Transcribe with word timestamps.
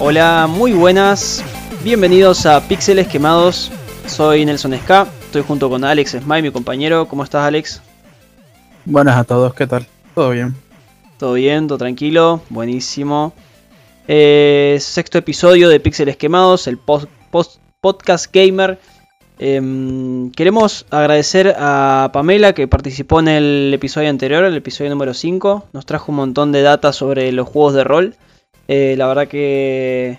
Hola, 0.00 0.46
muy 0.48 0.74
buenas. 0.74 1.44
Bienvenidos 1.82 2.46
a 2.46 2.60
Píxeles 2.60 3.08
Quemados. 3.08 3.72
Soy 4.06 4.44
Nelson 4.44 4.78
Ska. 4.78 5.08
Estoy 5.22 5.42
junto 5.42 5.68
con 5.68 5.82
Alex 5.82 6.12
Smile, 6.12 6.42
mi 6.42 6.50
compañero. 6.52 7.08
¿Cómo 7.08 7.24
estás, 7.24 7.42
Alex? 7.42 7.82
Buenas 8.84 9.16
a 9.16 9.24
todos, 9.24 9.54
¿qué 9.54 9.66
tal? 9.66 9.88
¿Todo 10.14 10.30
bien? 10.30 10.54
Todo 11.18 11.32
bien, 11.32 11.66
todo 11.66 11.78
tranquilo, 11.78 12.42
buenísimo. 12.48 13.32
Eh, 14.06 14.78
sexto 14.80 15.18
episodio 15.18 15.68
de 15.68 15.80
Píxeles 15.80 16.16
Quemados, 16.16 16.68
el 16.68 16.78
post, 16.78 17.08
podcast 17.80 18.32
gamer. 18.32 18.78
Em, 19.40 20.30
queremos 20.30 20.86
agradecer 20.90 21.56
a 21.58 22.10
Pamela 22.12 22.52
que 22.52 22.68
participó 22.68 23.18
en 23.18 23.26
el 23.26 23.74
episodio 23.74 24.10
anterior, 24.10 24.44
el 24.44 24.54
episodio 24.54 24.90
número 24.90 25.12
5. 25.12 25.66
Nos 25.72 25.86
trajo 25.86 26.12
un 26.12 26.16
montón 26.16 26.52
de 26.52 26.62
data 26.62 26.92
sobre 26.92 27.32
los 27.32 27.48
juegos 27.48 27.74
de 27.74 27.82
rol. 27.82 28.14
Eh, 28.68 28.94
la 28.98 29.06
verdad 29.06 29.26
que 29.26 30.18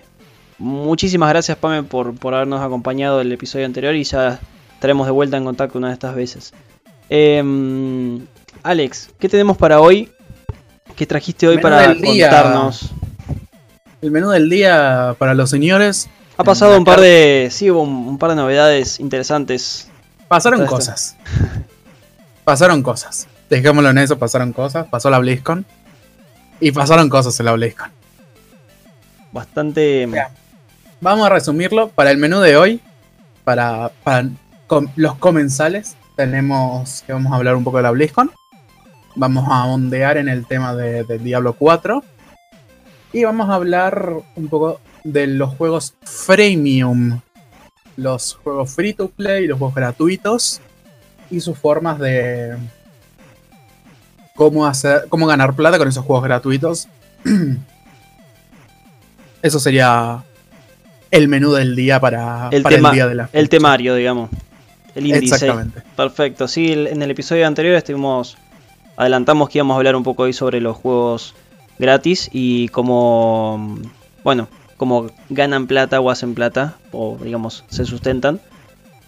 muchísimas 0.58 1.28
gracias 1.28 1.56
Pame 1.56 1.84
por, 1.84 2.16
por 2.16 2.34
habernos 2.34 2.60
acompañado 2.60 3.20
el 3.20 3.30
episodio 3.30 3.64
anterior 3.64 3.94
y 3.94 4.02
ya 4.02 4.40
estaremos 4.74 5.06
de 5.06 5.12
vuelta 5.12 5.36
en 5.36 5.44
contacto 5.44 5.78
una 5.78 5.88
de 5.88 5.94
estas 5.94 6.16
veces. 6.16 6.52
Em, 7.08 8.26
Alex, 8.64 9.10
¿qué 9.20 9.28
tenemos 9.28 9.56
para 9.56 9.80
hoy? 9.80 10.10
¿Qué 10.96 11.06
trajiste 11.06 11.46
hoy 11.46 11.58
para 11.58 11.94
contarnos? 11.94 12.90
El 14.02 14.10
menú 14.10 14.30
del 14.30 14.50
día 14.50 15.14
para 15.18 15.34
los 15.34 15.48
señores. 15.48 16.08
Ha 16.36 16.44
pasado 16.44 16.76
un 16.76 16.84
par 16.84 17.00
de. 17.00 17.48
Sí, 17.50 17.70
hubo 17.70 17.82
un, 17.82 18.18
par 18.18 18.30
de 18.30 18.36
novedades 18.36 18.98
interesantes. 18.98 19.88
Pasaron 20.26 20.66
cosas. 20.66 21.16
pasaron 22.44 22.82
cosas. 22.82 23.28
Dejémoslo 23.50 23.90
en 23.90 23.98
eso, 23.98 24.18
pasaron 24.18 24.52
cosas. 24.52 24.86
Pasó 24.88 25.10
la 25.10 25.18
BlizzCon. 25.18 25.66
Y 26.60 26.72
pasaron 26.72 27.08
cosas 27.08 27.38
en 27.40 27.46
la 27.46 27.52
BlizzCon 27.52 27.99
bastante... 29.32 30.08
Vamos 31.00 31.26
a 31.26 31.30
resumirlo. 31.30 31.88
Para 31.88 32.10
el 32.10 32.18
menú 32.18 32.40
de 32.40 32.56
hoy, 32.56 32.80
para, 33.44 33.90
los 34.96 35.14
comensales, 35.16 35.96
tenemos 36.14 37.02
que 37.06 37.12
vamos 37.12 37.32
a 37.32 37.36
hablar 37.36 37.56
un 37.56 37.64
poco 37.64 37.78
de 37.78 37.84
la 37.84 37.90
BlizzCon. 37.90 38.30
Vamos 39.16 39.46
a 39.48 39.64
ondear 39.64 40.18
en 40.18 40.28
el 40.28 40.46
tema 40.46 40.74
de, 40.74 41.04
Diablo 41.18 41.54
4. 41.54 42.04
Y 43.12 43.24
vamos 43.24 43.48
a 43.48 43.54
hablar 43.54 44.12
un 44.36 44.48
poco 44.48 44.80
de 45.02 45.26
los 45.26 45.54
juegos 45.56 45.94
freemium. 46.02 47.20
Los 47.96 48.34
juegos 48.34 48.70
free 48.70 48.92
to 48.92 49.08
play, 49.08 49.46
los 49.46 49.58
juegos 49.58 49.74
gratuitos. 49.74 50.60
Y 51.30 51.40
sus 51.40 51.58
formas 51.58 51.98
de... 51.98 52.56
Cómo, 54.36 54.66
hacer, 54.66 55.06
cómo 55.08 55.26
ganar 55.26 55.54
plata 55.54 55.78
con 55.78 55.88
esos 55.88 56.04
juegos 56.04 56.24
gratuitos. 56.24 56.88
Eso 59.42 59.58
sería 59.58 60.22
el 61.10 61.28
menú 61.28 61.52
del 61.52 61.74
día 61.74 62.00
para 62.00 62.48
el, 62.50 62.62
día 62.62 63.06
de 63.06 63.14
la 63.14 63.30
El 63.32 63.48
temario, 63.48 63.94
digamos. 63.94 64.30
El 64.94 65.06
índice. 65.06 65.34
Exactamente. 65.34 65.82
Perfecto. 65.96 66.48
Sí, 66.48 66.72
en 66.72 67.02
el 67.02 67.10
episodio 67.10 67.46
anterior 67.46 67.74
estuvimos. 67.74 68.36
Adelantamos 68.96 69.48
que 69.48 69.58
íbamos 69.58 69.74
a 69.74 69.78
hablar 69.78 69.96
un 69.96 70.02
poco 70.02 70.24
hoy 70.24 70.32
sobre 70.32 70.60
los 70.60 70.76
juegos 70.76 71.34
gratis 71.78 72.28
y 72.32 72.68
cómo. 72.68 73.78
Bueno, 74.22 74.48
cómo 74.76 75.06
ganan 75.28 75.66
plata 75.66 76.00
o 76.00 76.10
hacen 76.10 76.34
plata, 76.34 76.76
o 76.92 77.18
digamos, 77.22 77.64
se 77.68 77.84
sustentan 77.84 78.40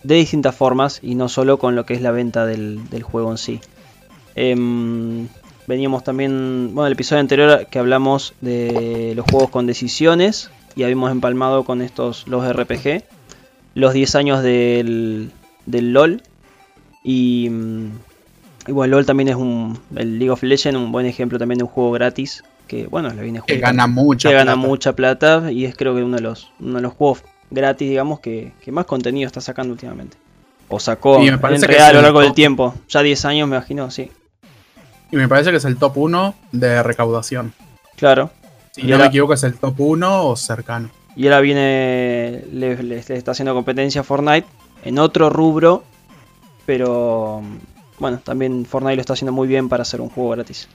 de 0.03 0.17
distintas 0.17 0.55
formas 0.55 1.01
y 1.03 1.15
no 1.15 1.29
solo 1.29 1.59
con 1.59 1.77
lo 1.77 1.87
que 1.87 1.95
es 1.95 2.03
la 2.03 2.11
venta 2.11 2.47
del, 2.47 2.81
juego 3.03 3.31
en 3.31 3.39
sí. 3.39 3.61
Em, 4.35 5.29
Veníamos 5.67 6.03
también, 6.03 6.71
bueno, 6.75 6.87
el 6.87 6.95
episodio 6.95 7.21
anterior 7.21 7.67
que 7.71 7.79
hablamos 7.79 8.35
de 8.41 9.13
los 9.15 9.25
juegos 9.31 9.51
con 9.51 9.67
decisiones 9.67 10.51
y 10.75 10.83
habíamos 10.83 11.11
empalmado 11.13 11.65
con 11.65 11.83
estos, 11.83 12.27
los 12.27 12.45
RPG, 12.51 13.05
los 13.75 13.93
10 13.93 14.15
años 14.17 14.43
del, 14.43 15.31
del 15.67 15.93
LOL 15.93 16.23
y, 17.05 17.49
mm, 17.51 17.87
y, 18.67 18.73
bueno, 18.73 18.97
LOL 18.97 19.07
también 19.07 19.29
es 19.29 19.37
un, 19.37 19.79
el 19.95 20.19
League 20.19 20.31
of 20.31 20.43
Legends, 20.43 20.79
un 20.79 20.91
buen 20.91 21.07
ejemplo 21.07 21.39
también 21.39 21.59
de 21.59 21.65
un 21.65 21.71
juego 21.71 21.93
gratis 21.93 22.43
que, 22.67 22.87
bueno, 22.87 23.11
le 23.11 23.23
viene 23.23 23.41
Que 23.47 23.59
gana 23.59 23.87
mucha 23.87 24.31
que 24.31 24.35
gana 24.35 24.57
mucha 24.57 24.95
plata 24.95 25.53
y 25.53 25.65
es 25.65 25.77
creo 25.77 25.95
que 25.95 26.03
uno 26.03 26.17
de 26.17 26.23
los, 26.23 26.51
uno 26.59 26.77
de 26.77 26.83
los 26.83 26.93
juegos 26.93 27.23
gratis, 27.51 27.89
digamos, 27.89 28.21
que, 28.21 28.53
que 28.63 28.73
más 28.73 28.87
contenido 28.87 29.27
está 29.27 29.41
sacando 29.41 29.73
últimamente. 29.73 30.17
O 30.69 30.81
sacó 30.81 31.23
en 31.23 31.63
real 31.63 31.91
a 31.91 31.93
lo 31.93 32.03
largo 32.03 32.21
del 32.21 32.33
tiempo. 32.33 32.75
Ya 32.89 33.03
10 33.03 33.25
años 33.27 33.49
me 33.49 33.57
imagino, 33.57 33.91
sí. 33.91 34.11
Y 35.13 35.17
me 35.17 35.29
parece 35.29 35.51
que 35.51 35.59
es 35.59 35.65
el 35.67 35.77
top 35.77 35.99
1 35.99 36.35
de 36.53 36.83
recaudación. 36.83 37.53
Claro. 37.97 38.31
Si 38.73 38.83
no 38.85 38.97
me 38.97 39.07
equivoco, 39.07 39.35
es 39.35 39.45
el 39.45 39.55
top 39.55 39.79
1 39.79 40.27
o 40.27 40.37
cercano. 40.37 40.91
Y 41.15 41.27
ahora 41.27 41.41
viene, 41.41 42.45
le, 42.51 42.97
está 42.97 43.33
haciendo 43.33 43.55
competencia 43.55 44.01
a 44.01 44.05
Fortnite 44.05 44.47
en 44.83 44.99
otro 44.99 45.29
rubro, 45.29 45.85
pero 46.65 47.43
bueno, 47.99 48.21
también 48.25 48.65
Fortnite 48.65 48.97
lo 48.97 49.01
está 49.03 49.13
haciendo 49.13 49.33
muy 49.33 49.47
bien 49.47 49.69
para 49.69 49.83
hacer 49.83 50.01
un 50.01 50.09
juego 50.09 50.31
gratis. 50.31 50.67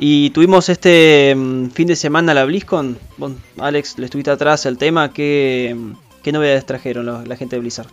Y 0.00 0.30
tuvimos 0.30 0.68
este 0.68 1.32
mm, 1.36 1.70
fin 1.70 1.86
de 1.86 1.94
semana 1.94 2.34
la 2.34 2.44
BlizzCon. 2.44 2.98
Bueno, 3.16 3.36
Alex, 3.58 3.96
le 3.98 4.06
estuviste 4.06 4.32
atrás 4.32 4.66
el 4.66 4.76
tema. 4.76 5.12
¿Qué, 5.12 5.76
qué 6.24 6.32
novedades 6.32 6.66
trajeron 6.66 7.28
la 7.28 7.36
gente 7.36 7.54
de 7.54 7.60
Blizzard? 7.60 7.88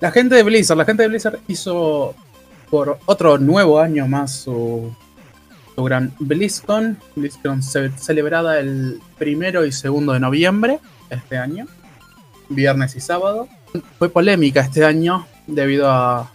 La 0.00 0.10
gente 0.10 0.34
de 0.34 0.42
Blizzard, 0.42 0.76
la 0.76 0.84
gente 0.84 1.04
de 1.04 1.08
Blizzard 1.08 1.38
hizo 1.48 2.14
por 2.70 2.98
otro 3.06 3.38
nuevo 3.38 3.80
año 3.80 4.06
más 4.06 4.32
su, 4.32 4.94
gran 5.76 6.14
BlizzCon. 6.18 6.98
BlizzCon 7.16 7.62
celebrada 7.62 8.60
el 8.60 9.00
primero 9.18 9.64
y 9.64 9.72
segundo 9.72 10.12
de 10.12 10.20
noviembre 10.20 10.78
este 11.08 11.38
año, 11.38 11.66
viernes 12.48 12.94
y 12.96 13.00
sábado. 13.00 13.48
Fue 13.98 14.08
polémica 14.08 14.60
este 14.60 14.84
año 14.84 15.26
debido 15.46 15.90
a 15.90 16.30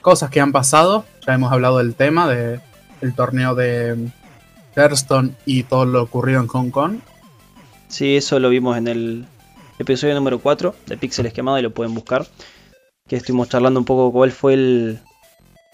cosas 0.00 0.30
que 0.30 0.40
han 0.40 0.52
pasado. 0.52 1.04
Ya 1.26 1.34
hemos 1.34 1.52
hablado 1.52 1.78
del 1.78 1.94
tema 1.94 2.28
de 2.28 2.60
el 3.00 3.14
torneo 3.14 3.54
de 3.54 4.08
Hearthstone 4.74 5.34
y 5.44 5.64
todo 5.64 5.84
lo 5.84 6.02
ocurrido 6.02 6.40
en 6.40 6.46
Hong 6.46 6.70
Kong. 6.70 6.98
Sí, 7.88 8.16
eso 8.16 8.38
lo 8.38 8.48
vimos 8.48 8.76
en 8.76 8.88
el 8.88 9.26
episodio 9.78 10.14
número 10.14 10.38
4 10.38 10.74
de 10.86 10.96
Pixel 10.96 11.26
Esquemado 11.26 11.58
y 11.58 11.62
lo 11.62 11.72
pueden 11.72 11.94
buscar. 11.94 12.26
Que 13.08 13.16
estuvimos 13.16 13.48
charlando 13.48 13.80
un 13.80 13.86
poco 13.86 14.12
cuál 14.12 14.32
fue 14.32 14.54
el, 14.54 15.00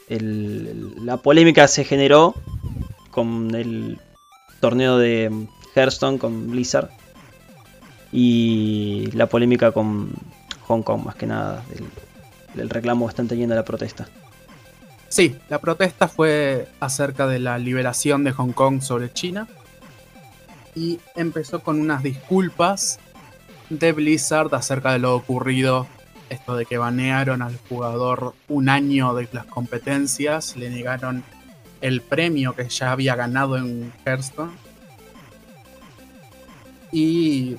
la 0.08 1.16
polémica 1.18 1.68
se 1.68 1.84
generó 1.84 2.34
con 3.10 3.54
el 3.54 3.98
torneo 4.60 4.98
de 4.98 5.46
Hearthstone 5.74 6.18
con 6.18 6.50
Blizzard 6.50 6.90
y 8.12 9.10
la 9.12 9.26
polémica 9.26 9.72
con 9.72 10.12
Hong 10.66 10.82
Kong, 10.82 11.04
más 11.04 11.14
que 11.14 11.26
nada, 11.26 11.64
del, 12.54 12.68
reclamo 12.68 13.06
que 13.06 13.10
están 13.10 13.28
teniendo 13.28 13.54
la 13.54 13.64
protesta. 13.64 14.08
Sí, 15.08 15.36
la 15.48 15.60
protesta 15.60 16.08
fue 16.08 16.68
acerca 16.80 17.26
de 17.26 17.38
la 17.38 17.58
liberación 17.58 18.24
de 18.24 18.32
Hong 18.32 18.52
Kong 18.52 18.80
sobre 18.82 19.12
China 19.12 19.48
y 20.74 21.00
empezó 21.16 21.60
con 21.60 21.80
unas 21.80 22.02
disculpas 22.02 22.98
de 23.68 23.92
Blizzard 23.92 24.54
acerca 24.54 24.92
de 24.92 24.98
lo 24.98 25.14
ocurrido 25.14 25.86
esto 26.32 26.56
de 26.56 26.66
que 26.66 26.78
banearon 26.78 27.42
al 27.42 27.58
jugador 27.68 28.34
un 28.48 28.68
año 28.68 29.14
de 29.14 29.28
las 29.32 29.46
competencias, 29.46 30.56
le 30.56 30.70
negaron 30.70 31.22
el 31.80 32.00
premio 32.00 32.54
que 32.54 32.68
ya 32.68 32.92
había 32.92 33.14
ganado 33.14 33.56
en 33.56 33.92
Hearthstone. 34.04 34.52
Y 36.90 37.56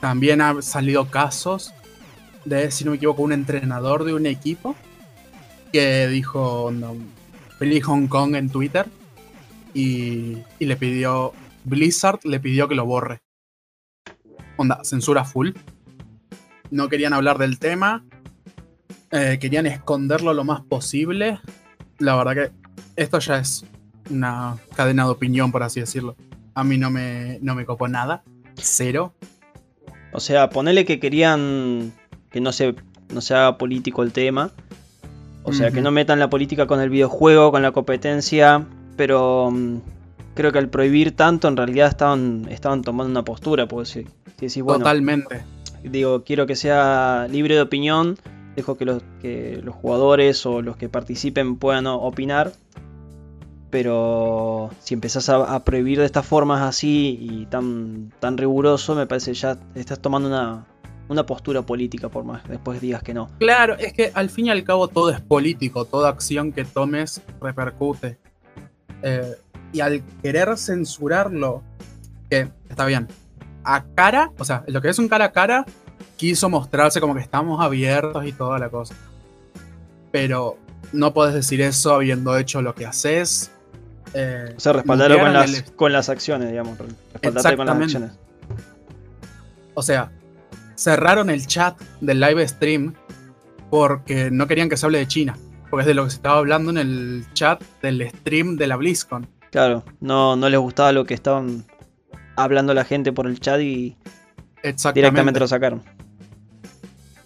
también 0.00 0.40
han 0.40 0.62
salido 0.62 1.10
casos 1.10 1.72
de, 2.44 2.70
si 2.70 2.84
no 2.84 2.90
me 2.90 2.96
equivoco, 2.96 3.22
un 3.22 3.32
entrenador 3.32 4.04
de 4.04 4.14
un 4.14 4.26
equipo 4.26 4.74
que 5.72 6.08
dijo 6.08 6.70
no, 6.72 6.96
Hong 7.84 8.06
Kong 8.06 8.34
en 8.36 8.50
Twitter 8.50 8.86
y, 9.72 10.38
y 10.58 10.66
le 10.66 10.76
pidió, 10.76 11.32
Blizzard 11.64 12.20
le 12.24 12.40
pidió 12.40 12.68
que 12.68 12.74
lo 12.74 12.84
borre. 12.84 13.20
Onda, 14.56 14.84
censura 14.84 15.24
full 15.24 15.50
no 16.70 16.88
querían 16.88 17.12
hablar 17.12 17.38
del 17.38 17.58
tema, 17.58 18.04
eh, 19.10 19.38
querían 19.40 19.66
esconderlo 19.66 20.34
lo 20.34 20.44
más 20.44 20.60
posible. 20.62 21.38
La 21.98 22.16
verdad 22.16 22.34
que 22.34 22.52
esto 22.96 23.18
ya 23.18 23.38
es 23.38 23.64
una 24.10 24.56
cadena 24.74 25.04
de 25.04 25.10
opinión, 25.10 25.52
por 25.52 25.62
así 25.62 25.80
decirlo. 25.80 26.16
A 26.54 26.64
mí 26.64 26.78
no 26.78 26.90
me, 26.90 27.38
no 27.42 27.54
me 27.54 27.64
copó 27.64 27.88
nada, 27.88 28.22
cero. 28.56 29.14
O 30.12 30.20
sea, 30.20 30.50
ponele 30.50 30.84
que 30.84 31.00
querían 31.00 31.92
que 32.30 32.40
no 32.40 32.52
se, 32.52 32.74
no 33.12 33.20
se 33.20 33.34
haga 33.34 33.58
político 33.58 34.02
el 34.02 34.12
tema. 34.12 34.50
O 35.42 35.52
sea, 35.52 35.70
que 35.70 35.82
no 35.82 35.90
metan 35.90 36.18
la 36.18 36.30
política 36.30 36.66
con 36.66 36.80
el 36.80 36.88
videojuego, 36.88 37.52
con 37.52 37.60
la 37.62 37.72
competencia. 37.72 38.66
Pero 38.96 39.50
mm, 39.52 39.76
creo 40.34 40.52
que 40.52 40.58
al 40.58 40.70
prohibir 40.70 41.14
tanto, 41.14 41.48
en 41.48 41.56
realidad 41.56 41.88
estaban, 41.88 42.46
estaban 42.48 42.82
tomando 42.82 43.10
una 43.10 43.24
postura. 43.24 43.68
Porque 43.68 44.06
si, 44.48 44.60
bueno, 44.62 44.78
Totalmente 44.78 45.44
digo, 45.88 46.24
quiero 46.24 46.46
que 46.46 46.56
sea 46.56 47.26
libre 47.30 47.54
de 47.54 47.62
opinión, 47.62 48.16
dejo 48.56 48.76
que 48.76 48.84
los, 48.84 49.02
que 49.20 49.60
los 49.62 49.74
jugadores 49.74 50.44
o 50.46 50.62
los 50.62 50.76
que 50.76 50.88
participen 50.88 51.56
puedan 51.56 51.86
opinar, 51.86 52.52
Pero 53.70 54.70
si 54.80 54.94
empezás 54.94 55.28
a, 55.28 55.64
prohibir 55.64 55.98
de 55.98 56.06
estas 56.06 56.24
formas 56.26 56.62
así 56.62 57.18
y 57.20 57.46
tan, 57.46 58.12
tan 58.20 58.38
riguroso, 58.38 58.94
me 58.94 59.06
parece 59.06 59.34
ya 59.34 59.58
estás 59.74 59.98
tomando 60.00 60.28
una, 60.28 60.66
una 61.08 61.26
postura 61.26 61.62
política, 61.62 62.08
por 62.08 62.24
más 62.24 62.46
después 62.48 62.80
digas 62.80 63.02
que 63.02 63.14
no. 63.14 63.28
Claro, 63.38 63.76
es 63.78 63.92
que 63.92 64.12
al 64.14 64.30
fin 64.30 64.46
y 64.46 64.50
al 64.50 64.64
cabo 64.64 64.88
todo 64.88 65.10
es 65.10 65.20
político, 65.20 65.84
toda 65.84 66.08
acción 66.08 66.52
que 66.52 66.64
tomes 66.64 67.20
repercute. 67.40 68.18
Eh, 69.02 69.34
y 69.72 69.80
al 69.80 70.02
querer 70.22 70.56
censurarlo, 70.56 71.62
que 72.30 72.48
está 72.68 72.86
bien, 72.86 73.08
a 73.64 73.84
cara, 73.94 74.30
o 74.38 74.44
sea, 74.44 74.64
lo 74.66 74.80
que 74.80 74.88
es 74.88 74.98
un 74.98 75.08
cara 75.08 75.26
a 75.26 75.32
cara, 75.32 75.64
quiso 76.16 76.48
mostrarse 76.48 77.00
como 77.00 77.14
que 77.14 77.20
estamos 77.20 77.60
abiertos 77.60 78.24
y 78.26 78.32
toda 78.32 78.58
la 78.58 78.68
cosa. 78.68 78.94
Pero 80.12 80.58
no 80.92 81.12
puedes 81.12 81.34
decir 81.34 81.60
eso 81.60 81.94
habiendo 81.94 82.36
hecho 82.36 82.62
lo 82.62 82.74
que 82.74 82.86
haces. 82.86 83.50
Eh, 84.12 84.54
o 84.56 84.60
sea, 84.60 84.74
respaldarlo 84.74 85.18
con 85.18 85.32
las, 85.32 85.62
con 85.74 85.92
las 85.92 86.08
acciones, 86.08 86.50
digamos. 86.50 86.78
Respaldarte 86.78 87.56
con 87.56 87.66
las 87.66 87.76
acciones. 87.76 88.12
O 89.74 89.82
sea, 89.82 90.12
cerraron 90.76 91.30
el 91.30 91.46
chat 91.46 91.80
del 92.00 92.20
live 92.20 92.46
stream 92.46 92.94
porque 93.70 94.30
no 94.30 94.46
querían 94.46 94.68
que 94.68 94.76
se 94.76 94.86
hable 94.86 94.98
de 94.98 95.08
China. 95.08 95.36
Porque 95.68 95.82
es 95.82 95.86
de 95.88 95.94
lo 95.94 96.04
que 96.04 96.10
se 96.10 96.16
estaba 96.16 96.38
hablando 96.38 96.70
en 96.70 96.78
el 96.78 97.26
chat 97.32 97.60
del 97.82 98.08
stream 98.08 98.56
de 98.56 98.68
la 98.68 98.76
BlizzCon. 98.76 99.26
Claro, 99.50 99.84
no, 100.00 100.36
no 100.36 100.48
les 100.48 100.60
gustaba 100.60 100.92
lo 100.92 101.04
que 101.04 101.14
estaban 101.14 101.64
hablando 102.36 102.74
la 102.74 102.84
gente 102.84 103.12
por 103.12 103.26
el 103.26 103.40
chat 103.40 103.60
y 103.60 103.96
directamente 104.94 105.40
lo 105.40 105.48
sacaron. 105.48 105.82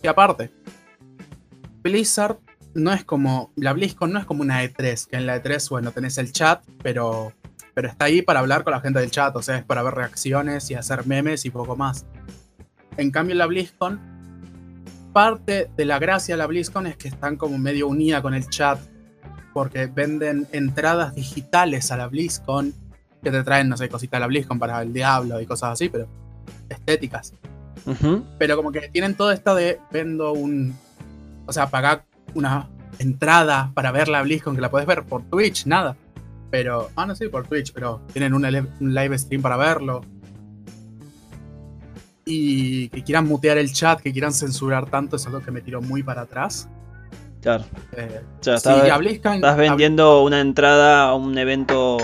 Y 0.02 0.06
aparte, 0.06 0.50
Blizzard 1.82 2.38
no 2.74 2.92
es 2.92 3.04
como. 3.04 3.52
La 3.56 3.72
BlizzCon 3.72 4.12
no 4.12 4.18
es 4.18 4.24
como 4.24 4.42
una 4.42 4.62
E3, 4.64 5.08
que 5.08 5.16
en 5.16 5.26
la 5.26 5.42
E3, 5.42 5.68
bueno, 5.70 5.92
tenés 5.92 6.18
el 6.18 6.32
chat, 6.32 6.62
pero, 6.82 7.32
pero 7.74 7.88
está 7.88 8.06
ahí 8.06 8.22
para 8.22 8.40
hablar 8.40 8.64
con 8.64 8.72
la 8.72 8.80
gente 8.80 9.00
del 9.00 9.10
chat, 9.10 9.34
o 9.36 9.42
sea, 9.42 9.58
es 9.58 9.64
para 9.64 9.82
ver 9.82 9.94
reacciones 9.94 10.70
y 10.70 10.74
hacer 10.74 11.06
memes 11.06 11.44
y 11.44 11.50
poco 11.50 11.76
más. 11.76 12.06
En 12.96 13.10
cambio, 13.10 13.34
la 13.36 13.46
BlizzCon, 13.46 14.00
parte 15.12 15.70
de 15.76 15.84
la 15.84 15.98
gracia 15.98 16.34
de 16.34 16.38
la 16.38 16.46
BlizzCon 16.46 16.86
es 16.86 16.96
que 16.96 17.08
están 17.08 17.36
como 17.36 17.58
medio 17.58 17.88
unida 17.88 18.22
con 18.22 18.34
el 18.34 18.48
chat, 18.48 18.78
porque 19.52 19.86
venden 19.86 20.46
entradas 20.52 21.14
digitales 21.14 21.90
a 21.90 21.96
la 21.96 22.06
BlizzCon, 22.08 22.74
que 23.22 23.30
te 23.30 23.42
traen, 23.42 23.68
no 23.68 23.76
sé, 23.76 23.88
cositas 23.88 24.18
de 24.18 24.20
la 24.20 24.26
BlizzCon 24.26 24.58
para 24.58 24.82
el 24.82 24.92
diablo 24.92 25.40
y 25.40 25.46
cosas 25.46 25.72
así, 25.72 25.88
pero 25.88 26.08
estéticas. 26.68 27.32
Pero 28.38 28.56
como 28.56 28.70
que 28.70 28.88
tienen 28.88 29.14
todo 29.14 29.32
esto 29.32 29.54
de 29.54 29.80
vendo 29.90 30.32
un. 30.32 30.76
O 31.46 31.52
sea, 31.52 31.70
pagar 31.70 32.04
una 32.34 32.68
entrada 32.98 33.70
para 33.74 33.92
ver 33.92 34.08
la 34.08 34.22
BlizzCon 34.22 34.54
que 34.54 34.60
la 34.60 34.70
puedes 34.70 34.86
ver 34.86 35.04
por 35.04 35.22
Twitch, 35.22 35.66
nada. 35.66 35.96
Pero, 36.50 36.90
ah, 36.96 37.06
no 37.06 37.14
sé, 37.14 37.28
por 37.28 37.46
Twitch, 37.46 37.72
pero 37.72 38.00
tienen 38.12 38.34
un, 38.34 38.42
live 38.80 39.18
stream 39.18 39.42
para 39.42 39.56
verlo. 39.56 40.02
Y 42.24 42.88
que 42.90 43.02
quieran 43.02 43.26
mutear 43.26 43.56
el 43.56 43.72
chat, 43.72 44.00
que 44.00 44.12
quieran 44.12 44.32
censurar 44.32 44.90
tanto, 44.90 45.16
es 45.16 45.26
algo 45.26 45.40
que 45.40 45.50
me 45.50 45.62
tiró 45.62 45.80
muy 45.80 46.02
para 46.02 46.22
atrás. 46.22 46.68
Claro. 47.40 47.64
Eh, 47.92 48.20
estás 48.40 49.56
vendiendo 49.56 50.22
una 50.22 50.40
entrada 50.40 51.08
a 51.08 51.14
un 51.14 51.36
evento 51.38 51.98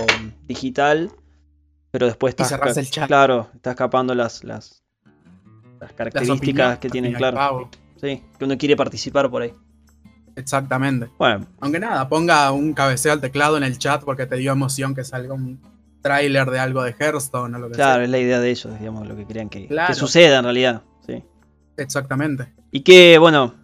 digital, 0.47 1.11
pero 1.91 2.07
después 2.07 2.35
estás. 2.37 2.77
el 2.77 2.89
chat. 2.89 3.07
Claro, 3.07 3.49
estás 3.53 3.71
escapando 3.71 4.15
las, 4.15 4.43
las, 4.43 4.83
las 5.79 5.93
características 5.93 6.79
que 6.79 6.89
tienen, 6.89 7.13
claro. 7.13 7.69
Sí, 8.01 8.23
que 8.37 8.45
uno 8.45 8.57
quiere 8.57 8.75
participar 8.75 9.29
por 9.29 9.41
ahí. 9.41 9.53
Exactamente. 10.35 11.09
Bueno. 11.17 11.47
Aunque 11.61 11.79
nada, 11.79 12.07
ponga 12.09 12.51
un 12.51 12.73
cabeceo 12.73 13.13
al 13.13 13.21
teclado 13.21 13.57
en 13.57 13.63
el 13.63 13.77
chat 13.77 14.03
porque 14.03 14.25
te 14.25 14.35
dio 14.35 14.51
emoción 14.51 14.93
que 14.93 15.03
salga 15.03 15.33
un 15.33 15.61
tráiler 16.01 16.49
de 16.49 16.59
algo 16.59 16.83
de 16.83 16.93
Hearthstone 16.99 17.55
o 17.55 17.59
lo 17.59 17.69
que 17.69 17.75
sea. 17.75 17.85
Claro, 17.85 18.03
es 18.03 18.09
la 18.09 18.19
idea 18.19 18.39
de 18.39 18.49
ellos, 18.49 18.79
digamos, 18.79 19.07
lo 19.07 19.15
que 19.15 19.25
querían 19.25 19.49
que, 19.49 19.67
suceda 19.93 20.39
en 20.39 20.43
realidad. 20.43 20.83
Sí. 21.05 21.23
Exactamente. 21.77 22.53
Y 22.71 22.81
que, 22.81 23.17
bueno. 23.17 23.55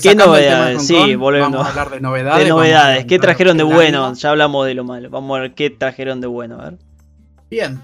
¿Qué 0.00 0.14
novedades? 0.14 0.86
Sí, 0.86 1.14
volvemos. 1.16 1.52
Vamos 1.52 1.66
a 1.66 1.70
hablar 1.70 1.90
de 1.90 2.00
novedades. 2.00 2.44
De 2.44 2.50
novedades. 2.50 3.04
¿Qué 3.06 3.18
trajeron 3.18 3.56
de 3.56 3.64
bueno? 3.64 4.14
Ya 4.14 4.30
hablamos 4.30 4.66
de 4.66 4.74
lo 4.74 4.84
malo. 4.84 5.10
Vamos 5.10 5.36
a 5.36 5.40
ver 5.40 5.54
qué 5.54 5.70
trajeron 5.70 6.20
de 6.20 6.26
bueno. 6.26 6.60
A 6.60 6.70
ver. 6.70 6.78
Bien. 7.50 7.82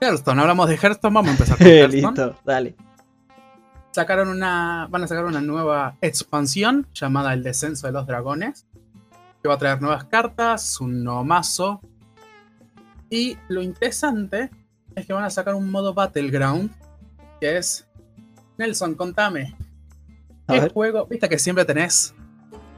Hearthstone, 0.00 0.40
hablamos 0.40 0.68
de 0.68 0.76
Hearthstone, 0.76 1.14
vamos 1.14 1.28
a 1.28 1.32
empezar 1.32 1.58
con 1.58 1.66
Hearthstone. 1.66 2.16
Listo, 2.16 2.36
dale 2.44 2.74
sacaron 3.92 4.28
una, 4.28 4.86
van 4.90 5.04
a 5.04 5.08
sacar 5.08 5.24
una 5.24 5.40
nueva 5.40 5.96
expansión 6.00 6.86
llamada 6.94 7.32
El 7.32 7.42
Descenso 7.42 7.86
de 7.86 7.92
los 7.92 8.06
Dragones, 8.06 8.66
que 9.42 9.48
va 9.48 9.54
a 9.54 9.58
traer 9.58 9.80
nuevas 9.80 10.04
cartas, 10.04 10.80
un 10.80 11.02
nuevo 11.04 11.24
mazo. 11.24 11.80
Y 13.08 13.36
lo 13.48 13.62
interesante 13.62 14.50
es 14.94 15.06
que 15.06 15.12
van 15.12 15.24
a 15.24 15.30
sacar 15.30 15.54
un 15.54 15.70
modo 15.70 15.94
Battleground, 15.94 16.70
que 17.40 17.56
es... 17.56 17.86
Nelson, 18.58 18.94
contame. 18.94 19.56
¿Qué 20.50 20.68
juego? 20.70 21.06
Viste 21.06 21.28
que 21.28 21.38
siempre 21.38 21.64
tenés 21.64 22.14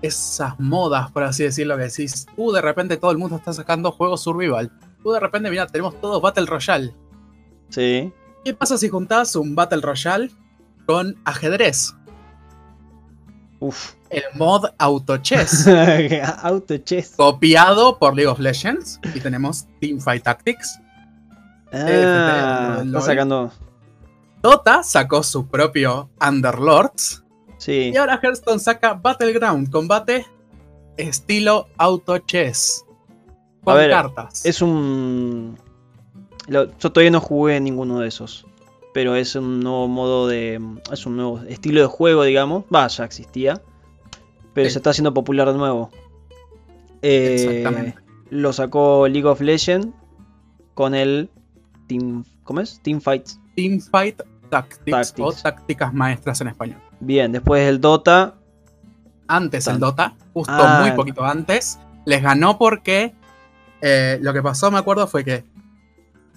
esas 0.01 0.59
modas, 0.59 1.11
por 1.13 1.23
así 1.23 1.45
decirlo, 1.45 1.77
que 1.77 1.85
decís, 1.85 2.27
uh, 2.37 2.53
de 2.53 2.61
repente 2.61 2.97
todo 2.97 3.13
el 3.13 3.19
mundo 3.19 3.37
está 3.37 3.53
sacando 3.53 3.93
juegos 3.93 4.23
survival. 4.23 4.73
Uh, 5.05 5.13
de 5.13 5.21
repente, 5.21 5.51
mira, 5.51 5.67
tenemos 5.67 6.01
todos 6.01 6.21
Battle 6.21 6.47
Royale. 6.47 6.95
Sí. 7.69 8.13
¿Qué 8.45 8.55
pasa 8.55 8.77
si 8.77 8.89
juntás 8.89 9.37
un 9.37 9.55
Battle 9.55 9.81
Royale 9.81 10.31
con 10.87 11.17
ajedrez. 11.25 11.95
Uf. 13.61 13.95
El 14.11 14.25
mod 14.35 14.67
Auto 14.79 15.17
Chess. 15.19 15.67
Auto 16.43 16.77
Chess. 16.79 17.15
Copiado 17.17 17.99
por 17.99 18.15
League 18.15 18.29
of 18.29 18.41
Legends. 18.41 19.01
Y 19.15 19.21
tenemos 19.21 19.67
Teamfight 19.81 20.25
Tactics. 20.25 20.79
Ah, 21.73 22.83
está 22.85 23.01
sacando. 23.01 23.53
Dota 24.43 24.83
sacó 24.83 25.23
su 25.23 25.47
propio 25.47 26.11
Underlords. 26.21 27.22
Sí. 27.63 27.93
Y 27.95 27.97
ahora 27.97 28.19
Hearthstone 28.21 28.59
saca 28.59 28.95
Battleground, 28.95 29.71
combate 29.71 30.27
estilo 30.97 31.69
Auto 31.79 32.19
Chess. 32.19 32.85
Con 33.63 33.77
cartas. 33.89 34.45
Es 34.45 34.61
un. 34.61 35.57
Yo 36.49 36.67
todavía 36.69 37.13
no 37.13 37.21
jugué 37.21 37.61
ninguno 37.61 38.01
de 38.01 38.09
esos 38.09 38.45
pero 38.93 39.17
es 39.17 39.35
un 39.35 39.61
nuevo 39.61 39.89
modo 39.89 40.29
de. 40.29 40.61
es 40.91 41.07
un 41.07 41.17
nuevo 41.17 41.41
estilo 41.49 41.81
de 41.81 41.87
juego, 41.87 42.25
digamos. 42.25 42.65
Va, 42.75 42.87
ya 42.89 43.05
existía. 43.05 43.61
Pero 44.55 44.69
se 44.69 44.79
está 44.79 44.91
haciendo 44.91 45.15
popular 45.15 45.51
de 45.51 45.59
nuevo. 45.59 45.91
Eh, 47.01 47.95
lo 48.29 48.53
sacó 48.53 49.09
League 49.09 49.27
of 49.27 49.41
Legends 49.41 49.89
con 50.75 50.95
el 50.95 51.31
Team. 51.89 52.25
¿Cómo 52.45 52.61
es? 52.61 52.81
Team 52.83 53.01
Fight. 53.01 53.29
Team 53.57 53.81
Fight 53.81 54.21
Tactics, 54.51 55.15
o 55.19 55.33
tácticas 55.33 55.95
maestras 55.95 56.41
en 56.43 56.49
español. 56.49 56.81
Bien, 57.03 57.33
después 57.33 57.69
el 57.69 57.81
Dota. 57.81 58.35
Antes 59.27 59.67
el 59.67 59.81
Dota, 59.81 60.15
justo 60.33 60.53
ah. 60.55 60.81
muy 60.83 60.93
poquito 60.93 61.25
antes. 61.25 61.79
Les 62.05 62.23
ganó 62.23 62.59
porque 62.59 63.13
eh, 63.81 64.19
lo 64.21 64.33
que 64.33 64.41
pasó, 64.41 64.71
me 64.71 64.79
acuerdo, 64.79 65.07
fue 65.09 65.25
que 65.25 65.45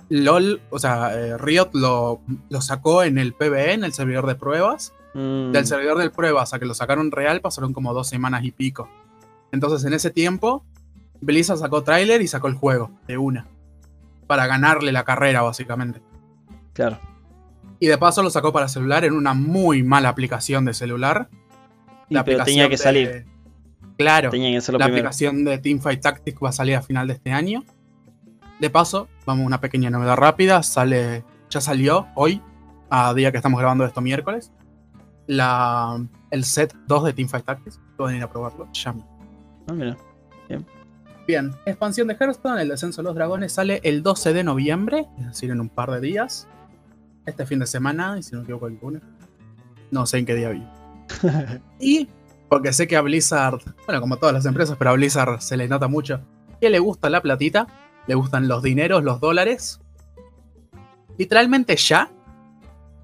LOL, 0.09 0.61
o 0.71 0.79
sea, 0.79 1.13
eh, 1.13 1.37
Riot 1.37 1.69
lo, 1.73 2.21
sacó 2.61 3.03
en 3.03 3.19
el 3.19 3.33
PBE, 3.33 3.73
en 3.73 3.83
el 3.83 3.93
servidor 3.93 4.25
de 4.25 4.33
pruebas. 4.33 4.93
Mm. 5.13 5.51
Del 5.51 5.67
servidor 5.67 5.99
de 5.99 6.09
pruebas 6.09 6.53
a 6.53 6.59
que 6.59 6.65
lo 6.65 6.73
sacaron 6.73 7.11
real 7.11 7.41
pasaron 7.41 7.71
como 7.71 7.93
dos 7.93 8.07
semanas 8.07 8.43
y 8.43 8.51
pico. 8.51 8.89
Entonces 9.51 9.85
en 9.85 9.93
ese 9.93 10.09
tiempo, 10.09 10.65
Blizzard 11.21 11.59
sacó 11.59 11.83
trailer 11.83 12.23
y 12.23 12.27
sacó 12.27 12.47
el 12.47 12.55
juego 12.55 12.89
de 13.07 13.19
una. 13.19 13.45
Para 14.25 14.47
ganarle 14.47 14.91
la 14.91 15.03
carrera, 15.03 15.43
básicamente. 15.43 16.01
Claro. 16.73 16.99
Y 17.79 17.87
de 17.87 17.97
paso 17.97 18.23
lo 18.23 18.29
sacó 18.29 18.53
para 18.53 18.67
celular 18.67 19.05
en 19.05 19.13
una 19.13 19.33
muy 19.33 19.83
mala 19.83 20.09
aplicación 20.09 20.65
de 20.65 20.73
celular. 20.73 21.29
La 22.09 22.23
tenía 22.23 22.69
que 22.69 22.77
salir. 22.77 23.25
Claro. 23.97 24.29
la 24.77 24.85
aplicación 24.85 25.45
de 25.45 25.57
Teamfight 25.57 26.01
Tactics 26.01 26.39
va 26.43 26.49
a 26.49 26.51
salir 26.51 26.75
a 26.75 26.81
final 26.81 27.07
de 27.07 27.13
este 27.13 27.31
año. 27.31 27.63
De 28.59 28.69
paso, 28.69 29.07
vamos 29.25 29.43
a 29.43 29.47
una 29.47 29.61
pequeña 29.61 29.89
novedad 29.89 30.15
rápida. 30.15 30.63
Sale, 30.63 31.23
ya 31.49 31.61
salió 31.61 32.07
hoy, 32.15 32.41
a 32.89 33.13
día 33.13 33.31
que 33.31 33.37
estamos 33.37 33.59
grabando 33.59 33.85
esto 33.85 34.01
miércoles, 34.01 34.51
la, 35.27 36.01
el 36.31 36.43
set 36.43 36.73
2 36.87 37.03
de 37.05 37.13
Teamfight 37.13 37.45
Tactics. 37.45 37.79
Pueden 37.97 38.17
ir 38.17 38.23
a 38.23 38.29
probarlo 38.29 38.67
ya. 38.73 38.93
Ah, 39.67 39.73
mira. 39.73 39.97
Bien. 40.47 40.65
Bien, 41.27 41.55
expansión 41.65 42.07
de 42.07 42.15
Hearthstone, 42.19 42.61
el 42.61 42.69
descenso 42.69 43.01
de 43.01 43.07
los 43.07 43.15
dragones 43.15 43.51
sale 43.51 43.81
el 43.83 44.03
12 44.03 44.33
de 44.33 44.43
noviembre, 44.43 45.07
es 45.19 45.25
decir, 45.25 45.49
en 45.49 45.59
un 45.59 45.69
par 45.69 45.89
de 45.89 45.99
días. 45.99 46.47
Este 47.25 47.45
fin 47.45 47.59
de 47.59 47.65
semana, 47.65 48.17
y 48.19 48.23
si 48.23 48.31
no 48.31 48.39
me 48.39 48.43
equivoco, 48.43 48.69
lunes. 48.69 49.01
No 49.91 50.05
sé 50.05 50.19
en 50.19 50.25
qué 50.25 50.35
día 50.35 50.49
vi. 50.49 50.67
y 51.79 52.07
porque 52.49 52.73
sé 52.73 52.87
que 52.87 52.95
a 52.95 53.01
Blizzard, 53.01 53.59
bueno, 53.85 54.01
como 54.01 54.17
todas 54.17 54.33
las 54.33 54.45
empresas, 54.45 54.75
pero 54.77 54.91
a 54.91 54.93
Blizzard 54.93 55.41
se 55.41 55.57
le 55.57 55.67
nota 55.67 55.87
mucho 55.87 56.21
que 56.61 56.69
le 56.69 56.79
gusta 56.79 57.09
la 57.09 57.21
platita 57.21 57.67
le 58.07 58.15
gustan 58.15 58.47
los 58.47 58.61
dineros, 58.61 59.03
los 59.03 59.19
dólares. 59.19 59.79
Literalmente 61.17 61.75
ya. 61.75 62.11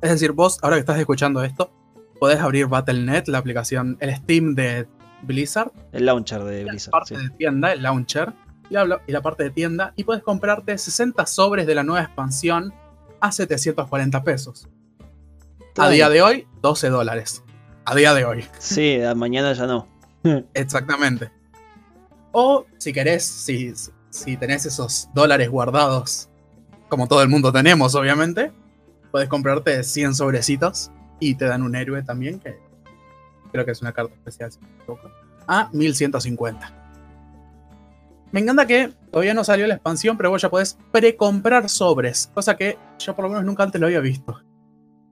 Es 0.01 0.11
decir, 0.11 0.31
vos, 0.31 0.59
ahora 0.61 0.75
que 0.75 0.81
estás 0.81 0.99
escuchando 0.99 1.43
esto, 1.43 1.71
podés 2.19 2.39
abrir 2.39 2.67
Battle.net, 2.67 3.27
la 3.27 3.39
aplicación, 3.39 3.97
el 3.99 4.15
Steam 4.15 4.55
de 4.55 4.87
Blizzard. 5.23 5.71
El 5.91 6.05
launcher 6.05 6.43
de 6.43 6.65
Blizzard. 6.65 6.91
Parte 6.91 7.17
de 7.17 7.29
tienda, 7.31 7.73
el 7.73 7.83
launcher. 7.83 8.33
y 8.69 8.73
la, 8.73 9.01
y 9.07 9.11
la 9.11 9.21
parte 9.21 9.43
de 9.43 9.49
tienda 9.49 9.93
y 9.95 10.03
puedes 10.03 10.23
comprarte 10.23 10.77
60 10.77 11.25
sobres 11.25 11.67
de 11.67 11.75
la 11.75 11.83
nueva 11.83 12.03
expansión 12.03 12.73
a 13.21 13.31
740 13.31 14.23
pesos. 14.23 14.67
A 15.77 15.89
día 15.89 16.09
de 16.09 16.21
hoy, 16.21 16.47
12 16.61 16.89
dólares. 16.89 17.43
A 17.85 17.95
día 17.95 18.13
de 18.13 18.25
hoy. 18.25 18.45
Sí, 18.59 18.99
mañana 19.15 19.53
ya 19.53 19.67
no. 19.67 19.87
Exactamente. 20.53 21.31
O 22.31 22.65
si 22.77 22.91
querés, 22.91 23.23
si, 23.23 23.73
si 24.09 24.37
tenés 24.37 24.65
esos 24.65 25.09
dólares 25.13 25.49
guardados, 25.49 26.29
como 26.89 27.07
todo 27.07 27.21
el 27.21 27.29
mundo 27.29 27.51
tenemos, 27.53 27.95
obviamente, 27.95 28.51
puedes 29.11 29.29
comprarte 29.29 29.83
100 29.83 30.15
sobrecitos 30.15 30.91
y 31.19 31.35
te 31.35 31.45
dan 31.45 31.63
un 31.63 31.75
héroe 31.75 32.03
también, 32.03 32.39
que 32.39 32.57
creo 33.51 33.65
que 33.65 33.71
es 33.71 33.81
una 33.81 33.93
carta 33.93 34.13
especial, 34.15 34.51
a 35.47 35.69
1150. 35.71 36.80
Me 38.31 38.39
encanta 38.39 38.65
que 38.65 38.91
todavía 39.11 39.33
no 39.33 39.43
salió 39.43 39.67
la 39.67 39.75
expansión, 39.75 40.17
pero 40.17 40.29
vos 40.29 40.41
ya 40.41 40.49
podés 40.49 40.77
precomprar 40.91 41.69
sobres, 41.69 42.31
cosa 42.33 42.55
que 42.55 42.77
yo 42.99 43.15
por 43.15 43.23
lo 43.23 43.29
menos 43.29 43.45
nunca 43.45 43.63
antes 43.63 43.79
lo 43.79 43.87
había 43.87 43.99
visto. 43.99 44.41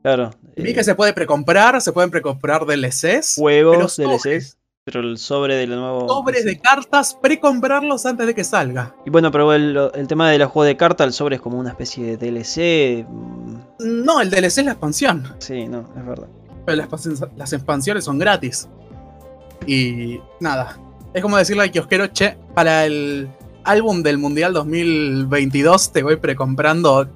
Claro. 0.02 0.32
Vi 0.56 0.74
que 0.74 0.80
eh, 0.80 0.84
se 0.84 0.96
puede 0.96 1.14
precomprar, 1.14 1.82
se 1.82 1.92
pueden 1.92 2.10
precomprar 2.10 2.66
DLCs. 2.66 3.36
Juegos, 3.36 3.98
DLCs. 3.98 4.58
Pero 4.86 5.02
el 5.02 5.18
sobre 5.18 5.56
de 5.56 5.68
nuevo. 5.68 6.08
Sobres 6.08 6.46
de 6.46 6.58
cartas, 6.58 7.16
precomprarlos 7.22 8.06
antes 8.06 8.26
de 8.26 8.34
que 8.34 8.44
salga. 8.44 8.96
Y 9.06 9.10
bueno, 9.10 9.30
pero 9.32 9.54
el, 9.54 10.08
tema 10.08 10.32
de 10.32 10.40
la 10.40 10.48
juego 10.48 10.66
de 10.66 10.78
cartas, 10.78 11.06
el 11.06 11.14
sobre 11.14 11.36
es 11.36 11.42
como 11.42 11.60
una 11.60 11.70
especie 11.70 12.18
de 12.18 12.32
DLC. 12.32 13.06
Mm. 13.08 14.04
No, 14.04 14.22
el 14.22 14.30
DLC 14.30 14.60
es 14.60 14.66
la 14.66 14.72
expansión. 14.72 15.36
Sí, 15.40 15.68
no, 15.68 15.82
es 15.96 16.06
verdad. 16.06 16.28
Pero 16.66 16.88
las, 17.36 17.54
expansiones 17.54 18.04
son 18.04 18.18
gratis. 18.18 18.68
Y 19.68 20.20
nada. 20.40 20.80
Es 21.14 21.22
como 21.22 21.38
decirle 21.38 21.64
al 21.64 21.72
kiosquero, 21.72 22.08
che, 22.08 22.38
para 22.60 22.86
el 22.86 23.30
álbum 23.64 24.04
del 24.04 24.18
Mundial 24.18 24.52
2022 24.52 25.94
te 25.94 26.04
voy 26.04 26.18
precomprando 26.18 27.08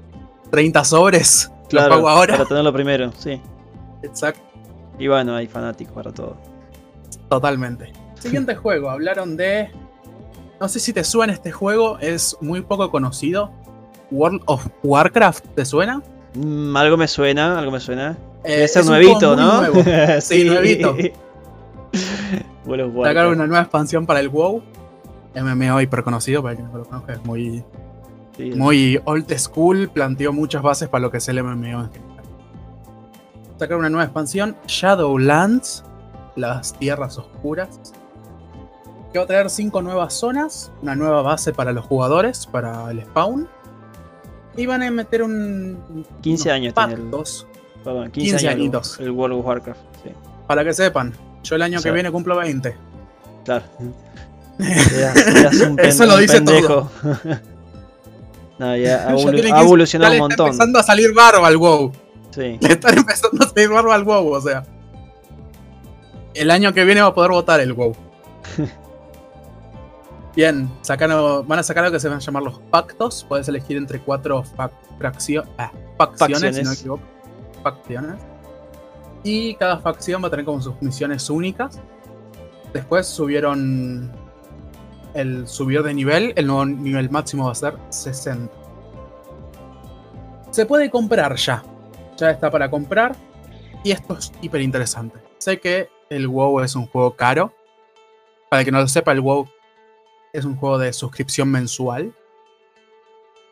30 0.52 0.86
sobres. 0.86 1.52
Claro, 1.68 1.90
lo 1.90 1.96
pago 1.96 2.08
ahora. 2.08 2.38
Para 2.38 2.48
tenerlo 2.48 2.72
primero, 2.72 3.12
sí. 3.18 3.42
Exacto. 4.04 4.42
Y 4.98 5.10
bueno, 5.10 5.36
hay 5.36 5.48
fanáticos 5.48 5.94
para 5.94 6.14
todo. 6.14 6.38
Totalmente. 7.28 7.92
Siguiente 8.18 8.56
juego, 8.64 8.90
hablaron 8.90 9.36
de. 9.36 9.70
No 10.62 10.70
sé 10.70 10.80
si 10.80 10.94
te 10.94 11.04
suena 11.04 11.34
este 11.34 11.52
juego, 11.52 12.00
es 12.00 12.38
muy 12.40 12.62
poco 12.62 12.90
conocido. 12.90 13.52
World 14.12 14.44
of 14.46 14.66
Warcraft, 14.82 15.48
¿te 15.56 15.66
suena? 15.66 16.02
Mm, 16.36 16.78
algo 16.78 16.96
me 16.96 17.10
suena, 17.10 17.60
algo 17.60 17.74
me 17.74 17.82
suena. 17.82 18.18
Eh, 18.46 18.64
es 18.64 18.86
nuevito, 18.86 19.36
¿no? 19.36 19.64
sí, 20.22 20.46
nuevito. 20.46 20.96
Sacaron 23.04 23.34
una 23.34 23.46
nueva 23.46 23.64
expansión 23.64 24.06
para 24.06 24.22
el 24.22 24.30
WoW. 24.30 24.64
MMO 25.36 25.82
hiper 25.82 26.04
conocido, 26.04 26.44
para 26.44 26.56
quien 26.56 26.72
no 26.72 26.78
lo 26.78 26.86
conozca, 26.86 27.14
es 27.14 27.24
muy, 27.26 27.64
muy 28.56 29.00
old 29.06 29.32
school. 29.38 29.90
Planteó 29.90 30.34
muchas 30.34 30.62
bases 30.62 30.90
para 30.90 31.02
lo 31.02 31.12
que 31.12 31.18
es 31.18 31.28
el 31.28 31.44
MMO 31.44 31.90
Sacaron 33.58 33.80
una 33.80 33.90
nueva 33.90 34.04
expansión, 34.04 34.56
Shadowlands, 34.68 35.84
las 36.36 36.74
tierras 36.74 37.18
oscuras. 37.18 37.80
Que 39.12 39.20
va 39.20 39.26
a 39.26 39.28
traer 39.28 39.50
5 39.50 39.82
nuevas 39.82 40.14
zonas, 40.16 40.72
una 40.82 40.96
nueva 40.96 41.22
base 41.22 41.54
para 41.54 41.72
los 41.72 41.86
jugadores, 41.86 42.48
para 42.48 42.90
el 42.90 43.04
spawn. 43.04 43.48
Y 44.58 44.66
van 44.66 44.84
a 44.84 44.92
meter 44.92 45.24
un. 45.24 46.06
15 46.22 46.52
años 46.52 46.74
pactos. 46.74 47.48
Perdón, 47.84 48.12
15, 48.12 48.48
años. 48.48 49.00
El 49.00 49.12
World 49.12 49.40
of 49.40 49.46
Warcraft, 49.46 49.82
Para 50.48 50.64
que 50.64 50.74
sepan, 50.74 51.14
yo 51.44 51.56
el 51.56 51.62
año 51.62 51.82
que 51.82 51.92
viene 51.92 52.12
cumplo 52.12 52.36
20. 52.38 52.76
Claro. 53.44 53.66
Eso 55.78 56.06
lo 56.06 56.18
dice 56.18 56.42
todo. 56.42 56.90
no, 58.60 58.78
ya 58.78 59.08
ha, 59.08 59.12
evolucionado 59.62 60.14
un 60.14 60.20
montón. 60.20 60.52
Está 60.52 60.64
empezando 60.64 60.80
a 60.80 60.84
salir 60.84 61.14
barba 61.14 61.48
al 61.48 61.58
WoW. 61.58 61.92
Sí. 62.32 62.58
Le 62.60 62.74
están 62.74 62.98
empezando 62.98 63.44
a 63.44 63.48
salir 63.48 63.70
barba 63.70 63.96
al 63.96 64.04
WoW, 64.04 64.32
o 64.32 64.42
sea 64.42 64.64
el 66.34 66.52
año 66.52 66.74
que 66.74 66.84
viene 66.84 67.02
va 67.02 67.08
a 67.08 67.14
poder 67.14 67.32
votar 67.32 67.60
el 67.60 67.74
WoW. 67.74 67.96
Bien, 70.36 70.68
van 71.46 71.60
a 71.60 71.64
sacar 71.64 71.86
lo 71.86 71.92
que 71.92 72.00
se 72.00 72.10
van 72.10 72.18
a 72.18 72.22
llamar 72.22 72.44
los 72.44 72.60
pactos. 72.60 73.26
Puedes 73.28 73.48
elegir 73.48 73.78
entre 73.78 74.00
cuatro 74.00 74.44
ah, 74.58 74.72
facciones, 75.98 76.56
si 76.56 76.64
no 76.64 76.70
me 76.70 76.76
equivoco. 76.76 77.04
Facciones. 77.62 78.16
Y 79.24 79.56
cada 79.56 79.78
facción 79.78 80.24
va 80.24 80.28
a 80.28 80.32
tener 80.32 80.46
como 80.46 80.62
sus 80.62 80.74
misiones 80.82 81.30
únicas. 81.30 81.80
Después 82.74 83.06
subieron 83.08 84.12
el 85.14 85.48
subir 85.48 85.84
de 85.84 85.94
nivel. 85.94 86.34
El 86.36 86.48
nuevo 86.48 86.66
nivel 86.66 87.10
máximo 87.10 87.46
va 87.46 87.52
a 87.52 87.56
ser 87.56 87.78
60. 87.90 88.52
Se 90.52 90.66
puede 90.66 90.90
comprar 90.90 91.36
ya. 91.36 91.64
Ya 92.18 92.32
está 92.32 92.52
para 92.52 92.70
comprar. 92.70 93.16
Y 93.84 93.92
esto 93.92 94.18
es 94.18 94.32
hiper 94.42 94.62
interesante. 94.62 95.20
Sé 95.40 95.60
que 95.60 95.90
el 96.10 96.28
WoW 96.28 96.62
es 96.62 96.76
un 96.76 96.88
juego 96.88 97.16
caro. 97.16 97.54
Para 98.50 98.62
el 98.62 98.66
que 98.66 98.72
no 98.72 98.80
lo 98.80 98.88
sepa, 98.88 99.12
el 99.12 99.22
WoW 99.22 99.48
es 100.32 100.46
un 100.46 100.56
juego 100.56 100.78
de 100.78 100.94
suscripción 100.94 101.50
mensual. 101.50 102.14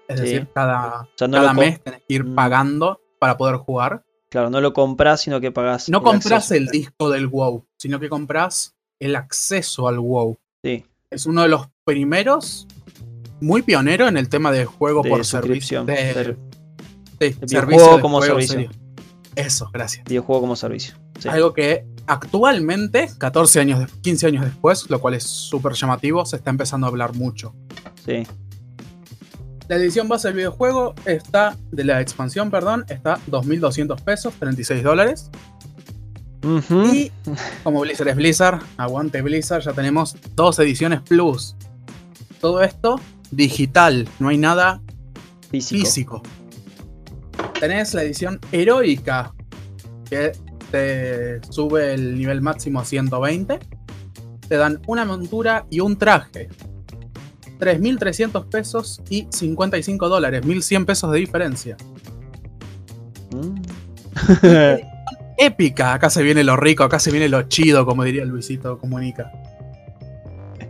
Es 0.08 0.20
decir, 0.20 0.48
cada, 0.54 1.08
mes 1.54 1.82
tenés 1.82 2.02
que 2.02 2.14
ir 2.14 2.26
mm. 2.26 2.36
pagando 2.36 3.02
para 3.18 3.38
poder 3.38 3.56
jugar. 3.58 4.04
Claro, 4.30 4.50
no 4.50 4.62
lo 4.62 4.74
compras, 4.74 5.22
sino 5.22 5.42
que 5.42 5.52
pagas. 5.52 5.90
No 5.90 6.04
compras 6.04 6.52
el 6.52 6.68
disco 6.68 7.10
del 7.10 7.28
WoW, 7.28 7.66
sino 7.78 8.00
que 8.00 8.10
compras 8.10 8.76
el 9.00 9.16
acceso 9.16 9.88
al 9.88 10.00
WoW. 10.00 10.38
Sí. 10.64 10.86
Es 11.12 11.26
uno 11.26 11.42
de 11.42 11.50
los 11.50 11.68
primeros, 11.84 12.68
muy 13.42 13.64
pionero 13.64 14.08
en 14.08 14.16
el 14.16 14.30
tema 14.30 14.50
de 14.50 14.64
juego 14.64 15.04
por 15.04 15.26
servicio. 15.26 15.84
De, 15.84 16.38
sí, 17.20 17.36
servicio 17.48 18.00
como 18.00 18.22
servicio. 18.22 18.70
Eso, 19.36 19.70
gracias. 19.74 20.06
Videojuego 20.06 20.40
como 20.40 20.56
servicio. 20.56 20.96
Algo 21.28 21.54
que 21.54 21.86
actualmente, 22.08 23.10
14 23.18 23.60
años, 23.60 23.92
15 24.02 24.28
años 24.28 24.46
después, 24.46 24.90
lo 24.90 25.02
cual 25.02 25.16
es 25.16 25.24
súper 25.24 25.74
llamativo, 25.74 26.26
se 26.26 26.38
está 26.38 26.50
empezando 26.50 26.88
a 26.88 26.90
hablar 26.90 27.14
mucho. 27.14 27.54
Sí. 28.06 28.26
La 29.68 29.76
edición 29.76 30.08
base 30.08 30.30
del 30.30 30.38
videojuego 30.38 30.96
está, 31.04 31.58
de 31.72 31.84
la 31.84 32.00
expansión, 32.00 32.50
perdón, 32.50 32.86
está 32.88 33.20
2.200 33.30 34.02
pesos, 34.02 34.34
36 34.40 34.82
dólares. 34.82 35.30
Y 36.44 37.12
como 37.64 37.82
Blizzard 37.82 38.08
es 38.08 38.16
Blizzard, 38.16 38.62
aguante 38.78 39.22
Blizzard, 39.22 39.62
ya 39.62 39.74
tenemos 39.74 40.16
dos 40.36 40.58
ediciones 40.60 41.02
plus. 41.02 41.56
Todo 42.40 42.62
esto 42.62 43.00
digital, 43.30 44.08
no 44.20 44.30
hay 44.30 44.38
nada 44.38 44.82
físico. 45.52 46.24
Tenés 47.60 47.94
la 47.94 48.04
edición 48.04 48.40
heroica, 48.52 49.34
que 50.10 50.32
te 50.72 51.42
sube 51.52 51.94
el 51.94 52.18
nivel 52.18 52.42
máximo 52.42 52.80
a 52.80 52.86
120. 52.86 53.60
Te 54.48 54.58
dan 54.58 54.82
una 54.88 55.06
montura 55.06 55.66
y 55.70 55.80
un 55.80 55.98
traje. 55.98 56.50
3.300 57.60 58.50
pesos 58.50 59.02
y 59.10 59.28
55 59.30 60.10
dólares. 60.10 60.44
1.100 60.44 60.86
pesos 60.86 61.12
de 61.12 61.20
diferencia. 61.20 61.78
Mm. 63.32 63.62
Épica. 65.46 65.94
Acá 65.94 66.10
se 66.10 66.24
viene 66.24 66.44
lo 66.44 66.58
rico, 66.58 66.84
acá 66.84 67.00
se 67.00 67.12
viene 67.12 67.30
lo 67.30 67.44
chido, 67.44 67.86
como 67.86 68.04
diría 68.04 68.26
Luisito 68.26 68.78
Comunica. 68.78 69.32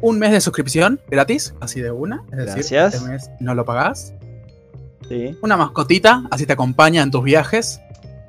Un 0.01 0.17
mes 0.17 0.31
de 0.31 0.41
suscripción 0.41 0.99
gratis, 1.09 1.53
así 1.59 1.81
de 1.81 1.91
una. 1.91 2.23
Es 2.31 2.55
decir, 2.55 2.77
este 2.77 2.99
mes 3.01 3.29
no 3.39 3.53
lo 3.53 3.65
pagás. 3.65 4.13
Sí. 5.07 5.37
Una 5.41 5.57
mascotita, 5.57 6.23
así 6.31 6.45
te 6.45 6.53
acompaña 6.53 7.03
en 7.03 7.11
tus 7.11 7.23
viajes 7.23 7.81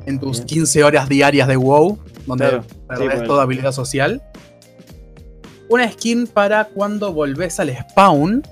en 0.06 0.18
tus 0.18 0.40
15 0.42 0.84
horas 0.84 1.08
diarias 1.08 1.48
de 1.48 1.56
WoW, 1.56 1.98
donde 2.26 2.62
perdés 2.88 3.24
toda 3.24 3.42
habilidad 3.42 3.72
social. 3.72 4.22
Una 5.68 5.90
skin 5.90 6.26
para 6.26 6.66
cuando 6.66 7.12
volvés 7.12 7.60
al 7.60 7.74
spawn. 7.76 8.42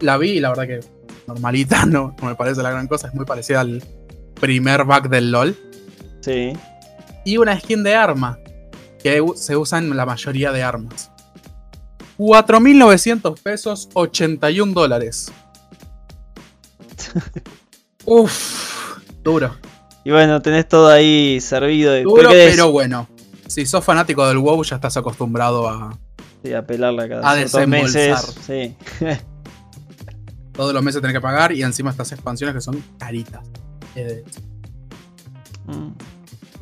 La 0.00 0.18
vi 0.18 0.40
la 0.40 0.50
verdad 0.50 0.66
que 0.66 0.80
normalita, 1.26 1.86
no, 1.86 2.16
me 2.22 2.34
parece 2.34 2.62
la 2.62 2.70
gran 2.70 2.88
cosa, 2.88 3.08
es 3.08 3.14
muy 3.14 3.24
parecida 3.24 3.60
al 3.60 3.82
primer 4.40 4.84
bug 4.84 5.08
del 5.08 5.30
LOL. 5.30 5.56
Sí. 6.22 6.52
Y 7.24 7.36
una 7.36 7.58
skin 7.58 7.82
de 7.82 7.94
arma, 7.94 8.38
que 9.02 9.24
se 9.36 9.56
usa 9.56 9.78
en 9.78 9.96
la 9.96 10.06
mayoría 10.06 10.52
de 10.52 10.62
armas. 10.62 11.10
4.900 12.18 13.40
pesos, 13.40 13.88
81 13.94 14.72
dólares. 14.72 15.32
Uf, 18.04 18.98
duro. 19.22 19.56
Y 20.04 20.10
bueno, 20.10 20.40
tenés 20.42 20.68
todo 20.68 20.88
ahí 20.88 21.40
servido. 21.40 22.00
Duro, 22.02 22.30
pero 22.30 22.70
bueno. 22.70 23.08
Si 23.46 23.66
sos 23.66 23.84
fanático 23.84 24.26
del 24.26 24.38
WoW, 24.38 24.64
ya 24.64 24.76
estás 24.76 24.96
acostumbrado 24.96 25.68
a. 25.68 25.98
Sí, 26.42 26.52
a 26.52 26.66
pelarla 26.66 27.08
cada 27.08 27.30
a 27.30 27.66
meses. 27.66 28.36
Sí. 28.46 28.74
Todos 30.52 30.74
los 30.74 30.82
meses 30.82 31.00
tenés 31.00 31.14
que 31.14 31.20
pagar 31.20 31.52
y 31.52 31.62
encima 31.62 31.90
estas 31.90 32.12
expansiones 32.12 32.54
que 32.54 32.60
son 32.60 32.82
caritas. 32.98 33.42
Mm. 35.66 35.92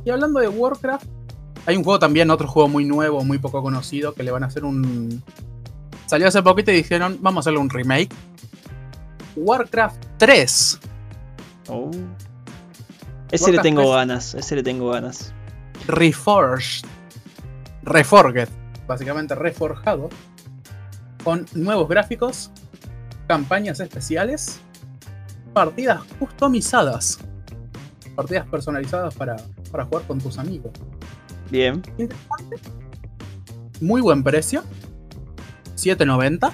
Y 0.04 0.10
hablando 0.10 0.40
de 0.40 0.48
Warcraft, 0.48 1.06
hay 1.66 1.76
un 1.76 1.84
juego 1.84 1.98
también, 1.98 2.30
otro 2.30 2.48
juego 2.48 2.68
muy 2.68 2.84
nuevo, 2.84 3.24
muy 3.24 3.38
poco 3.38 3.62
conocido, 3.62 4.14
que 4.14 4.22
le 4.22 4.30
van 4.30 4.44
a 4.44 4.46
hacer 4.46 4.64
un 4.64 5.22
Salió 6.10 6.26
hace 6.26 6.42
poquito 6.42 6.72
y 6.72 6.74
dijeron, 6.74 7.18
vamos 7.20 7.38
a 7.38 7.40
hacerle 7.42 7.60
un 7.60 7.70
remake. 7.70 8.12
Warcraft 9.36 10.04
3. 10.16 10.80
Oh. 11.68 11.92
Ese 13.30 13.52
le 13.52 13.60
tengo 13.60 13.92
ganas, 13.92 14.34
ese 14.34 14.56
le 14.56 14.64
tengo 14.64 14.90
ganas. 14.90 15.32
Reforged. 15.86 16.84
Reforged. 17.84 18.48
Básicamente 18.88 19.36
reforjado. 19.36 20.08
Con 21.22 21.46
nuevos 21.54 21.88
gráficos, 21.88 22.50
campañas 23.28 23.78
especiales, 23.78 24.58
partidas 25.52 26.02
customizadas. 26.18 27.20
Partidas 28.20 28.46
personalizadas 28.48 29.14
para, 29.14 29.36
para 29.70 29.86
jugar 29.86 30.06
con 30.06 30.18
tus 30.18 30.36
amigos. 30.36 30.72
Bien. 31.50 31.80
Muy 33.80 34.02
buen 34.02 34.22
precio. 34.22 34.62
7.90. 35.74 36.52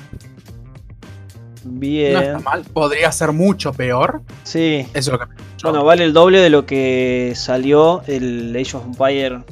Bien. 1.64 2.12
No 2.12 2.20
está 2.20 2.38
mal. 2.38 2.62
Podría 2.72 3.10
ser 3.10 3.32
mucho 3.32 3.72
peor. 3.72 4.22
Sí. 4.44 4.86
Eso 4.94 5.12
es 5.12 5.18
lo 5.18 5.18
que 5.18 5.26
Bueno, 5.64 5.84
vale 5.84 6.04
el 6.04 6.12
doble 6.12 6.38
de 6.38 6.50
lo 6.50 6.66
que 6.66 7.32
salió 7.34 8.04
el 8.06 8.54
Age 8.54 8.76
of 8.76 8.84
Empire 8.86 9.42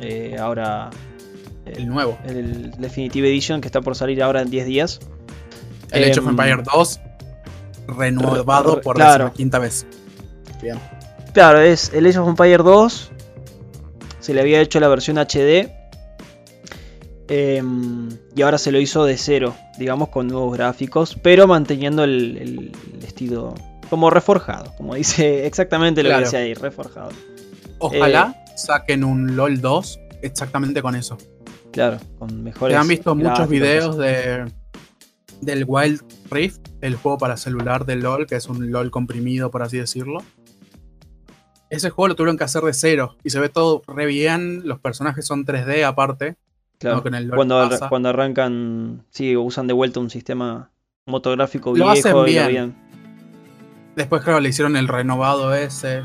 eh, 0.00 0.36
ahora. 0.38 0.90
El 1.66 1.88
nuevo. 1.88 2.16
El 2.24 2.70
Definitive 2.78 3.28
Edition 3.28 3.60
que 3.60 3.66
está 3.66 3.80
por 3.80 3.96
salir 3.96 4.22
ahora 4.22 4.42
en 4.42 4.50
10 4.50 4.66
días. 4.66 5.00
El 5.90 6.04
Age 6.04 6.20
of 6.20 6.28
em, 6.28 6.38
Empire 6.38 6.62
2 6.72 7.00
renovado 7.88 8.80
por 8.80 8.96
la 8.96 9.32
quinta 9.34 9.58
vez. 9.58 9.84
Bien. 10.62 10.78
Claro, 11.34 11.60
es 11.60 11.92
el 11.92 12.06
Age 12.06 12.18
of 12.18 12.28
Empire 12.28 12.62
2. 12.62 13.10
Se 14.20 14.32
le 14.32 14.40
había 14.40 14.60
hecho 14.60 14.80
la 14.80 14.88
versión 14.88 15.18
HD 15.18 15.70
Em, 17.28 18.10
y 18.34 18.42
ahora 18.42 18.58
se 18.58 18.70
lo 18.70 18.78
hizo 18.78 19.04
de 19.04 19.16
cero, 19.16 19.54
digamos, 19.78 20.10
con 20.10 20.28
nuevos 20.28 20.54
gráficos, 20.56 21.16
pero 21.22 21.46
manteniendo 21.46 22.04
el, 22.04 22.72
estilo 23.06 23.54
como 23.88 24.10
reforjado, 24.10 24.74
como 24.76 24.94
dice 24.94 25.46
exactamente 25.46 26.02
lo 26.02 26.10
que 26.10 26.18
dice 26.18 26.36
ahí, 26.36 26.54
reforjado. 26.54 27.10
Ojalá 27.78 28.34
eh, 28.46 28.52
saquen 28.56 29.04
un 29.04 29.36
LOL 29.36 29.60
2 29.60 30.00
exactamente 30.22 30.82
con 30.82 30.94
eso. 30.94 31.16
Claro, 31.72 31.98
con 32.18 32.42
mejores. 32.42 32.74
Se 32.74 32.80
han 32.80 32.88
visto 32.88 33.14
muchos 33.14 33.48
videos 33.48 33.96
de 33.96 34.44
del 35.40 35.64
Wild 35.66 36.00
Rift, 36.30 36.68
el 36.80 36.94
juego 36.94 37.18
para 37.18 37.36
celular 37.36 37.84
de 37.84 37.96
LOL, 37.96 38.26
que 38.26 38.36
es 38.36 38.46
un 38.48 38.70
LOL 38.70 38.90
comprimido, 38.90 39.50
por 39.50 39.62
así 39.62 39.76
decirlo. 39.76 40.22
Ese 41.74 41.90
juego 41.90 42.08
lo 42.08 42.16
tuvieron 42.16 42.38
que 42.38 42.44
hacer 42.44 42.62
de 42.62 42.72
cero 42.72 43.16
y 43.24 43.30
se 43.30 43.40
ve 43.40 43.48
todo 43.48 43.82
re 43.86 44.06
bien. 44.06 44.62
Los 44.64 44.78
personajes 44.78 45.26
son 45.26 45.44
3D 45.44 45.84
aparte 45.84 46.36
cuando, 47.34 47.70
cuando 47.88 48.08
arrancan, 48.08 49.04
sí, 49.10 49.36
usan 49.36 49.66
de 49.66 49.72
vuelta 49.72 50.00
un 50.00 50.10
sistema 50.10 50.70
motográfico 51.06 51.72
viejo 51.72 52.26
y 52.26 52.32
bien. 52.32 52.74
Después, 53.96 54.22
claro, 54.22 54.40
le 54.40 54.48
hicieron 54.48 54.76
el 54.76 54.88
renovado 54.88 55.54
ese. 55.54 56.02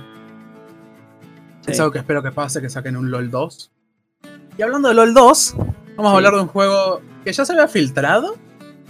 Es 1.66 1.80
algo 1.80 1.92
que 1.92 2.00
espero 2.00 2.24
que 2.24 2.32
pase, 2.32 2.62
que 2.62 2.70
saquen 2.70 2.96
un 2.98 3.12
LOL 3.12 3.30
2. 3.30 3.72
Y 4.58 4.62
hablando 4.62 4.90
de 4.90 4.96
LOL 4.96 5.14
2, 5.14 5.56
vamos 5.98 6.12
a 6.12 6.16
hablar 6.16 6.34
de 6.34 6.42
un 6.42 6.48
juego 6.48 7.02
que 7.24 7.34
ya 7.34 7.46
se 7.46 7.52
había 7.52 7.68
filtrado, 7.68 8.36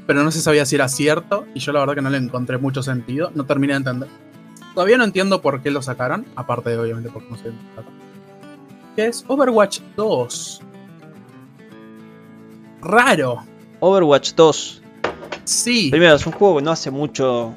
pero 0.05 0.24
no 0.24 0.31
se 0.31 0.41
sabía 0.41 0.65
si 0.65 0.75
era 0.75 0.88
cierto, 0.88 1.45
y 1.53 1.59
yo 1.59 1.71
la 1.71 1.79
verdad 1.79 1.95
que 1.95 2.01
no 2.01 2.09
le 2.09 2.17
encontré 2.17 2.57
mucho 2.57 2.83
sentido, 2.83 3.31
no 3.36 3.45
terminé 3.45 3.74
de 3.74 3.77
entender. 3.77 4.09
Todavía 4.79 4.98
no 4.98 5.03
entiendo 5.03 5.41
por 5.41 5.62
qué 5.62 5.71
lo 5.71 5.81
sacaron, 5.81 6.25
aparte 6.38 6.69
de 6.69 6.77
obviamente 6.77 7.09
porque 7.09 7.29
no 7.29 7.36
se 7.36 7.51
Que 8.95 9.07
es 9.07 9.25
Overwatch 9.27 9.81
2 9.98 10.62
raro. 12.81 13.43
Overwatch 13.81 14.36
2. 14.36 14.81
Sí. 15.43 15.89
Primero, 15.91 16.15
es 16.15 16.25
un 16.25 16.32
juego 16.32 16.60
que 16.60 16.63
no 16.63 16.71
hace 16.71 16.91
mucho. 16.91 17.53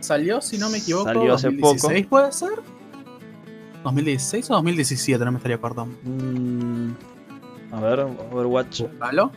Salió, 0.00 0.42
si 0.42 0.58
no 0.58 0.68
me 0.68 0.76
equivoco, 0.76 1.06
Salió 1.06 1.32
hace 1.32 1.46
2016, 1.46 2.02
poco. 2.02 2.10
puede 2.10 2.32
ser? 2.32 2.50
¿2016 3.82 4.50
o 4.50 4.54
2017? 4.56 5.24
No 5.24 5.32
me 5.32 5.38
estaría 5.38 5.56
acordando. 5.56 5.96
Mm, 6.02 6.90
a 7.72 7.80
ver, 7.80 8.00
Overwatch. 8.30 8.82
¿Halo? 9.00 9.32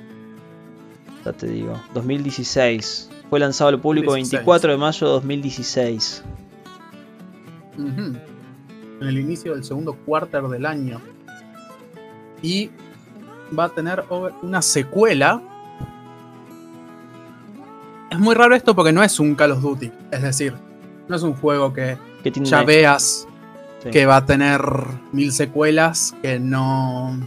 Ya 1.24 1.32
te 1.32 1.48
digo. 1.48 1.82
2016. 1.94 3.10
Fue 3.30 3.40
lanzado 3.40 3.70
al 3.70 3.80
público 3.80 4.12
24 4.12 4.74
de 4.74 4.78
mayo 4.78 5.08
de 5.08 5.14
2016. 5.14 6.24
En 7.78 9.08
el 9.08 9.20
inicio 9.20 9.54
del 9.54 9.64
segundo 9.64 9.94
cuarter 9.94 10.44
del 10.44 10.66
año. 10.66 11.02
Y 12.42 12.70
va 13.58 13.66
a 13.66 13.70
tener 13.70 14.04
una 14.42 14.62
secuela. 14.62 15.42
Es 18.10 18.20
muy 18.20 18.36
raro 18.36 18.56
esto 18.56 18.76
porque 18.76 18.92
no 18.92 19.04
es 19.04 19.20
un 19.20 19.36
Call 19.36 19.52
of 19.52 19.62
Duty. 19.62 19.92
Es 20.12 20.22
decir, 20.22 20.54
no 21.08 21.16
es 21.16 21.24
un 21.24 21.34
juego 21.34 21.74
que, 21.74 21.98
ya 22.24 22.64
veas 22.64 23.28
que 23.92 24.06
va 24.06 24.18
a 24.18 24.26
tener 24.26 24.62
mil 25.12 25.32
secuelas, 25.32 26.16
que 26.22 26.40
no... 26.40 27.20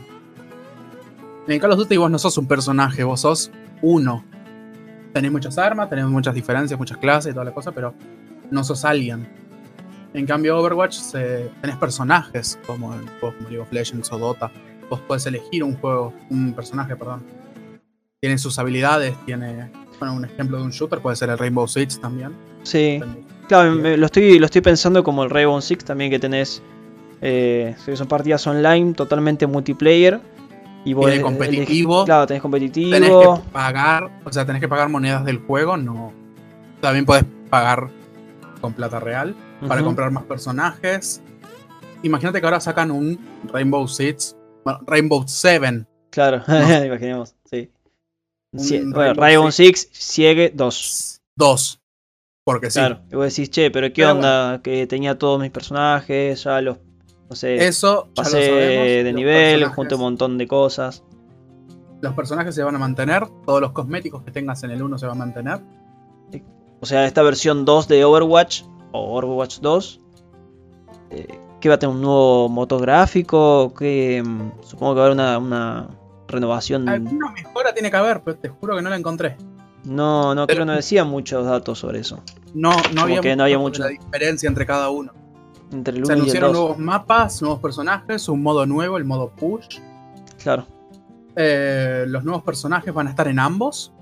En 1.48 1.60
Call 1.60 1.72
of 1.72 1.78
Duty 1.78 1.96
vos 1.96 2.10
no 2.10 2.18
sos 2.18 2.38
un 2.38 2.46
personaje, 2.46 3.04
vos 3.04 3.20
sos 3.20 3.50
uno. 3.82 4.24
Tenés 5.12 5.30
muchas 5.30 5.58
armas, 5.58 5.88
tenés 5.88 6.06
muchas 6.06 6.34
diferencias, 6.34 6.78
muchas 6.78 6.98
clases 6.98 7.30
y 7.30 7.34
toda 7.34 7.44
la 7.44 7.52
cosa, 7.52 7.72
pero 7.72 7.94
no 8.50 8.64
sos 8.64 8.84
alguien. 8.84 9.28
En 10.16 10.24
cambio, 10.24 10.58
Overwatch 10.58 10.98
tenés 11.12 11.76
personajes 11.78 12.58
como 12.66 12.94
en 12.94 13.06
juegos 13.20 13.34
como 13.36 13.48
League 13.50 13.60
of 13.60 13.70
Legends 13.70 14.10
o 14.10 14.18
Dota 14.18 14.50
vos 14.88 15.00
podés 15.00 15.26
elegir 15.26 15.62
un 15.64 15.76
juego, 15.76 16.12
un 16.30 16.52
personaje, 16.52 16.96
perdón. 16.96 17.22
Tiene 18.20 18.38
sus 18.38 18.58
habilidades, 18.58 19.14
tiene. 19.26 19.70
Bueno, 19.98 20.14
un 20.14 20.24
ejemplo 20.24 20.58
de 20.58 20.64
un 20.64 20.70
shooter 20.70 21.00
puede 21.00 21.16
ser 21.16 21.30
el 21.30 21.38
Rainbow 21.38 21.66
Six 21.66 22.00
también. 22.00 22.32
Sí. 22.62 23.00
Claro, 23.48 23.74
lo 23.74 24.06
estoy, 24.06 24.38
lo 24.38 24.46
estoy 24.46 24.60
pensando 24.60 25.04
como 25.04 25.24
el 25.24 25.30
Rainbow 25.30 25.60
Six 25.60 25.84
también 25.84 26.10
que 26.10 26.18
tenés. 26.18 26.62
Eh, 27.20 27.74
son 27.94 28.08
partidas 28.08 28.46
online, 28.46 28.94
totalmente 28.94 29.46
multiplayer. 29.46 30.20
Y 30.84 30.92
vos 30.92 31.06
tenés 31.06 31.22
competitivo. 31.22 32.04
claro, 32.04 32.26
tenés 32.26 32.42
competitivo. 32.42 32.90
Tenés 32.90 33.10
que 33.10 33.50
pagar, 33.52 34.20
o 34.24 34.32
sea, 34.32 34.46
tenés 34.46 34.60
que 34.60 34.68
pagar 34.68 34.88
monedas 34.88 35.24
del 35.24 35.38
juego, 35.38 35.76
no. 35.76 36.12
También 36.80 37.04
podés 37.04 37.24
pagar 37.50 37.90
con 38.60 38.72
plata 38.72 39.00
real 39.00 39.34
para 39.66 39.82
comprar 39.82 40.10
más 40.10 40.24
personajes. 40.24 41.22
Imagínate 42.02 42.40
que 42.40 42.46
ahora 42.46 42.60
sacan 42.60 42.90
un 42.90 43.18
Rainbow 43.52 43.86
Six 43.88 44.36
Rainbow 44.86 45.24
Seven. 45.26 45.86
Claro, 46.10 46.42
imaginemos, 46.86 47.34
sí. 47.44 47.70
Rainbow, 48.52 49.50
Six, 49.50 49.88
Sigue 49.92 50.52
2. 50.54 51.20
2. 51.36 51.82
Porque 52.44 52.70
sí. 52.70 52.78
Claro, 52.78 53.00
y 53.10 53.16
vos 53.16 53.26
decís, 53.26 53.50
che, 53.50 53.70
pero 53.70 53.92
¿qué 53.92 54.06
onda? 54.06 54.60
Que 54.62 54.86
tenía 54.86 55.18
todos 55.18 55.40
mis 55.40 55.50
personajes, 55.50 56.44
ya 56.44 56.60
los. 56.60 56.78
No 57.28 57.34
sé. 57.34 57.66
Eso, 57.66 58.08
pasé 58.14 58.38
de 58.38 59.12
nivel, 59.12 59.64
junto 59.66 59.96
un 59.96 60.02
montón 60.02 60.38
de 60.38 60.46
cosas. 60.46 61.02
Los 62.00 62.14
personajes 62.14 62.54
se 62.54 62.62
van 62.62 62.76
a 62.76 62.78
mantener, 62.78 63.24
todos 63.44 63.60
los 63.60 63.72
cosméticos 63.72 64.22
que 64.22 64.30
tengas 64.30 64.62
en 64.62 64.70
el 64.70 64.82
1 64.82 64.98
se 64.98 65.06
van 65.06 65.16
a 65.16 65.24
mantener. 65.24 65.60
O 66.78 66.86
sea, 66.86 67.06
esta 67.06 67.22
versión 67.22 67.64
2 67.64 67.88
de 67.88 68.04
Overwatch, 68.04 68.62
o 68.96 69.18
Overwatch 69.18 69.60
2, 69.60 70.00
eh, 71.10 71.38
que 71.60 71.68
va 71.68 71.76
a 71.76 71.78
tener 71.78 71.94
un 71.94 72.02
nuevo 72.02 72.48
motográfico, 72.48 73.72
que 73.74 74.22
mm, 74.24 74.62
supongo 74.62 74.94
que 74.94 75.00
va 75.00 75.06
a 75.06 75.34
haber 75.34 75.40
una, 75.40 75.88
renovación. 76.28 76.88
Alguna 76.88 77.30
mejora 77.30 77.72
tiene 77.72 77.90
que 77.90 77.96
haber, 77.96 78.22
pero 78.22 78.36
te 78.36 78.48
juro 78.48 78.74
que 78.76 78.82
no 78.82 78.90
la 78.90 78.96
encontré. 78.96 79.36
No, 79.84 80.34
no 80.34 80.46
creo 80.46 80.60
que 80.60 80.64
no 80.64 80.72
decía 80.72 81.04
muchos 81.04 81.46
datos 81.46 81.78
sobre 81.78 82.00
eso. 82.00 82.20
No, 82.54 82.72
no 82.94 83.02
había, 83.02 83.20
que 83.20 83.36
no 83.36 83.44
había 83.44 83.58
mucha 83.58 83.86
diferencia 83.86 84.48
entre 84.48 84.66
cada 84.66 84.90
uno. 84.90 85.12
Entre 85.72 86.04
Se 86.04 86.12
anunciaron 86.12 86.52
nuevos 86.52 86.78
mapas, 86.78 87.40
nuevos 87.42 87.60
personajes, 87.60 88.28
un 88.28 88.42
modo 88.42 88.66
nuevo, 88.66 88.96
el 88.96 89.04
modo 89.04 89.30
push. 89.30 89.78
Claro. 90.42 90.66
Eh, 91.36 92.04
los 92.08 92.24
nuevos 92.24 92.42
personajes 92.42 92.92
van 92.92 93.06
a 93.08 93.10
estar 93.10 93.28
en 93.28 93.38
ambos. 93.38 93.92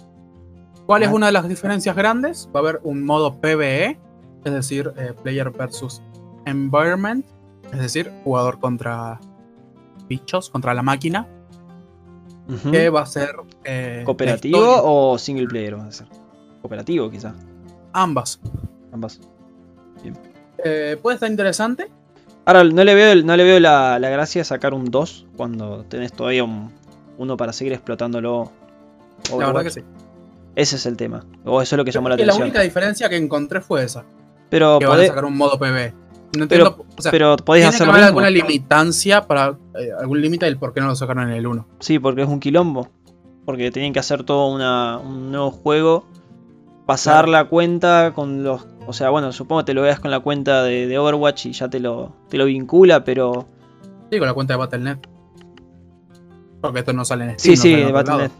¿Cuál 0.87 1.03
es 1.03 1.11
una 1.11 1.27
de 1.27 1.33
las 1.33 1.49
diferencias 1.49 1.97
grandes? 1.97 2.49
Va 2.55 2.61
a 2.61 2.63
haber 2.63 2.81
un 2.85 3.05
modo 3.05 3.41
PvE, 3.41 3.99
es 4.45 4.53
decir, 4.53 4.93
eh, 4.97 5.13
Player 5.23 5.51
versus 5.51 6.03
Environment, 6.47 7.25
es 7.73 7.79
decir, 7.79 8.13
jugador 8.25 8.61
contra 8.61 9.21
bichos, 10.09 10.51
contra 10.51 10.75
la 10.75 10.83
máquina. 10.83 11.27
Que 12.71 12.91
va 12.91 13.01
a 13.01 13.07
ser. 13.07 13.31
Eh, 13.65 14.03
¿Cooperativo 14.05 14.61
o 14.61 15.19
single 15.19 15.47
player? 15.47 15.79
Va 15.79 15.87
a 15.87 15.93
ser? 15.93 16.07
Cooperativo, 16.61 17.11
quizá. 17.11 17.35
Ambas. 17.95 18.39
Ambas. 18.93 19.19
Eh, 20.63 20.99
puede 21.01 21.15
estar 21.15 21.31
interesante. 21.31 21.91
Ahora, 22.45 22.65
no 22.65 22.85
le 22.85 22.95
veo, 22.95 23.23
no 23.23 23.37
le 23.37 23.45
veo 23.45 23.61
la, 23.61 23.99
gracia 23.99 24.43
de 24.43 24.45
sacar 24.45 24.75
un 24.75 24.91
2 24.91 25.27
cuando 25.37 25.85
tenés 25.85 26.13
todavía 26.13 26.45
un, 26.45 26.71
uno 27.17 27.37
para 27.39 27.55
seguir 27.55 27.73
explotándolo. 27.73 28.53
La 29.31 29.47
verdad 29.47 29.63
que 29.63 29.71
sí. 29.71 29.81
Ese 30.55 30.77
es 30.77 30.85
el 30.85 30.99
tema. 30.99 31.25
O 31.45 31.63
eso 31.63 31.75
es 31.75 31.79
lo 31.79 31.85
que 31.85 31.93
llamó 31.93 32.11
la 32.11 32.17
atención. 32.17 32.39
La 32.39 32.45
única 32.45 32.61
diferencia 32.61 33.09
que 33.09 33.17
encontré 33.17 33.63
fue 33.63 33.85
esa. 33.85 34.05
Pero 34.55 34.79
que 34.79 34.87
van 34.87 35.01
a 35.01 35.07
sacar 35.07 35.25
un 35.25 35.37
modo 35.37 35.59
PB. 35.59 35.93
No 36.37 36.45
entiendo, 36.45 36.77
pero, 36.77 36.87
o 36.97 37.03
sea, 37.03 37.11
pero 37.11 37.37
podéis 37.37 37.67
hacer 37.67 37.89
alguna 37.89 38.31
limitancia 38.31 39.27
para 39.27 39.59
eh, 39.77 39.89
algún 39.99 40.21
límite 40.21 40.47
del 40.47 40.59
por 40.59 40.73
qué 40.73 40.81
no 40.81 40.87
lo 40.87 40.95
sacaron 40.95 41.29
en 41.29 41.35
el 41.35 41.45
1. 41.45 41.67
Sí, 41.81 41.99
porque 41.99 42.23
es 42.23 42.29
un 42.29 42.39
quilombo. 42.39 42.89
porque 43.45 43.73
tenían 43.73 43.93
que 43.93 43.99
hacer 43.99 44.23
todo 44.23 44.47
un 44.47 45.33
nuevo 45.33 45.51
juego. 45.51 46.07
Pasar 46.87 47.29
la 47.29 47.47
cuenta 47.47 48.13
con 48.15 48.45
los. 48.45 48.65
O 48.87 48.93
sea, 48.93 49.11
bueno, 49.11 49.33
supongo 49.33 49.63
que 49.63 49.67
te 49.67 49.75
lo 49.75 49.83
veas 49.83 49.99
con 49.99 50.13
la 50.13 50.21
cuenta 50.21 50.63
de, 50.63 50.97
Overwatch 50.97 51.47
y 51.47 51.53
ya 51.53 51.69
te 51.69 51.81
lo, 51.81 52.15
te 52.29 52.39
lo 52.39 52.45
vincula, 52.45 53.03
pero. 53.03 53.49
Sí, 54.13 54.19
con 54.19 54.29
la 54.29 54.35
cuenta 54.35 54.55
de 54.55 54.59
Battle.net. 54.59 54.99
Porque 56.61 56.79
esto 56.79 56.93
no 56.93 57.05
sale 57.05 57.25
en 57.25 57.39
Steam. 57.41 57.57
Sí, 57.57 57.61
sí, 57.61 57.75
de 57.75 57.91
Battle.net. 57.91 58.31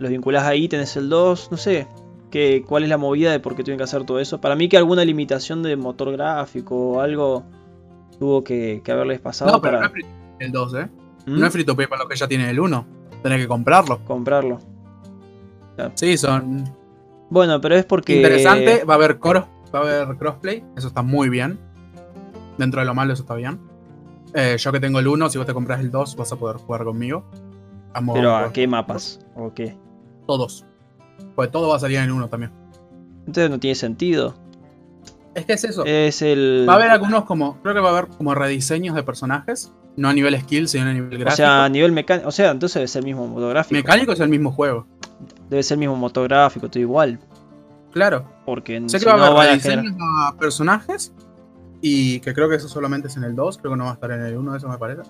Los 0.00 0.10
vinculás 0.10 0.42
ahí, 0.42 0.66
tenés 0.66 0.96
el 0.96 1.08
2, 1.08 1.52
no 1.52 1.56
sé. 1.56 1.86
Que, 2.30 2.62
¿Cuál 2.66 2.82
es 2.82 2.88
la 2.88 2.98
movida 2.98 3.32
de 3.32 3.40
por 3.40 3.56
qué 3.56 3.64
tienen 3.64 3.78
que 3.78 3.84
hacer 3.84 4.04
todo 4.04 4.20
eso? 4.20 4.40
Para 4.40 4.54
mí 4.54 4.68
que 4.68 4.76
alguna 4.76 5.04
limitación 5.04 5.62
de 5.62 5.76
motor 5.76 6.12
gráfico 6.12 6.92
o 6.92 7.00
algo 7.00 7.44
tuvo 8.18 8.44
que, 8.44 8.82
haberles 8.86 9.20
pasado. 9.20 9.52
No, 9.52 9.60
pero 9.60 9.80
no 9.80 9.86
es 9.86 9.92
el 10.38 10.52
2, 10.52 10.74
¿eh? 10.74 10.88
¿Mm? 11.26 11.38
No 11.40 11.46
es 11.46 11.52
free 11.52 11.64
to 11.64 11.76
para 11.76 11.98
los 11.98 12.08
que 12.08 12.16
ya 12.16 12.28
tienen 12.28 12.48
el 12.48 12.60
1. 12.60 12.86
Tenés 13.22 13.40
que 13.40 13.48
comprarlo. 13.48 13.98
Comprarlo. 14.04 14.58
Sí, 15.94 16.16
son. 16.16 16.64
Bueno, 17.30 17.60
pero 17.60 17.76
es 17.76 17.84
porque. 17.84 18.16
Interesante, 18.16 18.84
va 18.84 18.94
a 18.94 18.96
haber 18.96 19.18
cross, 19.18 19.44
va 19.74 19.80
a 19.80 19.82
haber 19.82 20.16
crossplay, 20.16 20.64
eso 20.76 20.88
está 20.88 21.02
muy 21.02 21.28
bien. 21.28 21.58
Dentro 22.56 22.80
de 22.80 22.86
lo 22.86 22.94
malo, 22.94 23.12
eso 23.12 23.22
está 23.22 23.34
bien. 23.34 23.60
Eh, 24.34 24.56
yo 24.58 24.72
que 24.72 24.80
tengo 24.80 24.98
el 24.98 25.06
1, 25.06 25.30
si 25.30 25.38
vos 25.38 25.46
te 25.46 25.54
compras 25.54 25.80
el 25.80 25.90
2, 25.90 26.16
vas 26.16 26.32
a 26.32 26.36
poder 26.36 26.56
jugar 26.56 26.84
conmigo. 26.84 27.24
¿Pero 28.14 28.36
a 28.36 28.52
qué 28.52 28.66
mapas? 28.66 29.20
¿O 29.34 29.52
qué? 29.54 29.76
Todos. 30.26 30.64
Pues 31.34 31.50
todo 31.50 31.68
va 31.68 31.76
a 31.76 31.80
salir 31.80 31.98
en 31.98 32.10
1 32.10 32.28
también. 32.28 32.52
Entonces 33.26 33.50
no 33.50 33.58
tiene 33.58 33.74
sentido. 33.74 34.34
Es 35.34 35.44
que 35.44 35.52
es 35.52 35.64
eso. 35.64 35.84
Es 35.84 36.22
el... 36.22 36.66
Va 36.68 36.74
a 36.74 36.76
haber 36.76 36.90
algunos 36.90 37.24
como. 37.24 37.60
Creo 37.62 37.74
que 37.74 37.80
va 37.80 37.90
a 37.90 37.98
haber 37.98 38.08
como 38.08 38.34
rediseños 38.34 38.94
de 38.94 39.02
personajes. 39.02 39.72
No 39.96 40.08
a 40.08 40.12
nivel 40.12 40.38
skill, 40.40 40.68
sino 40.68 40.86
a 40.86 40.92
nivel 40.92 41.10
gráfico. 41.10 41.32
O 41.32 41.36
sea, 41.36 41.64
a 41.64 41.68
nivel 41.68 41.92
mecánico. 41.92 42.28
O 42.28 42.32
sea, 42.32 42.50
entonces 42.50 42.74
debe 42.74 42.88
ser 42.88 43.00
el 43.00 43.06
mismo 43.06 43.26
motográfico. 43.26 43.74
Mecánico 43.74 44.12
es 44.12 44.20
el 44.20 44.28
mismo 44.28 44.52
juego. 44.52 44.86
Debe 45.50 45.62
ser 45.62 45.76
el 45.76 45.80
mismo 45.80 45.96
motográfico, 45.96 46.68
todo 46.68 46.80
igual. 46.80 47.18
Claro. 47.92 48.30
Porque 48.46 48.82
sé 48.86 48.98
que 48.98 49.06
va 49.06 49.12
a 49.12 49.26
haber 49.26 49.50
rediseños 49.50 49.94
a, 50.00 50.36
personajes. 50.38 51.12
Y 51.80 52.20
que 52.20 52.34
creo 52.34 52.48
que 52.48 52.56
eso 52.56 52.68
solamente 52.68 53.08
es 53.08 53.16
en 53.16 53.24
el 53.24 53.34
2. 53.34 53.58
Creo 53.58 53.72
que 53.72 53.78
no 53.78 53.84
va 53.84 53.90
a 53.90 53.94
estar 53.94 54.10
en 54.10 54.22
el 54.22 54.36
1, 54.36 54.56
eso 54.56 54.68
me 54.68 54.78
parece. 54.78 55.02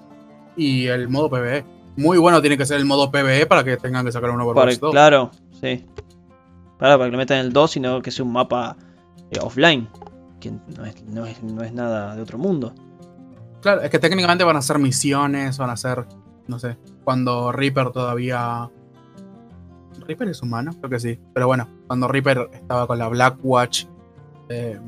Y 0.57 0.87
el 0.87 1.09
modo 1.09 1.31
PvE. 1.31 1.65
Muy 1.99 2.17
bueno 2.17 2.41
tiene 2.41 2.57
que 2.57 2.65
ser 2.65 2.79
el 2.79 2.85
modo 2.85 3.11
PvE 3.11 3.47
para 3.47 3.65
que 3.65 3.77
tengan 3.77 4.07
que 4.07 4.13
sacar 4.13 4.31
un 4.31 4.41
Overwatch 4.41 4.79
2. 4.79 4.93
Claro, 4.93 5.33
sí. 5.61 5.85
Para, 6.79 6.97
para 6.97 7.07
que 7.07 7.11
lo 7.11 7.19
metan 7.19 7.39
en 7.39 7.47
el 7.47 7.53
2, 7.53 7.71
sino 7.73 8.01
que 8.01 8.13
sea 8.13 8.25
un 8.25 8.33
mapa 8.33 8.77
eh, 9.33 9.41
offline. 9.43 9.89
Que 10.39 10.53
no 10.53 10.85
es, 10.85 11.05
no, 11.07 11.27
es, 11.27 11.43
no 11.43 11.65
es 11.65 11.73
nada 11.73 12.15
de 12.15 12.23
otro 12.23 12.39
mundo. 12.39 12.73
Claro, 13.61 13.81
es 13.81 13.91
que 13.91 13.99
técnicamente 13.99 14.45
van 14.45 14.55
a 14.55 14.63
ser 14.63 14.79
misiones, 14.79 15.59
van 15.59 15.71
a 15.71 15.77
ser, 15.77 16.07
no 16.47 16.61
sé, 16.61 16.77
cuando 17.03 17.51
Reaper 17.51 17.91
todavía... 17.91 18.71
Reaper 20.07 20.29
es 20.29 20.41
humano, 20.41 20.71
creo 20.79 20.91
que 20.91 21.01
sí. 21.01 21.19
Pero 21.35 21.49
bueno, 21.49 21.69
cuando 21.89 22.07
Reaper 22.07 22.49
estaba 22.53 22.87
con 22.87 23.01
la 23.01 23.09
Blackwatch... 23.09 23.87
Eh, 24.51 24.79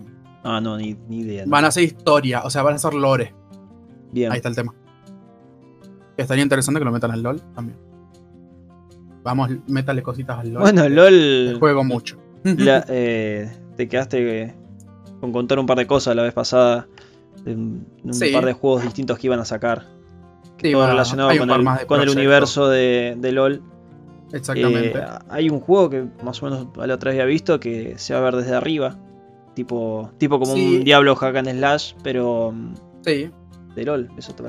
ah, 0.45 0.61
no, 0.61 0.77
ni, 0.77 0.97
idea. 1.09 1.43
Van 1.49 1.65
a 1.65 1.73
ser 1.73 1.83
historia, 1.83 2.43
o 2.45 2.51
sea, 2.51 2.63
van 2.63 2.75
a 2.77 2.79
ser 2.79 2.95
lore. 2.95 3.35
Bien. 4.13 4.31
Ahí 4.31 4.37
está 4.37 4.49
el 4.49 4.55
tema. 4.55 4.73
Estaría 6.21 6.43
interesante 6.43 6.81
que 6.81 6.85
lo 6.85 6.93
metan 6.93 7.11
al 7.11 7.23
LOL 7.23 7.41
también. 7.55 7.79
Vamos, 9.23 9.51
métale 9.67 10.03
cositas 10.03 10.39
al 10.39 10.51
LOL. 10.53 10.63
Bueno, 10.63 10.89
LOL... 10.89 11.57
Juego 11.59 11.85
mucho. 11.85 12.19
Eh, 12.43 13.51
te 13.77 13.87
quedaste 13.87 14.55
con 15.21 15.31
contar 15.31 15.59
un 15.59 15.67
par 15.67 15.77
de 15.77 15.87
cosas 15.87 16.17
la 16.17 16.23
vez 16.23 16.33
pasada 16.33 16.89
un, 17.47 17.87
par 18.33 18.47
de 18.47 18.53
juegos 18.55 18.83
distintos 18.83 19.19
que 19.19 19.27
iban 19.27 19.41
a 19.41 19.45
sacar. 19.45 19.87
todo 20.59 20.87
relacionado 20.87 21.31
con 21.87 22.01
el, 22.01 22.09
universo 22.09 22.69
de, 22.69 23.17
LOL. 23.33 23.63
Exactamente. 24.33 24.99
Eh, 24.99 25.05
hay 25.29 25.51
un 25.51 25.61
juego 25.61 25.91
que 25.91 26.07
más 26.23 26.43
o 26.43 26.47
menos 26.47 26.69
a 26.79 26.87
la 26.87 26.95
otra 26.95 27.11
vez 27.11 27.21
había 27.21 27.31
visto 27.31 27.61
que 27.61 27.99
se 27.99 28.15
va 28.15 28.21
a 28.21 28.23
ver 28.23 28.37
desde 28.37 28.55
arriba. 28.55 28.97
Tipo, 29.55 30.11
tipo 30.19 30.39
como 30.39 30.55
un 30.55 30.85
Diablo 30.85 31.17
Hack 31.17 31.37
and 31.37 31.51
Slash, 31.51 31.95
pero 32.03 32.53
mm, 32.53 32.75
sí. 33.05 33.31
de 33.75 33.85
LOL. 33.85 34.11
Eso 34.17 34.35
te 34.35 34.43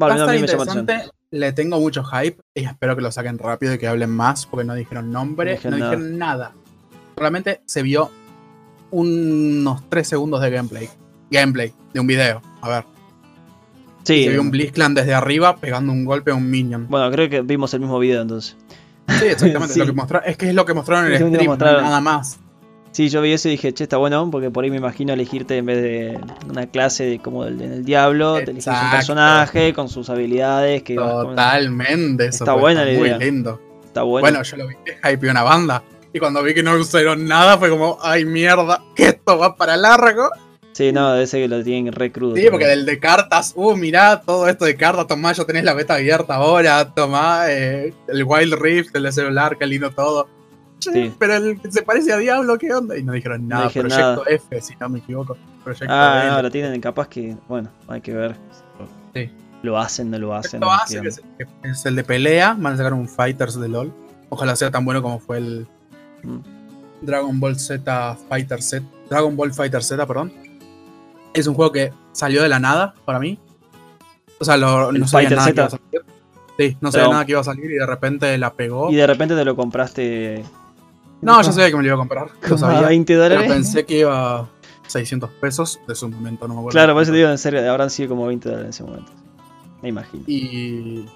va 0.00 0.14
a 0.14 0.16
estar 0.16 0.34
interesante. 0.34 0.78
interesante. 0.80 1.18
Le 1.30 1.52
tengo 1.52 1.78
mucho 1.78 2.02
hype 2.04 2.40
y 2.54 2.64
espero 2.64 2.96
que 2.96 3.02
lo 3.02 3.12
saquen 3.12 3.38
rápido 3.38 3.74
y 3.74 3.78
que 3.78 3.86
hablen 3.86 4.10
más 4.10 4.46
porque 4.46 4.64
no 4.64 4.74
dijeron 4.74 5.10
nombre, 5.12 5.60
no, 5.64 5.76
dijeron 5.76 6.18
nada. 6.18 6.52
Solamente 7.16 7.60
se 7.66 7.82
vio 7.82 8.10
unos 8.90 9.88
3 9.90 10.08
segundos 10.08 10.40
de 10.40 10.50
gameplay. 10.50 10.88
Gameplay 11.30 11.74
de 11.92 12.00
un 12.00 12.06
video. 12.06 12.40
A 12.62 12.68
ver. 12.68 12.84
Sí. 14.04 14.24
Se 14.24 14.30
vio 14.30 14.40
un 14.40 14.50
Blitzclan 14.50 14.94
desde 14.94 15.12
arriba 15.12 15.56
pegando 15.56 15.92
un 15.92 16.06
golpe 16.06 16.30
a 16.30 16.34
un 16.34 16.48
minion. 16.48 16.86
Bueno, 16.88 17.10
creo 17.10 17.28
que 17.28 17.42
vimos 17.42 17.74
el 17.74 17.80
mismo 17.80 17.98
video 17.98 18.22
entonces. 18.22 18.56
Sí, 19.18 19.26
exactamente. 19.26 19.78
Lo 19.84 19.94
que 19.94 20.30
es 20.30 20.36
que 20.36 20.48
es 20.48 20.54
lo 20.54 20.64
que 20.64 20.74
mostraron 20.74 21.12
en 21.12 21.22
el 21.22 21.34
stream, 21.34 21.58
nada 21.58 22.00
más. 22.00 22.38
Sí, 22.98 23.10
yo 23.10 23.20
vi 23.20 23.32
eso 23.32 23.46
y 23.46 23.52
dije, 23.52 23.72
che, 23.72 23.84
está 23.84 23.96
bueno, 23.96 24.28
porque 24.28 24.50
por 24.50 24.64
ahí 24.64 24.72
me 24.72 24.78
imagino 24.78 25.12
elegirte 25.12 25.56
en 25.56 25.66
vez 25.66 25.80
de 25.80 26.18
una 26.50 26.66
clase 26.66 27.04
de, 27.04 27.20
como 27.20 27.46
en 27.46 27.60
el 27.60 27.84
Diablo, 27.84 28.42
te 28.44 28.50
eliges 28.50 28.66
un 28.66 28.90
personaje 28.90 29.72
con 29.72 29.88
sus 29.88 30.10
habilidades. 30.10 30.82
Que 30.82 30.96
Totalmente, 30.96 32.26
eso 32.26 32.42
está 32.42 32.54
buena 32.54 32.84
la 32.84 32.90
idea. 32.90 33.14
Muy 33.14 33.24
lindo. 33.24 33.62
Está 33.84 34.02
bueno. 34.02 34.24
Bueno, 34.24 34.42
yo 34.42 34.56
lo 34.56 34.66
vi 34.66 34.74
que 34.84 34.96
hype 34.96 35.30
una 35.30 35.44
banda. 35.44 35.84
Y 36.12 36.18
cuando 36.18 36.42
vi 36.42 36.54
que 36.54 36.64
no 36.64 36.74
usaron 36.74 37.24
nada, 37.28 37.56
fue 37.56 37.70
como, 37.70 37.98
ay 38.02 38.24
mierda, 38.24 38.82
que 38.96 39.10
esto 39.10 39.38
va 39.38 39.54
para 39.54 39.76
largo. 39.76 40.28
Sí, 40.72 40.90
no, 40.90 41.12
debe 41.12 41.28
ser 41.28 41.42
que 41.42 41.56
lo 41.56 41.62
tienen 41.62 41.92
re 41.92 42.10
crudo. 42.10 42.34
Sí, 42.34 42.48
porque 42.50 42.66
del 42.66 42.84
de 42.84 42.98
cartas, 42.98 43.52
uh, 43.54 43.76
mirá 43.76 44.22
todo 44.22 44.48
esto 44.48 44.64
de 44.64 44.74
cartas, 44.74 45.06
tomá, 45.06 45.32
ya 45.32 45.44
tenés 45.44 45.62
la 45.62 45.74
beta 45.74 45.94
abierta 45.94 46.34
ahora, 46.34 46.92
tomá 46.92 47.44
eh, 47.48 47.94
el 48.08 48.24
Wild 48.24 48.54
Rift, 48.54 48.96
el 48.96 49.04
de 49.04 49.12
celular, 49.12 49.56
qué 49.56 49.66
lindo 49.66 49.92
todo. 49.92 50.28
Sí. 50.78 51.12
Pero 51.18 51.36
el 51.36 51.60
que 51.60 51.70
se 51.70 51.82
parece 51.82 52.12
a 52.12 52.18
Diablo, 52.18 52.56
¿qué 52.58 52.72
onda? 52.72 52.96
Y 52.96 53.02
no 53.02 53.12
dijeron 53.12 53.48
nada, 53.48 53.68
Proyecto 53.68 54.26
F, 54.26 54.60
si 54.60 54.76
no 54.76 54.88
me 54.88 55.00
equivoco. 55.00 55.36
Proyecto 55.64 55.86
ah, 55.90 56.40
lo 56.42 56.50
tienen 56.50 56.80
capaz 56.80 57.08
que, 57.08 57.36
bueno, 57.48 57.70
hay 57.88 58.00
que 58.00 58.14
ver. 58.14 58.36
Sí. 59.14 59.30
Lo 59.62 59.76
hacen, 59.76 60.10
no 60.10 60.18
lo 60.18 60.34
hacen. 60.34 60.60
Lo 60.60 60.70
hace, 60.70 61.00
que 61.00 61.08
es, 61.08 61.20
es, 61.64 61.86
el 61.86 61.96
de 61.96 62.04
pelea, 62.04 62.54
van 62.56 62.74
a 62.74 62.76
sacar 62.76 62.94
un 62.94 63.08
Fighters 63.08 63.58
de 63.58 63.68
LOL. 63.68 63.92
Ojalá 64.28 64.54
sea 64.54 64.70
tan 64.70 64.84
bueno 64.84 65.02
como 65.02 65.18
fue 65.18 65.38
el, 65.38 65.66
Dragon 67.00 67.38
Ball 67.40 67.58
Z 67.58 68.16
Fighter 68.28 68.62
Z. 68.62 68.86
Dragon 69.08 69.36
Ball 69.36 69.52
Fighter 69.52 69.82
Z, 69.82 70.06
perdón. 70.06 70.32
Es 71.34 71.46
un 71.46 71.54
juego 71.54 71.72
que 71.72 71.92
salió 72.12 72.42
de 72.42 72.48
la 72.48 72.58
nada 72.58 72.94
para 73.04 73.18
mí. 73.18 73.38
O 74.38 74.44
sea, 74.44 74.56
no 74.56 75.06
sabía 75.06 75.30
nada 75.30 75.46
que 75.46 75.52
iba 75.52 75.64
a 75.64 75.70
salir. 75.70 76.04
Sí, 76.58 76.76
no 76.80 76.90
sabía 76.90 77.08
nada 77.08 77.24
que 77.24 77.32
iba 77.32 77.40
a 77.40 77.44
salir 77.44 77.70
y 77.70 77.74
de 77.74 77.86
repente 77.86 78.36
la 78.38 78.52
pegó. 78.54 78.90
Y 78.90 78.96
de 78.96 79.06
repente 79.06 79.34
te 79.34 79.44
lo 79.44 79.54
compraste. 79.54 80.44
No, 81.20 81.42
ya 81.42 81.52
sabía 81.52 81.70
que 81.70 81.76
me 81.76 81.82
lo 81.82 81.88
iba 81.88 81.94
a 81.94 81.98
comprar. 81.98 82.30
Lo 82.48 82.58
sabía, 82.58 82.88
20 82.88 83.14
dólares. 83.14 83.38
Pero 83.42 83.54
pensé 83.54 83.84
que 83.84 83.98
iba 84.00 84.40
a 84.40 84.48
600 84.86 85.30
pesos 85.30 85.80
de 85.86 85.94
su 85.94 86.08
momento, 86.08 86.46
no 86.46 86.54
me 86.54 86.60
acuerdo. 86.60 86.74
Claro, 86.74 86.94
por 86.94 87.02
eso 87.02 87.12
te 87.12 87.18
digo 87.18 87.30
en 87.30 87.38
serio, 87.38 87.70
habrán 87.70 87.90
sido 87.90 88.10
como 88.10 88.26
20 88.26 88.48
dólares 88.48 88.64
en 88.66 88.70
ese 88.70 88.84
momento. 88.84 89.12
Me 89.82 89.88
imagino. 89.88 90.24
Y, 90.26 91.06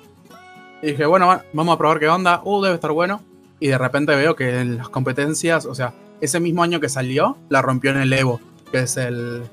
y 0.82 0.86
dije, 0.86 1.06
bueno, 1.06 1.40
vamos 1.52 1.74
a 1.74 1.78
probar 1.78 1.98
qué 1.98 2.08
onda. 2.08 2.40
Uh, 2.44 2.62
debe 2.62 2.74
estar 2.74 2.92
bueno. 2.92 3.22
Y 3.60 3.68
de 3.68 3.78
repente 3.78 4.14
veo 4.16 4.34
que 4.34 4.60
en 4.60 4.76
las 4.76 4.88
competencias, 4.88 5.66
o 5.66 5.74
sea, 5.74 5.94
ese 6.20 6.40
mismo 6.40 6.62
año 6.62 6.80
que 6.80 6.88
salió, 6.88 7.36
la 7.48 7.62
rompió 7.62 7.92
en 7.92 7.98
el 7.98 8.12
Evo, 8.12 8.40
que 8.70 8.80
es 8.80 8.96
el 8.96 9.44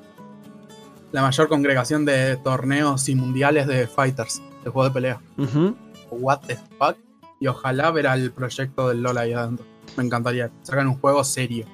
la 1.12 1.21
mayor 1.21 1.47
congregación 1.47 2.05
de 2.05 2.38
torneos 2.38 3.09
y 3.09 3.15
mundiales 3.15 3.67
de 3.67 3.88
fighters, 3.88 4.41
de 4.63 4.69
juego 4.69 4.89
de 4.89 4.93
pelea. 4.93 5.21
What 6.12 6.41
the 6.47 6.57
fuck. 6.77 6.97
Y 7.39 7.47
ojalá 7.47 7.89
ver 7.91 8.05
el 8.05 8.31
proyecto 8.31 8.89
del 8.89 9.01
LoL 9.01 9.17
ahí 9.17 9.33
adentro. 9.33 9.65
Me 9.99 10.05
encantaría. 10.05 10.49
Sacan 10.63 10.88
un 10.88 10.95
juego 10.95 11.23
serio. 11.23 11.65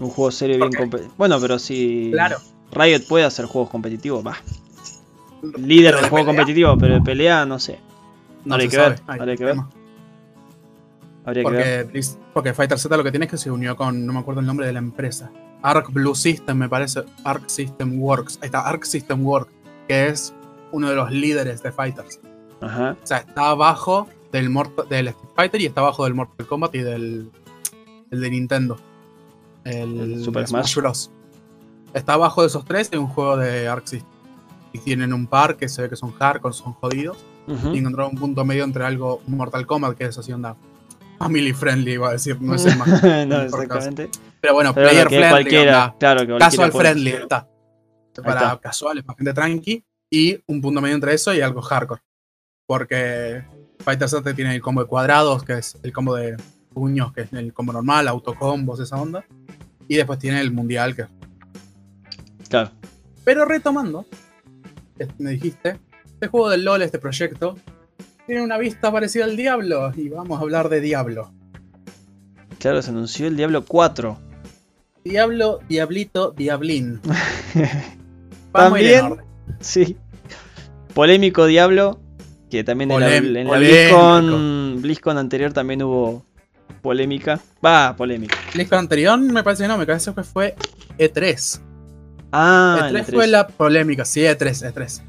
Un 0.00 0.10
juego 0.10 0.30
serio 0.32 0.56
bien 0.56 0.72
competitivo. 0.72 1.14
Bueno, 1.16 1.40
pero 1.40 1.58
si 1.58 2.10
claro. 2.12 2.38
Riot 2.72 3.06
puede 3.08 3.24
hacer 3.24 3.46
juegos 3.46 3.70
competitivos, 3.70 4.26
va. 4.26 4.36
Líder 5.58 5.94
del 5.96 6.08
juego 6.08 6.26
competitivo, 6.26 6.76
pero 6.76 6.94
de 6.94 7.00
pelea, 7.00 7.46
no 7.46 7.58
sé. 7.58 7.78
No, 8.44 8.56
hay 8.56 8.68
que 8.68 8.76
ver. 8.76 9.00
No 9.06 9.12
hay 9.22 9.36
que 9.36 9.44
ver 9.44 9.56
porque, 11.24 11.88
porque 12.32 12.52
Fighter 12.52 12.78
Z 12.78 12.96
lo 12.96 13.04
que 13.04 13.12
tiene 13.12 13.26
es 13.26 13.30
que 13.30 13.38
se 13.38 13.50
unió 13.50 13.76
con, 13.76 14.04
no 14.04 14.12
me 14.12 14.18
acuerdo 14.18 14.40
el 14.40 14.46
nombre 14.46 14.66
de 14.66 14.72
la 14.72 14.80
empresa. 14.80 15.30
Arc 15.62 15.92
Blue 15.92 16.14
System, 16.14 16.56
me 16.56 16.68
parece. 16.68 17.04
Arc 17.22 17.48
System 17.48 18.00
Works. 18.00 18.38
Ahí 18.42 18.46
está, 18.46 18.62
Arc 18.62 18.82
System 18.82 19.24
Works, 19.24 19.52
que 19.86 20.08
es 20.08 20.34
uno 20.72 20.88
de 20.88 20.96
los 20.96 21.12
líderes 21.12 21.62
de 21.62 21.70
Fighters. 21.70 22.18
Ajá. 22.60 22.96
O 23.00 23.06
sea, 23.06 23.18
está 23.18 23.50
abajo 23.50 24.08
del, 24.32 24.52
del 24.88 25.08
Street 25.08 25.30
Fighter 25.36 25.60
y 25.60 25.66
está 25.66 25.80
abajo 25.82 26.04
del 26.04 26.14
Mortal 26.14 26.46
Kombat 26.46 26.74
y 26.74 26.78
del 26.78 27.30
el 28.12 28.20
de 28.20 28.30
Nintendo. 28.30 28.78
El, 29.64 30.22
Super 30.22 30.46
Smash 30.46 30.76
Bros. 30.76 31.10
Está 31.92 32.14
abajo 32.14 32.42
de 32.42 32.48
esos 32.48 32.64
tres 32.64 32.88
en 32.92 33.00
un 33.00 33.08
juego 33.08 33.36
de 33.36 33.66
Arc 33.66 33.86
System. 33.86 34.08
Y 34.72 34.78
tienen 34.78 35.12
un 35.12 35.26
par 35.26 35.56
que 35.56 35.68
se 35.68 35.82
ve 35.82 35.88
que 35.90 35.96
son 35.96 36.12
hardcore, 36.12 36.54
son 36.54 36.74
jodidos. 36.74 37.18
Y 37.48 37.78
encontraron 37.78 38.12
un 38.12 38.18
punto 38.18 38.44
medio 38.44 38.62
entre 38.62 38.84
algo 38.84 39.20
Mortal 39.26 39.66
Kombat, 39.66 39.96
que 39.96 40.04
es 40.04 40.16
así 40.16 40.32
onda 40.32 40.56
family 41.18 41.52
friendly, 41.52 41.92
iba 41.92 42.08
a 42.08 42.12
decir, 42.12 42.40
no 42.40 42.54
es 42.54 42.64
el 42.64 42.76
más. 42.76 43.02
no, 43.26 43.42
exactamente. 43.42 44.10
Pero 44.40 44.54
bueno, 44.54 44.72
player 44.74 45.06
friendly. 45.08 45.30
Cualquiera, 45.30 45.94
claro, 45.98 46.26
que 46.26 46.38
Casual 46.38 46.72
friendly, 46.72 47.10
está. 47.10 47.48
Para 48.22 48.56
casuales, 48.58 49.04
para 49.04 49.16
gente 49.16 49.32
tranqui. 49.32 49.84
Y 50.10 50.38
un 50.46 50.60
punto 50.60 50.80
medio 50.80 50.94
entre 50.94 51.14
eso 51.14 51.32
y 51.32 51.40
algo 51.40 51.62
hardcore. 51.62 52.02
Porque 52.66 53.44
Fighter 53.78 54.08
Z 54.08 54.34
tiene 54.34 54.54
el 54.54 54.60
combo 54.60 54.82
de 54.82 54.86
cuadrados, 54.86 55.42
que 55.42 55.54
es 55.54 55.78
el 55.82 55.92
combo 55.92 56.14
de 56.14 56.36
puños, 56.72 57.12
que 57.12 57.22
es 57.22 57.32
el 57.32 57.52
combo 57.52 57.72
normal, 57.72 58.08
autocombos, 58.08 58.80
esa 58.80 59.00
onda. 59.00 59.24
Y 59.88 59.96
después 59.96 60.18
tiene 60.18 60.40
el 60.40 60.52
mundial, 60.52 60.96
que 60.96 61.06
Claro. 62.48 62.70
Pero 63.24 63.44
retomando, 63.44 64.04
me 65.18 65.30
dijiste, 65.30 65.78
este 66.04 66.28
juego 66.28 66.50
del 66.50 66.64
LOL, 66.64 66.82
este 66.82 66.98
proyecto, 66.98 67.56
tiene 68.26 68.42
una 68.42 68.58
vista 68.58 68.92
parecida 68.92 69.24
al 69.24 69.36
Diablo. 69.36 69.92
Y 69.96 70.08
vamos 70.08 70.38
a 70.38 70.42
hablar 70.42 70.68
de 70.68 70.80
Diablo. 70.80 71.32
Claro, 72.58 72.82
se 72.82 72.90
anunció 72.90 73.26
el 73.26 73.36
Diablo 73.36 73.64
4. 73.64 74.18
Diablo, 75.04 75.60
Diablito, 75.68 76.32
Diablín. 76.32 77.00
También, 78.52 79.16
sí. 79.60 79.96
Polémico 80.94 81.46
Diablo, 81.46 81.98
que 82.50 82.64
también 82.64 82.90
en 82.90 83.00
la, 83.00 83.16
en 83.16 83.48
la 83.48 83.56
BlizzCon, 84.76 85.16
anterior 85.16 85.54
también 85.54 85.82
hubo 85.82 86.26
polémica. 86.72 87.40
Va, 87.64 87.94
polémica. 87.96 88.36
BlizzCon 88.54 88.78
anterior 88.78 89.18
me 89.18 89.42
parece 89.42 89.64
que 89.64 89.68
no, 89.68 89.78
me 89.78 89.86
parece 89.86 90.12
que 90.14 90.22
fue 90.22 90.54
E3. 90.98 91.60
Ah, 92.32 92.88
E3, 92.90 93.04
E3 93.04 93.14
fue 93.14 93.26
la 93.26 93.46
polémica, 93.46 94.04
sí, 94.04 94.24
E 94.24 94.36
E3, 94.36 94.72
E3. 94.72 95.02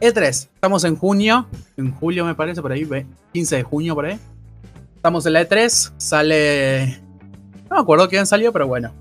E3, 0.00 0.28
estamos 0.28 0.84
en 0.84 0.96
junio, 0.96 1.46
en 1.76 1.92
julio 1.92 2.24
me 2.24 2.34
parece, 2.34 2.62
por 2.62 2.72
ahí, 2.72 2.88
15 3.32 3.56
de 3.56 3.62
junio 3.62 3.94
por 3.94 4.06
ahí. 4.06 4.18
Estamos 4.96 5.26
en 5.26 5.32
la 5.32 5.48
E3, 5.48 5.92
sale... 5.96 7.02
No 7.70 7.76
me 7.76 7.82
acuerdo 7.82 8.08
quién 8.08 8.26
salió, 8.26 8.52
pero 8.52 8.66
bueno. 8.66 8.92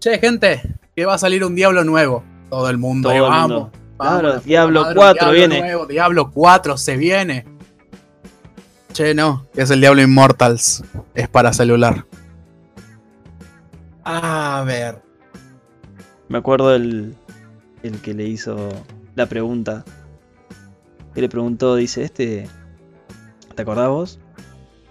Che, 0.00 0.18
gente, 0.18 0.60
que 0.96 1.06
va 1.06 1.14
a 1.14 1.18
salir 1.18 1.44
un 1.44 1.54
Diablo 1.54 1.84
nuevo. 1.84 2.24
Todo 2.50 2.68
el 2.68 2.76
mundo, 2.76 3.10
Todo 3.10 3.22
vamos. 3.22 3.48
mundo. 3.48 3.72
Claro, 3.98 4.40
Diablo 4.40 4.86
4 4.94 5.30
viene. 5.30 5.76
Diablo 5.88 6.30
4 6.30 6.76
se 6.76 6.96
viene. 6.96 7.46
Che, 8.92 9.14
no, 9.14 9.46
es 9.54 9.70
el 9.70 9.80
Diablo 9.80 10.02
Immortals. 10.02 10.84
Es 11.14 11.28
para 11.28 11.52
celular. 11.52 12.04
A 14.04 14.62
ver. 14.66 15.02
Me 16.28 16.38
acuerdo 16.38 16.74
el, 16.74 17.14
el 17.82 18.00
que 18.00 18.12
le 18.12 18.24
hizo 18.24 18.68
la 19.14 19.26
pregunta. 19.26 19.84
Que 21.14 21.22
le 21.22 21.28
preguntó, 21.28 21.76
dice, 21.76 22.02
este... 22.04 22.48
¿Te 23.54 23.62
acordás 23.62 23.88
vos? 23.88 24.18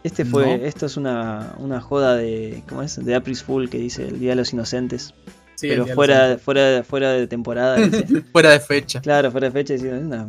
Este 0.04 0.26
fue, 0.26 0.68
esto 0.68 0.88
es 0.88 0.98
una, 0.98 1.54
una 1.60 1.80
joda 1.80 2.16
de, 2.16 2.64
¿cómo 2.68 2.82
es? 2.82 3.04
De 3.04 3.14
April 3.14 3.36
Fool 3.36 3.70
que 3.70 3.78
dice 3.78 4.08
el 4.08 4.20
Día 4.20 4.32
de 4.32 4.36
los 4.38 4.52
Inocentes. 4.52 5.14
Sí, 5.56 5.68
pero 5.68 5.86
fuera, 5.86 6.40
fuera, 6.40 6.84
fuera 6.84 7.12
de 7.12 7.28
temporada. 7.28 7.78
fuera 8.32 8.50
de 8.50 8.60
fecha. 8.60 9.00
Claro, 9.02 9.32
fuera 9.32 9.48
de 9.48 9.52
fecha. 9.52 9.74
Dice, 9.76 9.94
una, 9.94 10.28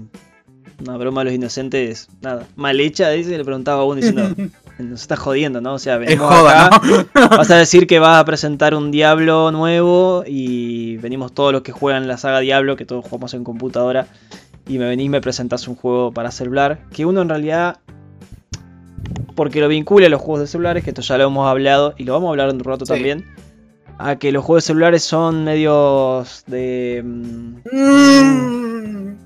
una 0.83 0.97
broma 0.97 1.23
a 1.23 1.25
los 1.25 1.33
inocentes, 1.33 2.09
nada, 2.21 2.47
mal 2.57 2.79
hecha, 2.81 3.11
dice, 3.11 3.37
le 3.37 3.45
preguntaba 3.45 3.83
a 3.83 3.85
uno 3.85 3.97
diciendo, 3.97 4.35
nos 4.79 5.01
está 5.01 5.17
jodiendo, 5.17 5.61
¿no? 5.61 5.75
O 5.75 5.79
sea, 5.79 5.99
venimos 5.99 6.29
joda, 6.29 6.67
acá, 6.67 6.81
¿no? 7.15 7.29
vas 7.31 7.51
a 7.51 7.57
decir 7.57 7.87
que 7.87 7.99
vas 7.99 8.21
a 8.21 8.25
presentar 8.25 8.75
un 8.75 8.91
Diablo 8.91 9.51
nuevo 9.53 10.25
y 10.27 10.97
venimos 10.99 11.33
todos 11.33 11.53
los 11.53 11.63
que 11.63 11.73
juegan 11.73 12.09
la 12.09 12.19
saga 12.19 12.41
Diablo, 12.41 12.77
que 12.77 12.85
todos 12.85 13.05
jugamos 13.05 13.35
en 13.35 13.45
computadora, 13.45 14.07
y 14.67 14.79
me 14.79 14.87
venís 14.87 15.07
y 15.07 15.09
me 15.09 15.21
presentás 15.21 15.69
un 15.69 15.77
juego 15.77 16.13
para 16.13 16.31
celular, 16.31 16.81
que 16.93 17.05
uno 17.05 17.23
en 17.23 17.29
realidad 17.29 17.79
porque 19.35 19.61
lo 19.61 19.69
vincula 19.69 20.07
a 20.07 20.11
los 20.11 20.21
juegos 20.21 20.41
de 20.41 20.47
celulares, 20.47 20.85
que 20.85 20.91
esto 20.91 21.03
ya 21.03 21.19
lo 21.19 21.25
hemos 21.25 21.49
hablado 21.49 21.95
y 21.97 22.05
lo 22.05 22.13
vamos 22.13 22.29
a 22.29 22.31
hablar 22.31 22.51
en 22.51 22.57
un 22.57 22.65
rato 22.65 22.87
sí. 22.87 22.93
también, 22.93 23.25
a 23.99 24.17
que 24.17 24.33
los 24.33 24.45
juegos 24.45 24.65
celulares 24.65 25.03
son 25.03 25.45
medios 25.45 26.45
de... 26.47 27.03
Mm, 27.05 27.57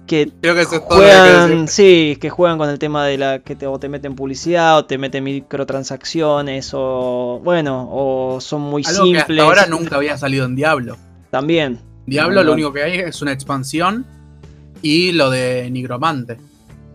que, 0.07 0.31
Creo 0.41 0.55
que 0.55 0.61
eso 0.63 0.77
es 0.77 0.81
juegan, 0.83 1.67
que 1.67 1.73
sí, 1.73 2.19
que 2.21 2.31
juegan 2.31 2.59
con 2.59 2.71
el 2.71 2.79
tema 2.79 3.05
de 3.05 3.19
la 3.19 3.41
que 3.41 3.57
te, 3.57 3.67
o 3.67 3.79
te 3.79 3.89
meten 3.89 4.15
publicidad 4.15 4.79
o 4.79 4.85
te 4.85 4.99
meten 4.99 5.25
microtransacciones 5.25 6.71
o 6.75 7.41
bueno, 7.43 7.89
o 7.91 8.41
son 8.41 8.63
muy 8.63 8.85
Algo 8.87 9.05
simples. 9.05 9.25
Que 9.25 9.33
hasta 9.33 9.43
ahora 9.43 9.67
nunca 9.67 9.97
había 9.97 10.17
salido 10.17 10.45
en 10.45 10.55
Diablo. 10.55 10.97
También. 11.31 11.81
Diablo 12.07 12.45
lo 12.45 12.53
único 12.53 12.73
que 12.73 12.85
hay 12.85 12.99
es 13.01 13.21
una 13.21 13.33
expansión 13.33 14.07
y 14.81 15.13
lo 15.13 15.31
de 15.31 15.69
Nigromante, 15.71 16.37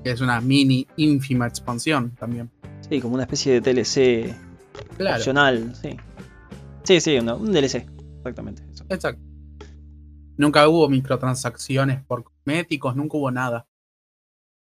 que 0.04 0.12
es 0.12 0.22
una 0.22 0.40
mini 0.40 0.88
ínfima 0.96 1.48
expansión 1.48 2.12
también. 2.18 2.50
Sí, 2.90 3.02
como 3.02 3.16
una 3.16 3.24
especie 3.24 3.60
de 3.60 3.74
DLC 3.74 4.34
claro. 4.98 5.18
opcional, 5.18 5.74
sí. 5.82 5.98
Sí, 6.92 7.00
sí, 7.00 7.18
un 7.20 7.54
DLC, 7.54 7.88
exactamente. 8.18 8.64
Eso. 8.74 8.84
Exacto. 8.90 9.22
Nunca 10.36 10.68
hubo 10.68 10.90
microtransacciones 10.90 12.04
por 12.04 12.26
cosméticos, 12.26 12.98
nunca 12.98 13.18
hubo 13.18 13.32
nada. 13.32 13.66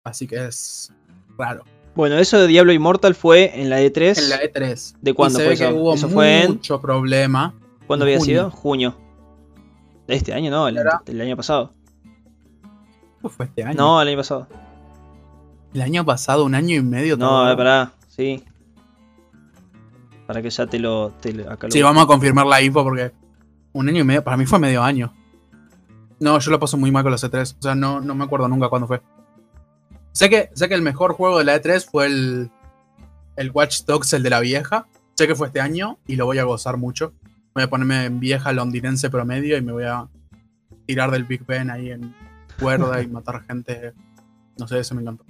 Así 0.03 0.27
que 0.27 0.45
es 0.45 0.93
raro. 1.37 1.63
Bueno, 1.95 2.17
eso 2.19 2.37
de 2.37 2.45
Diablo 2.45 2.71
Immortal 2.71 3.15
fue 3.15 3.59
en 3.59 3.71
la 3.71 3.81
E3. 3.81 4.19
En 4.19 4.29
la 4.29 4.43
E3. 4.43 4.95
¿De 5.01 5.13
cuándo 5.15 5.39
fue 5.39 5.53
eso? 5.53 5.69
hubo 5.69 5.95
eso 5.95 6.07
mucho 6.07 6.13
fue 6.15 6.43
en... 6.43 6.59
problema. 6.81 7.55
¿Cuándo 7.87 8.05
había 8.05 8.19
junio. 8.19 8.25
sido? 8.25 8.51
Junio. 8.51 8.97
¿De 10.07 10.15
este 10.15 10.31
año? 10.33 10.51
No, 10.51 10.67
el, 10.67 10.77
el 11.07 11.21
año 11.21 11.35
pasado. 11.35 11.73
fue 13.23 13.47
este 13.47 13.63
año? 13.63 13.75
No, 13.75 14.01
el 14.01 14.07
año 14.09 14.17
pasado. 14.17 14.47
El 15.73 15.81
año 15.81 16.05
pasado, 16.05 16.45
un 16.45 16.53
año 16.53 16.75
y 16.75 16.81
medio. 16.83 17.17
No, 17.17 17.27
todo. 17.27 17.57
pará, 17.57 17.93
sí. 18.07 18.43
Para 20.29 20.43
que 20.43 20.51
ya 20.51 20.67
te 20.67 20.77
lo. 20.77 21.09
Te 21.19 21.33
lo, 21.33 21.51
acá 21.51 21.65
lo 21.65 21.71
sí, 21.71 21.81
vamos 21.81 22.03
a 22.03 22.05
confirmar 22.05 22.45
la 22.45 22.61
info 22.61 22.83
porque 22.83 23.11
un 23.73 23.89
año 23.89 24.01
y 24.01 24.03
medio, 24.03 24.23
para 24.23 24.37
mí 24.37 24.45
fue 24.45 24.59
medio 24.59 24.83
año. 24.83 25.11
No, 26.19 26.37
yo 26.37 26.51
lo 26.51 26.59
paso 26.59 26.77
muy 26.77 26.91
mal 26.91 27.01
con 27.01 27.11
los 27.11 27.23
E3. 27.23 27.55
O 27.57 27.61
sea, 27.63 27.73
no, 27.73 27.99
no 27.99 28.13
me 28.13 28.25
acuerdo 28.25 28.47
nunca 28.47 28.69
cuándo 28.69 28.85
fue. 28.85 29.01
Sé 30.11 30.29
que, 30.29 30.51
sé 30.53 30.69
que 30.69 30.75
el 30.75 30.83
mejor 30.83 31.13
juego 31.13 31.39
de 31.39 31.45
la 31.45 31.59
E3 31.59 31.83
fue 31.89 32.05
el, 32.05 32.51
el 33.37 33.49
Watch 33.49 33.85
Dogs, 33.85 34.13
el 34.13 34.21
de 34.21 34.29
la 34.29 34.39
vieja. 34.39 34.85
Sé 35.15 35.25
que 35.25 35.33
fue 35.33 35.47
este 35.47 35.61
año 35.61 35.97
y 36.05 36.15
lo 36.15 36.27
voy 36.27 36.37
a 36.37 36.43
gozar 36.43 36.77
mucho. 36.77 37.11
Voy 37.55 37.63
a 37.63 37.69
ponerme 37.71 38.05
en 38.05 38.19
vieja 38.19 38.53
londinense 38.53 39.09
promedio 39.09 39.57
y 39.57 39.63
me 39.63 39.71
voy 39.71 39.85
a 39.85 40.07
tirar 40.85 41.09
del 41.09 41.23
Big 41.23 41.43
Ben 41.43 41.71
ahí 41.71 41.89
en 41.89 42.13
cuerda 42.59 43.01
y 43.01 43.07
matar 43.07 43.43
gente. 43.47 43.93
No 44.59 44.67
sé, 44.67 44.77
eso 44.77 44.93
me 44.93 45.01
encantó. 45.01 45.25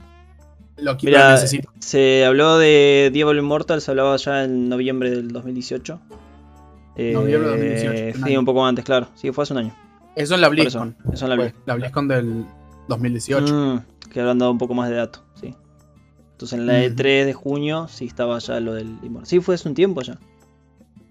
Lo 0.82 0.98
que 0.98 1.08
Mira, 1.08 1.32
necesito. 1.32 1.72
Se 1.80 2.26
habló 2.26 2.58
de 2.58 3.10
Diablo 3.14 3.40
Immortal, 3.40 3.82
se 3.82 3.92
hablaba 3.92 4.16
ya 4.18 4.44
en 4.44 4.70
noviembre 4.70 5.10
del 5.10 5.30
2018. 5.30 6.00
Noviembre 7.14 7.52
del 7.52 8.14
2018. 8.14 8.26
Sí, 8.26 8.38
un 8.38 8.46
poco 8.46 8.66
antes, 8.66 8.86
claro. 8.86 9.08
Sí, 9.16 9.32
fue 9.32 9.44
hace 9.44 9.54
un 9.54 9.60
año. 9.60 9.76
Eso 10.16 10.36
en 10.36 10.42
la 10.42 10.50
BlizzCon. 10.50 10.96
Eso, 11.00 11.14
eso 11.14 11.26
en 11.26 11.30
la 11.30 11.36
BlizzCon. 11.36 11.64
La 11.66 11.76
BlizzCon 11.76 12.08
del 12.08 12.46
2018. 12.88 13.54
Mm, 13.54 14.10
que 14.10 14.20
habrán 14.20 14.40
dado 14.40 14.52
un 14.52 14.58
poco 14.58 14.74
más 14.74 14.90
de 14.90 14.96
datos, 14.96 15.24
sí. 15.40 15.56
Entonces 16.32 16.60
en 16.60 16.68
la 16.68 16.74
uh 16.74 16.76
-huh. 16.78 16.96
E3 16.96 17.26
de 17.26 17.34
junio 17.34 17.88
sí 17.90 18.06
estaba 18.06 18.40
ya 18.40 18.60
lo 18.60 18.74
del 18.74 18.98
Immortal. 19.04 19.28
Sí, 19.28 19.40
fue 19.40 19.56
hace 19.56 19.68
un 19.68 19.76
tiempo 19.76 20.02
ya. 20.02 20.18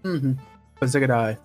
Uh 0.04 0.08
-huh. 0.08 0.36
Pensé 0.78 0.98
que 0.98 1.04
era 1.04 1.38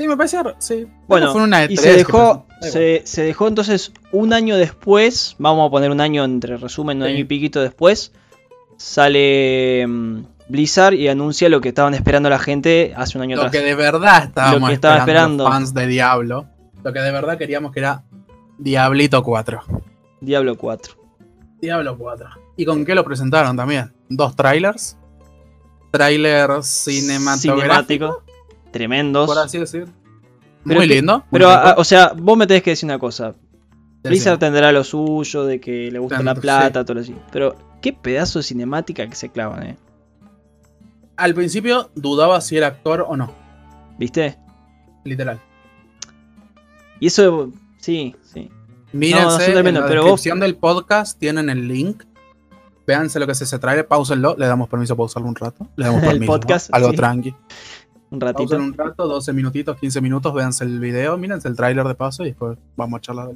Sí, 0.00 0.08
me 0.08 0.16
parece. 0.16 0.38
Sí. 0.60 0.86
Bueno, 1.06 1.30
fue 1.30 1.42
una 1.42 1.62
E3 1.62 1.72
y 1.72 1.76
se 1.76 1.92
dejó, 1.92 2.46
se, 2.62 3.02
se, 3.04 3.22
dejó 3.22 3.48
entonces 3.48 3.92
un 4.12 4.32
año 4.32 4.56
después. 4.56 5.36
Vamos 5.38 5.68
a 5.68 5.70
poner 5.70 5.90
un 5.90 6.00
año 6.00 6.24
entre 6.24 6.56
resumen, 6.56 6.96
un 6.96 7.04
sí. 7.04 7.10
año 7.10 7.18
y 7.20 7.24
piquito 7.24 7.60
después. 7.60 8.10
Sale 8.78 9.84
um, 9.84 10.24
Blizzard 10.48 10.94
y 10.94 11.08
anuncia 11.08 11.50
lo 11.50 11.60
que 11.60 11.68
estaban 11.68 11.92
esperando 11.92 12.30
la 12.30 12.38
gente 12.38 12.94
hace 12.96 13.18
un 13.18 13.24
año 13.24 13.36
lo 13.36 13.42
atrás. 13.42 13.52
Lo 13.52 13.60
que 13.60 13.66
de 13.66 13.74
verdad 13.74 14.24
estábamos 14.24 14.60
lo 14.62 14.66
que 14.68 14.72
estaba 14.72 14.96
esperando, 14.96 15.44
esperando 15.44 15.48
fans 15.50 15.74
de 15.74 15.86
Diablo. 15.86 16.46
Lo 16.82 16.92
que 16.94 17.00
de 17.00 17.12
verdad 17.12 17.36
queríamos 17.36 17.70
que 17.70 17.80
era 17.80 18.02
Diablito 18.56 19.22
4. 19.22 19.60
Diablo 20.22 20.56
4. 20.56 20.94
Diablo 21.60 21.98
4. 21.98 22.26
¿Y 22.56 22.64
con 22.64 22.86
qué 22.86 22.94
lo 22.94 23.04
presentaron 23.04 23.54
también? 23.54 23.92
Dos 24.08 24.34
trailers. 24.34 24.96
Trailer 25.90 26.62
cinematográfico. 26.62 27.36
cinemático 27.36 28.29
tremendos. 28.70 29.26
Por 29.26 29.38
así 29.38 29.58
decir. 29.58 29.86
Pero 30.64 30.80
muy 30.80 30.88
que, 30.88 30.94
lindo. 30.94 31.18
Muy 31.30 31.38
pero, 31.38 31.48
lindo. 31.48 31.68
a, 31.68 31.74
o 31.76 31.84
sea, 31.84 32.12
vos 32.16 32.36
me 32.36 32.46
tenés 32.46 32.62
que 32.62 32.70
decir 32.70 32.86
una 32.86 32.98
cosa. 32.98 33.34
Blizzard 34.02 34.38
tendrá 34.38 34.72
lo 34.72 34.82
suyo, 34.82 35.44
de 35.44 35.60
que 35.60 35.90
le 35.90 35.98
gusta 35.98 36.16
Tanto, 36.16 36.34
la 36.34 36.40
plata, 36.40 36.80
sí. 36.80 36.86
todo 36.86 37.00
así. 37.00 37.16
Pero 37.32 37.54
qué 37.82 37.92
pedazo 37.92 38.38
de 38.38 38.44
cinemática 38.44 39.06
que 39.06 39.14
se 39.14 39.28
clavan, 39.28 39.62
eh. 39.64 39.76
Al 41.16 41.34
principio 41.34 41.90
dudaba 41.94 42.40
si 42.40 42.56
era 42.56 42.68
actor 42.68 43.04
o 43.06 43.16
no. 43.16 43.30
¿Viste? 43.98 44.38
Literal. 45.04 45.38
Y 46.98 47.08
eso, 47.08 47.50
sí, 47.78 48.16
sí. 48.22 48.50
Mírense, 48.92 49.52
no, 49.54 49.62
no, 49.62 49.68
en 49.68 49.74
la 49.74 49.86
pero 49.86 50.02
descripción 50.02 50.38
vos... 50.38 50.46
del 50.46 50.56
podcast 50.56 51.18
tienen 51.18 51.50
el 51.50 51.68
link. 51.68 52.04
Véanse 52.86 53.20
lo 53.20 53.26
que 53.26 53.32
es 53.32 53.42
ese 53.42 53.58
trailer, 53.58 53.86
pausenlo. 53.86 54.34
Le 54.38 54.46
damos 54.46 54.68
permiso 54.68 54.94
a 54.94 54.96
pausarlo 54.96 55.28
un 55.28 55.36
rato. 55.36 55.68
Le 55.76 55.84
damos 55.84 56.00
permiso. 56.04 56.22
el 56.22 56.40
podcast. 56.40 56.70
¿no? 56.70 56.76
Algo 56.76 56.90
sí. 56.90 56.96
tranqui. 56.96 57.34
Un 58.10 58.20
ratito. 58.20 58.56
Un 58.56 58.74
rato, 58.74 59.06
12 59.06 59.32
minutitos, 59.32 59.78
15 59.78 60.00
minutos, 60.00 60.34
véanse 60.34 60.64
el 60.64 60.80
video, 60.80 61.16
mírense 61.16 61.48
el 61.48 61.56
tráiler 61.56 61.86
de 61.86 61.94
paso 61.94 62.24
y 62.24 62.26
después 62.26 62.58
vamos 62.76 62.98
a 62.98 63.00
charlar. 63.00 63.30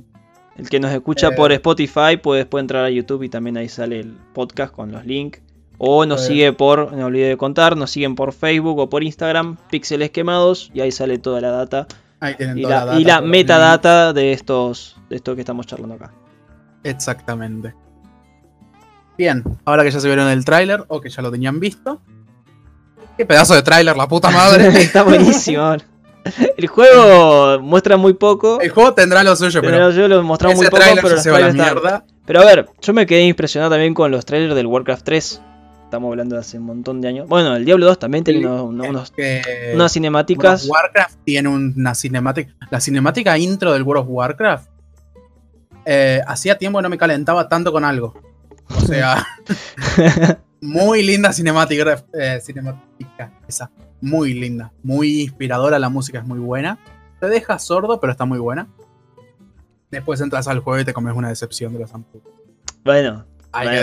El 0.56 0.68
que 0.68 0.80
nos 0.80 0.92
escucha 0.92 1.28
eh, 1.28 1.32
por 1.36 1.52
Spotify 1.52 2.16
puede 2.20 2.40
después 2.40 2.62
entrar 2.62 2.84
a 2.84 2.90
YouTube 2.90 3.22
y 3.22 3.28
también 3.28 3.56
ahí 3.56 3.68
sale 3.68 4.00
el 4.00 4.16
podcast 4.32 4.72
con 4.72 4.92
los 4.92 5.04
links. 5.04 5.40
O 5.78 6.06
nos 6.06 6.22
eh, 6.24 6.26
sigue 6.28 6.52
por, 6.52 6.92
no 6.92 7.06
olvidé 7.06 7.28
de 7.28 7.36
contar, 7.36 7.76
nos 7.76 7.90
siguen 7.90 8.14
por 8.14 8.32
Facebook 8.32 8.78
o 8.78 8.88
por 8.88 9.02
Instagram, 9.02 9.56
Píxeles 9.70 10.10
Quemados, 10.10 10.70
y 10.72 10.80
ahí 10.80 10.92
sale 10.92 11.18
toda 11.18 11.40
la 11.40 11.50
data. 11.50 11.86
Ahí 12.20 12.34
tienen 12.36 12.58
y 12.58 12.62
toda 12.62 12.74
la, 12.74 12.80
la, 12.80 12.86
data. 12.86 13.00
Y 13.00 13.04
la 13.04 13.20
metadata 13.20 14.12
de 14.12 14.32
estos 14.32 14.96
de 15.08 15.16
esto 15.16 15.34
que 15.34 15.42
estamos 15.42 15.66
charlando 15.66 15.96
acá. 15.96 16.12
Exactamente. 16.84 17.74
Bien, 19.16 19.44
ahora 19.64 19.84
que 19.84 19.90
ya 19.90 20.00
se 20.00 20.08
vieron 20.08 20.28
el 20.28 20.44
tráiler 20.44 20.84
o 20.88 21.00
que 21.00 21.10
ya 21.10 21.22
lo 21.22 21.30
tenían 21.30 21.60
visto. 21.60 22.00
Qué 23.16 23.24
pedazo 23.24 23.54
de 23.54 23.62
tráiler, 23.62 23.96
la 23.96 24.08
puta 24.08 24.30
madre. 24.30 24.68
Está 24.82 25.02
buenísimo. 25.02 25.76
El 26.56 26.66
juego 26.66 27.60
muestra 27.60 27.96
muy 27.96 28.14
poco. 28.14 28.60
El 28.60 28.70
juego 28.70 28.94
tendrá 28.94 29.22
lo 29.22 29.36
suyo, 29.36 29.60
pero. 29.60 29.90
Yo 29.90 30.08
lo 30.08 30.22
mostrado 30.22 30.56
muy 30.56 30.66
poco, 30.66 30.82
pero 31.02 32.02
Pero 32.24 32.40
a 32.40 32.44
ver, 32.44 32.66
yo 32.80 32.92
me 32.92 33.06
quedé 33.06 33.24
impresionado 33.24 33.70
también 33.70 33.94
con 33.94 34.10
los 34.10 34.24
trailers 34.24 34.54
del 34.54 34.66
Warcraft 34.66 35.04
3. 35.04 35.42
Estamos 35.84 36.10
hablando 36.10 36.34
de 36.34 36.40
hace 36.40 36.58
un 36.58 36.64
montón 36.64 37.00
de 37.00 37.08
años. 37.08 37.28
Bueno, 37.28 37.54
el 37.54 37.64
Diablo 37.64 37.86
2 37.86 37.98
también 37.98 38.24
tiene 38.24 38.46
unos, 38.46 39.12
unas 39.74 39.92
cinemáticas. 39.92 40.66
Warcraft 40.66 41.18
tiene 41.24 41.48
una 41.48 41.94
cinemática. 41.94 42.52
La 42.70 42.80
cinemática 42.80 43.38
intro 43.38 43.72
del 43.72 43.82
World 43.82 44.02
of 44.02 44.08
Warcraft. 44.10 44.68
Eh, 45.86 46.20
hacía 46.26 46.56
tiempo 46.56 46.78
que 46.78 46.82
no 46.84 46.88
me 46.88 46.98
calentaba 46.98 47.48
tanto 47.48 47.70
con 47.70 47.84
algo. 47.84 48.14
O 48.74 48.80
sea. 48.80 49.24
muy 50.64 51.02
linda 51.02 51.32
cinemática, 51.32 52.04
eh, 52.14 52.40
cinemática. 52.42 53.32
Esa 53.46 53.70
muy 54.00 54.34
linda, 54.34 54.72
muy 54.82 55.22
inspiradora, 55.22 55.78
la 55.78 55.88
música 55.88 56.18
es 56.18 56.24
muy 56.24 56.38
buena. 56.38 56.78
Te 57.20 57.28
deja 57.28 57.58
sordo, 57.58 58.00
pero 58.00 58.12
está 58.12 58.24
muy 58.24 58.38
buena. 58.38 58.66
Después 59.90 60.20
entras 60.20 60.48
al 60.48 60.60
juego 60.60 60.80
y 60.80 60.84
te 60.84 60.92
comes 60.92 61.14
una 61.14 61.28
decepción 61.28 61.72
de 61.74 61.80
los 61.80 61.94
Ampuros. 61.94 62.26
Bueno, 62.84 63.24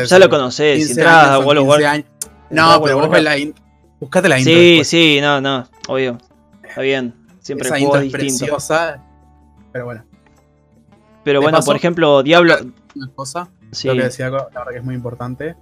ya 0.07 0.19
lo 0.19 0.29
conocés. 0.29 0.85
Si 0.85 0.91
entras 0.91 1.29
a 1.29 1.39
World 1.39 1.61
of 1.61 1.67
Warcraft. 1.67 2.05
No, 2.49 2.81
pero 2.83 2.97
vos 2.97 3.09
ves 3.09 3.23
la 3.23 3.37
intro. 3.37 3.63
Buscate 3.99 4.27
la 4.27 4.39
intro. 4.39 4.53
Sí, 4.53 4.81
sí, 4.83 5.19
no, 5.21 5.39
no, 5.39 5.67
obvio. 5.87 6.17
Está 6.67 6.81
bien. 6.81 7.13
Siempre 7.39 7.67
Esa 7.67 7.79
intro 7.79 7.99
es 7.99 8.11
preciosa. 8.11 9.03
Pero 9.71 9.85
bueno. 9.85 10.03
Pero 11.23 11.41
bueno, 11.41 11.59
por 11.61 11.75
ejemplo, 11.75 12.23
Diablo. 12.23 12.55
Una 12.95 13.07
cosa, 13.13 13.49
sí. 13.71 13.87
lo 13.87 13.93
que 13.93 14.03
decía, 14.03 14.29
la 14.29 14.47
verdad 14.49 14.71
que 14.71 14.77
es 14.77 14.83
muy 14.83 14.95
importante. 14.95 15.55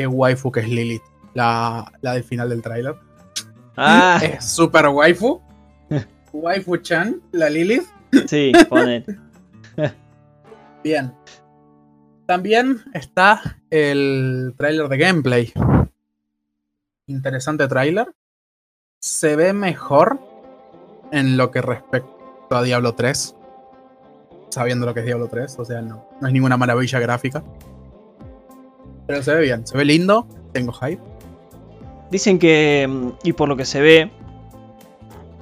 Que 0.00 0.06
waifu 0.06 0.50
que 0.50 0.60
es 0.60 0.68
Lilith, 0.70 1.02
la, 1.34 1.92
la 2.00 2.14
del 2.14 2.24
final 2.24 2.48
del 2.48 2.62
tráiler. 2.62 2.96
Ah. 3.76 4.18
Es 4.22 4.46
super 4.46 4.86
waifu. 4.86 5.42
waifu 6.32 6.78
Chan, 6.78 7.20
la 7.32 7.50
Lilith. 7.50 7.84
Sí, 8.26 8.50
pone. 8.70 9.04
Bien. 10.82 11.12
También 12.24 12.80
está 12.94 13.58
el 13.68 14.54
tráiler 14.56 14.88
de 14.88 14.96
gameplay. 14.96 15.52
Interesante 17.06 17.68
tráiler. 17.68 18.10
Se 19.00 19.36
ve 19.36 19.52
mejor 19.52 20.18
en 21.12 21.36
lo 21.36 21.50
que 21.50 21.60
respecta 21.60 22.08
a 22.48 22.62
Diablo 22.62 22.94
3. 22.94 23.36
Sabiendo 24.48 24.86
lo 24.86 24.94
que 24.94 25.00
es 25.00 25.06
Diablo 25.06 25.28
3. 25.28 25.58
O 25.58 25.64
sea, 25.66 25.82
no, 25.82 26.08
no 26.22 26.26
es 26.26 26.32
ninguna 26.32 26.56
maravilla 26.56 27.00
gráfica. 27.00 27.44
Pero 29.10 29.24
se 29.24 29.34
ve 29.34 29.40
bien, 29.42 29.66
se 29.66 29.76
ve 29.76 29.84
lindo. 29.84 30.24
Tengo 30.52 30.72
hype. 30.72 31.02
Dicen 32.12 32.38
que, 32.38 32.86
mm, 32.88 33.08
y 33.24 33.32
por 33.32 33.48
lo 33.48 33.56
que 33.56 33.64
se 33.64 33.80
ve, 33.80 34.08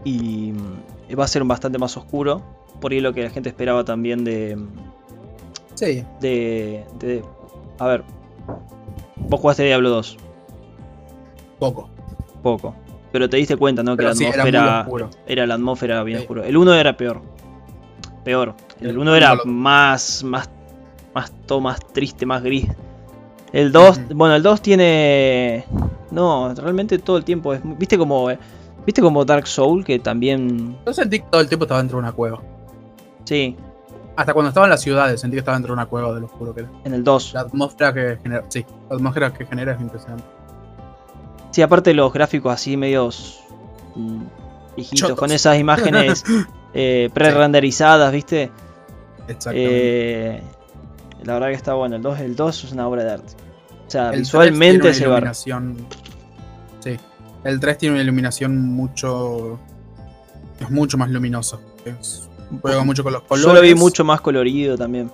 y 0.04 0.52
mm, 0.52 1.18
va 1.20 1.24
a 1.24 1.28
ser 1.28 1.44
bastante 1.44 1.76
más 1.76 1.94
oscuro. 1.98 2.42
Por 2.80 2.92
ahí 2.92 3.00
lo 3.00 3.12
que 3.12 3.24
la 3.24 3.28
gente 3.28 3.50
esperaba 3.50 3.84
también 3.84 4.24
de. 4.24 4.56
Mm, 4.56 4.68
sí. 5.74 6.02
De. 6.18 6.86
de 6.98 7.22
a 7.78 7.86
ver. 7.88 8.04
Vos 9.16 9.38
jugaste 9.38 9.64
Diablo 9.64 9.90
2. 9.90 10.16
Poco. 11.58 11.90
Poco. 12.42 12.74
Pero 13.12 13.28
te 13.28 13.36
diste 13.36 13.58
cuenta, 13.58 13.82
¿no? 13.82 13.98
que 13.98 14.04
la 14.04 14.12
atmósfera. 14.12 14.86
Era, 15.26 15.46
la 15.46 15.54
atmósfera 15.54 16.02
bien 16.04 16.20
oscura. 16.20 16.46
El 16.46 16.56
1 16.56 16.72
era 16.72 16.96
peor. 16.96 17.20
Peor. 18.24 18.54
El 18.80 18.96
1 18.96 19.14
era 19.14 19.34
más. 19.44 20.24
más. 20.24 20.50
más 21.14 21.32
todo 21.44 21.60
más 21.60 21.80
triste, 21.92 22.24
más 22.24 22.42
gris. 22.42 22.66
El 23.52 23.72
2. 23.72 24.00
Bueno, 24.14 24.34
el 24.34 24.42
2 24.42 24.62
tiene. 24.62 25.64
No, 26.10 26.54
realmente 26.54 26.98
todo 26.98 27.16
el 27.16 27.24
tiempo 27.24 27.54
es. 27.54 27.60
¿Viste 27.64 27.96
como. 27.98 28.28
¿Viste 28.86 29.02
como 29.02 29.24
Dark 29.24 29.46
Soul? 29.46 29.84
Que 29.84 29.98
también. 29.98 30.78
Yo 30.86 30.92
sentí 30.92 31.20
que 31.20 31.26
todo 31.30 31.40
el 31.40 31.48
tiempo 31.48 31.64
estaba 31.64 31.80
dentro 31.80 31.98
de 31.98 32.04
una 32.04 32.12
cueva. 32.12 32.40
Sí. 33.24 33.56
Hasta 34.16 34.34
cuando 34.34 34.48
estaba 34.48 34.66
en 34.66 34.70
las 34.70 34.80
ciudades 34.80 35.20
sentí 35.20 35.36
que 35.36 35.40
estaba 35.40 35.56
dentro 35.56 35.72
de 35.72 35.74
una 35.74 35.86
cueva 35.86 36.12
de 36.12 36.20
lo 36.20 36.26
oscuro 36.26 36.54
que 36.54 36.60
era. 36.60 36.70
En 36.84 36.94
el 36.94 37.04
2. 37.04 37.34
La 37.34 37.40
atmósfera 37.40 37.92
que 37.92 38.18
genera. 38.22 38.44
Sí, 38.48 38.64
la 38.88 38.96
atmósfera 38.96 39.32
que 39.32 39.46
genera 39.46 39.72
es 39.72 39.80
impresionante. 39.80 40.24
Sí, 41.50 41.62
aparte 41.62 41.94
los 41.94 42.12
gráficos 42.12 42.52
así 42.52 42.76
medios. 42.76 43.40
Mm, 43.94 44.22
hijitos, 44.76 45.12
con 45.12 45.30
esas 45.32 45.58
imágenes 45.58 46.24
eh, 46.74 47.10
pre-renderizadas, 47.12 48.12
¿viste? 48.12 48.50
Exactamente. 49.28 50.36
Eh, 50.36 50.42
la 51.24 51.34
verdad 51.34 51.48
que 51.48 51.54
está 51.54 51.74
bueno. 51.74 51.96
El 51.96 52.02
2, 52.02 52.20
el 52.20 52.36
2 52.36 52.64
es 52.64 52.72
una 52.72 52.88
obra 52.88 53.04
de 53.04 53.12
arte. 53.12 53.32
O 53.86 53.90
sea, 53.90 54.10
visualmente 54.10 54.92
se 54.94 55.06
va. 55.06 55.32
Sí. 55.32 56.96
El 57.44 57.60
3 57.60 57.78
tiene 57.78 57.94
una 57.94 58.02
iluminación 58.02 58.58
mucho. 58.58 59.58
Es 60.60 60.70
mucho 60.70 60.98
más 60.98 61.10
luminoso. 61.10 61.60
juega 62.60 62.84
mucho 62.84 63.02
con 63.02 63.12
los 63.12 63.22
colores. 63.22 63.46
Yo 63.46 63.54
lo 63.54 63.62
vi 63.62 63.74
mucho 63.74 64.04
más 64.04 64.20
colorido 64.20 64.76
también. 64.76 65.10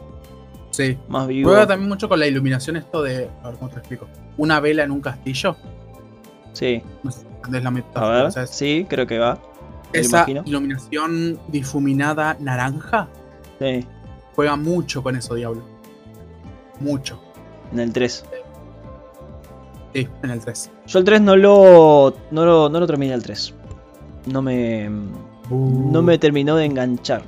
Sí. 0.71 0.99
Más 1.09 1.29
vivo. 1.29 1.51
Juega 1.51 1.67
también 1.67 1.89
mucho 1.89 2.09
con 2.09 2.19
la 2.19 2.27
iluminación, 2.27 2.77
esto 2.77 3.03
de. 3.03 3.31
A 3.43 3.49
ver 3.49 3.59
cómo 3.59 3.71
te 3.71 3.79
explico. 3.79 4.09
Una 4.37 4.59
vela 4.61 4.83
en 4.83 4.91
un 4.91 5.01
castillo. 5.01 5.57
Sí. 6.53 6.83
No 7.03 7.13
sé, 7.13 7.27
es 7.53 7.63
la 7.63 7.71
metáfora. 7.71 8.21
A 8.21 8.31
ver, 8.31 8.49
sí, 8.49 8.87
creo 8.89 9.07
que 9.07 9.19
va. 9.19 9.39
Esa 9.93 10.27
iluminación 10.29 11.39
difuminada 11.49 12.37
naranja. 12.41 13.09
Sí. 13.61 13.87
Juega 14.35 14.57
mucho 14.57 15.03
con 15.03 15.15
eso, 15.15 15.35
Diablo. 15.37 15.74
Mucho. 16.81 17.21
En 17.73 17.81
el 17.81 17.93
3. 17.93 18.25
Sí, 19.95 20.09
en 20.23 20.31
el 20.31 20.41
3. 20.41 20.71
Yo 20.87 20.99
el 20.99 21.05
3 21.05 21.21
no 21.21 21.37
lo, 21.37 22.15
no 22.31 22.45
lo, 22.45 22.69
no 22.69 22.81
lo 22.81 22.87
terminé 22.87 23.15
el 23.15 23.23
3. 23.23 23.55
No 24.27 24.43
me, 24.43 24.91
no 25.51 26.03
me 26.03 26.19
terminó 26.19 26.57
de 26.57 26.65
enganchar. 26.65 27.23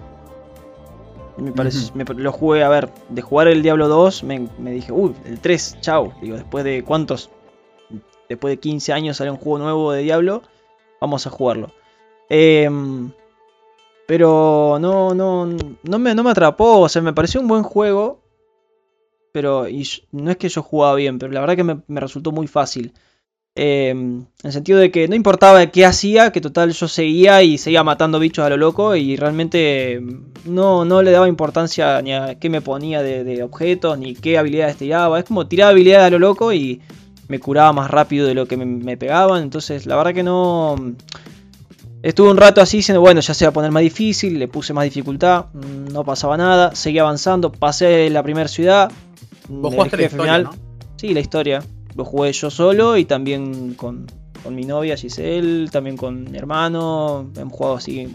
Me 1.36 1.52
parece, 1.52 1.92
lo 1.94 2.32
jugué, 2.32 2.62
a 2.64 2.68
ver, 2.70 2.90
de 3.10 3.20
jugar 3.20 3.48
el 3.48 3.62
Diablo 3.62 3.88
2 3.88 4.24
me, 4.24 4.48
me 4.58 4.70
dije, 4.70 4.90
uy, 4.90 5.14
el 5.26 5.38
3, 5.38 5.78
chao. 5.80 6.14
Digo, 6.22 6.36
después 6.36 6.64
de 6.64 6.82
cuántos, 6.82 7.30
después 8.28 8.52
de 8.52 8.58
15 8.58 8.92
años 8.94 9.18
sale 9.18 9.30
un 9.30 9.36
juego 9.36 9.58
nuevo 9.58 9.92
de 9.92 10.02
Diablo, 10.02 10.42
vamos 10.98 11.26
a 11.26 11.30
jugarlo. 11.30 11.72
Em, 12.30 13.12
pero 14.06 14.78
no, 14.80 15.14
no, 15.14 15.46
no 15.46 15.98
me, 15.98 16.14
no 16.14 16.24
me 16.24 16.30
atrapó, 16.30 16.80
o 16.80 16.88
sea, 16.88 17.02
me 17.02 17.12
pareció 17.12 17.40
un 17.40 17.48
buen 17.48 17.62
juego, 17.62 18.20
pero 19.36 19.66
no 20.12 20.30
es 20.30 20.38
que 20.38 20.48
yo 20.48 20.62
jugaba 20.62 20.94
bien, 20.94 21.18
pero 21.18 21.30
la 21.30 21.40
verdad 21.40 21.56
que 21.56 21.64
me, 21.64 22.00
resultó 22.00 22.32
muy 22.32 22.46
fácil. 22.46 22.94
Em, 23.54 24.20
en 24.20 24.26
el 24.44 24.52
sentido 24.52 24.78
de 24.78 24.90
que 24.90 25.08
no 25.08 25.14
importaba 25.14 25.66
qué 25.66 25.84
hacía, 25.84 26.32
que 26.32 26.40
total 26.40 26.72
yo 26.72 26.88
seguía 26.88 27.42
y 27.42 27.58
seguía 27.58 27.84
matando 27.84 28.18
bichos 28.18 28.46
a 28.46 28.48
lo 28.48 28.56
loco 28.56 28.96
y 28.96 29.14
realmente 29.16 30.00
no, 30.46 30.86
no 30.86 31.02
le 31.02 31.10
daba 31.10 31.28
importancia 31.28 32.00
ni 32.00 32.14
a 32.14 32.38
qué 32.38 32.48
me 32.48 32.62
ponía 32.62 33.02
de, 33.02 33.42
objetos, 33.42 33.98
ni 33.98 34.14
qué 34.14 34.38
habilidades 34.38 34.78
tiraba. 34.78 35.18
Es 35.18 35.26
como 35.26 35.46
tiraba 35.46 35.72
habilidades 35.72 36.06
a 36.06 36.10
lo 36.12 36.18
loco 36.18 36.54
y 36.54 36.80
me 37.28 37.38
curaba 37.38 37.74
más 37.74 37.90
rápido 37.90 38.26
de 38.26 38.32
lo 38.32 38.48
que 38.48 38.56
me, 38.56 38.64
me 38.64 38.96
pegaban. 38.96 39.42
Entonces 39.42 39.84
la 39.84 39.96
verdad 39.96 40.14
que 40.14 40.22
no... 40.22 40.76
Estuve 42.02 42.30
un 42.30 42.38
rato 42.38 42.62
así 42.62 42.78
diciendo, 42.78 43.02
bueno, 43.02 43.20
ya 43.20 43.34
se 43.34 43.44
va 43.44 43.50
a 43.50 43.52
poner 43.52 43.70
más 43.70 43.82
difícil, 43.82 44.38
le 44.38 44.48
puse 44.48 44.72
más 44.72 44.84
dificultad, 44.84 45.46
no 45.52 46.04
pasaba 46.04 46.38
nada, 46.38 46.74
seguí 46.74 46.98
avanzando, 46.98 47.52
pasé 47.52 48.08
la 48.10 48.22
primera 48.22 48.48
ciudad, 48.48 48.92
Vos 49.48 49.74
jugaste 49.74 49.96
la 49.96 50.02
historia, 50.04 50.38
¿no? 50.38 50.50
Sí, 50.96 51.14
la 51.14 51.20
historia. 51.20 51.62
Lo 51.94 52.04
jugué 52.04 52.32
yo 52.32 52.50
solo 52.50 52.96
y 52.96 53.04
también 53.04 53.74
con, 53.74 54.06
mi 54.50 54.64
novia 54.64 54.96
Giselle, 54.96 55.68
también 55.70 55.96
con 55.96 56.30
mi 56.30 56.36
hermano. 56.36 57.30
Hemos 57.36 57.52
jugado 57.52 57.76
así, 57.76 58.08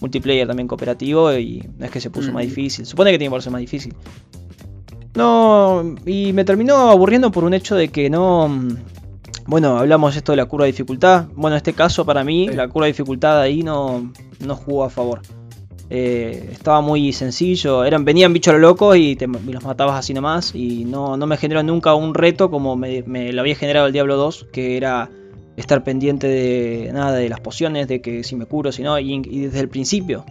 multiplayer 0.00 0.46
también 0.46 0.68
cooperativo 0.68 1.32
y 1.34 1.68
no 1.78 1.86
es 1.86 1.90
que 1.90 2.00
se 2.00 2.10
puso 2.10 2.32
más 2.32 2.44
mm. 2.44 2.48
difícil. 2.48 2.86
Supone 2.86 3.10
que 3.10 3.18
tiene 3.18 3.34
que 3.34 3.42
ser 3.42 3.52
más 3.52 3.60
difícil. 3.60 3.94
No, 5.14 5.94
y 6.06 6.32
me 6.32 6.44
terminó 6.44 6.90
aburriendo 6.90 7.30
por 7.30 7.44
un 7.44 7.54
hecho 7.54 7.76
de 7.76 7.88
que 7.88 8.10
no... 8.10 8.50
Bueno, 9.46 9.76
hablamos 9.76 10.16
esto 10.16 10.32
de 10.32 10.36
la 10.36 10.46
curva 10.46 10.64
de 10.64 10.72
dificultad. 10.72 11.26
Bueno, 11.34 11.54
en 11.54 11.58
este 11.58 11.74
caso 11.74 12.04
para 12.06 12.24
mí 12.24 12.48
la 12.48 12.66
curva 12.68 12.86
de 12.86 12.92
dificultad 12.92 13.40
ahí 13.40 13.62
no, 13.62 14.12
no 14.40 14.56
jugó 14.56 14.84
a 14.84 14.90
favor. 14.90 15.20
Eh, 15.90 16.50
estaba 16.52 16.80
muy 16.80 17.12
sencillo. 17.12 17.84
Eran, 17.84 18.04
venían 18.04 18.32
bichos 18.32 18.52
a 18.52 18.56
lo 18.56 18.60
loco 18.60 18.94
y, 18.94 19.16
te, 19.16 19.26
los 19.26 19.64
matabas 19.64 19.98
así 19.98 20.14
nomás. 20.14 20.54
Y 20.54 20.84
no, 20.84 21.16
me 21.16 21.36
generó 21.36 21.62
nunca 21.62 21.94
un 21.94 22.14
reto 22.14 22.50
como 22.50 22.76
me, 22.76 23.02
lo 23.32 23.40
había 23.40 23.54
generado 23.54 23.86
el 23.86 23.92
Diablo 23.92 24.16
2, 24.16 24.48
que 24.52 24.76
era 24.76 25.10
estar 25.56 25.84
pendiente 25.84 26.26
de 26.26 26.90
nada 26.92 27.12
de 27.12 27.28
las 27.28 27.40
pociones, 27.40 27.86
de 27.86 28.00
que 28.00 28.24
si 28.24 28.34
me 28.36 28.46
curo, 28.46 28.72
si 28.72 28.82
no, 28.82 28.98
y, 28.98 29.20
desde 29.20 29.60
el 29.60 29.68
principio. 29.68 30.24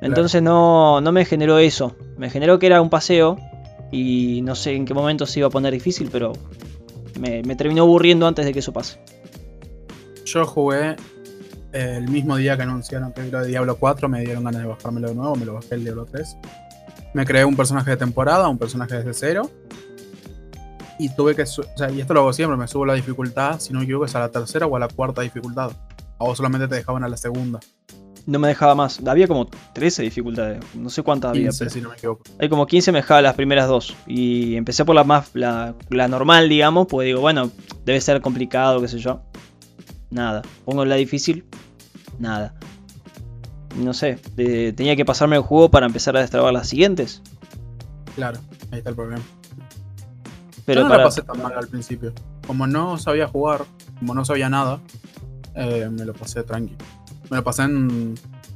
Entonces 0.00 0.42
no, 0.42 1.00
no 1.00 1.12
me 1.12 1.24
generó 1.24 1.58
eso. 1.58 1.96
Me 2.16 2.30
generó 2.30 2.58
que 2.58 2.66
era 2.66 2.80
un 2.80 2.90
paseo 2.90 3.36
y 3.90 4.42
no 4.42 4.54
sé 4.54 4.74
en 4.74 4.84
qué 4.84 4.94
momento 4.94 5.26
se 5.26 5.40
iba 5.40 5.48
a 5.48 5.50
poner 5.50 5.72
difícil, 5.72 6.08
pero 6.12 6.32
me, 7.18 7.42
me 7.42 7.56
terminó 7.56 7.82
aburriendo 7.82 8.26
antes 8.26 8.44
de 8.44 8.52
que 8.52 8.60
eso 8.60 8.72
pase. 8.72 9.00
Yo 10.24 10.44
jugué 10.44 10.94
el 11.72 12.08
mismo 12.08 12.36
día 12.36 12.56
que 12.56 12.62
anunciaron 12.62 13.12
que 13.12 13.28
era 13.28 13.42
Diablo 13.42 13.76
4, 13.76 14.08
me 14.08 14.20
dieron 14.20 14.44
ganas 14.44 14.62
de 14.62 14.68
bajármelo 14.68 15.08
de 15.08 15.14
nuevo, 15.14 15.36
me 15.36 15.44
lo 15.44 15.54
bajé 15.54 15.74
el 15.74 15.84
Diablo 15.84 16.06
3. 16.06 16.36
Me 17.14 17.24
creé 17.24 17.44
un 17.44 17.56
personaje 17.56 17.90
de 17.90 17.96
temporada, 17.96 18.48
un 18.48 18.58
personaje 18.58 18.96
desde 18.96 19.14
cero. 19.14 19.50
Y 20.98 21.14
tuve 21.14 21.34
que, 21.36 21.42
o 21.42 21.46
sea, 21.46 21.90
y 21.90 22.00
esto 22.00 22.14
lo 22.14 22.20
hago 22.20 22.32
siempre, 22.32 22.56
me 22.56 22.66
subo 22.66 22.84
la 22.84 22.94
dificultad, 22.94 23.60
si 23.60 23.72
no 23.72 23.78
me 23.78 23.84
equivoco, 23.84 24.06
es 24.06 24.14
a 24.14 24.20
la 24.20 24.30
tercera 24.30 24.66
o 24.66 24.76
a 24.76 24.80
la 24.80 24.88
cuarta 24.88 25.22
dificultad. 25.22 25.70
O 26.18 26.34
solamente 26.34 26.66
te 26.66 26.74
dejaban 26.74 27.04
a 27.04 27.08
la 27.08 27.16
segunda. 27.16 27.60
No 28.26 28.38
me 28.38 28.48
dejaba 28.48 28.74
más. 28.74 29.00
Había 29.06 29.26
como 29.26 29.46
13 29.46 30.02
dificultades. 30.02 30.62
No 30.74 30.90
sé 30.90 31.02
cuántas 31.02 31.32
15, 31.32 31.64
había. 31.64 31.72
si 31.72 31.80
no 31.80 31.88
me 31.90 31.94
equivoco. 31.94 32.24
Hay 32.38 32.48
como 32.48 32.66
15, 32.66 32.92
me 32.92 32.98
dejaba 32.98 33.22
las 33.22 33.34
primeras 33.34 33.68
dos. 33.68 33.96
Y 34.06 34.56
empecé 34.56 34.84
por 34.84 34.96
la 34.96 35.04
más 35.04 35.30
la, 35.32 35.74
la 35.88 36.08
normal, 36.08 36.48
digamos, 36.48 36.88
pues 36.88 37.06
digo, 37.06 37.20
bueno, 37.20 37.50
debe 37.86 38.00
ser 38.00 38.20
complicado, 38.20 38.80
qué 38.82 38.88
sé 38.88 38.98
yo. 38.98 39.22
Nada. 40.10 40.42
Pongo 40.64 40.84
la 40.84 40.94
difícil. 40.96 41.44
Nada. 42.18 42.54
No 43.76 43.92
sé. 43.94 44.16
tenía 44.74 44.96
que 44.96 45.04
pasarme 45.04 45.36
el 45.36 45.42
juego 45.42 45.70
para 45.70 45.86
empezar 45.86 46.16
a 46.16 46.20
destrabar 46.20 46.52
las 46.52 46.68
siguientes. 46.68 47.22
Claro, 48.16 48.38
ahí 48.72 48.78
está 48.78 48.90
el 48.90 48.96
problema. 48.96 49.22
Pero 50.64 50.80
Yo 50.80 50.84
no 50.84 50.90
para. 50.90 51.02
la 51.04 51.08
pasé 51.08 51.22
tan 51.22 51.40
mal 51.42 51.52
al 51.56 51.68
principio. 51.68 52.12
Como 52.46 52.66
no 52.66 52.98
sabía 52.98 53.26
jugar, 53.28 53.64
como 53.98 54.14
no 54.14 54.24
sabía 54.24 54.48
nada, 54.48 54.80
eh, 55.54 55.88
me 55.90 56.04
lo 56.04 56.12
pasé 56.14 56.42
tranqui. 56.42 56.76
Me 57.30 57.36
lo 57.36 57.44
pasé 57.44 57.62
en. 57.62 58.14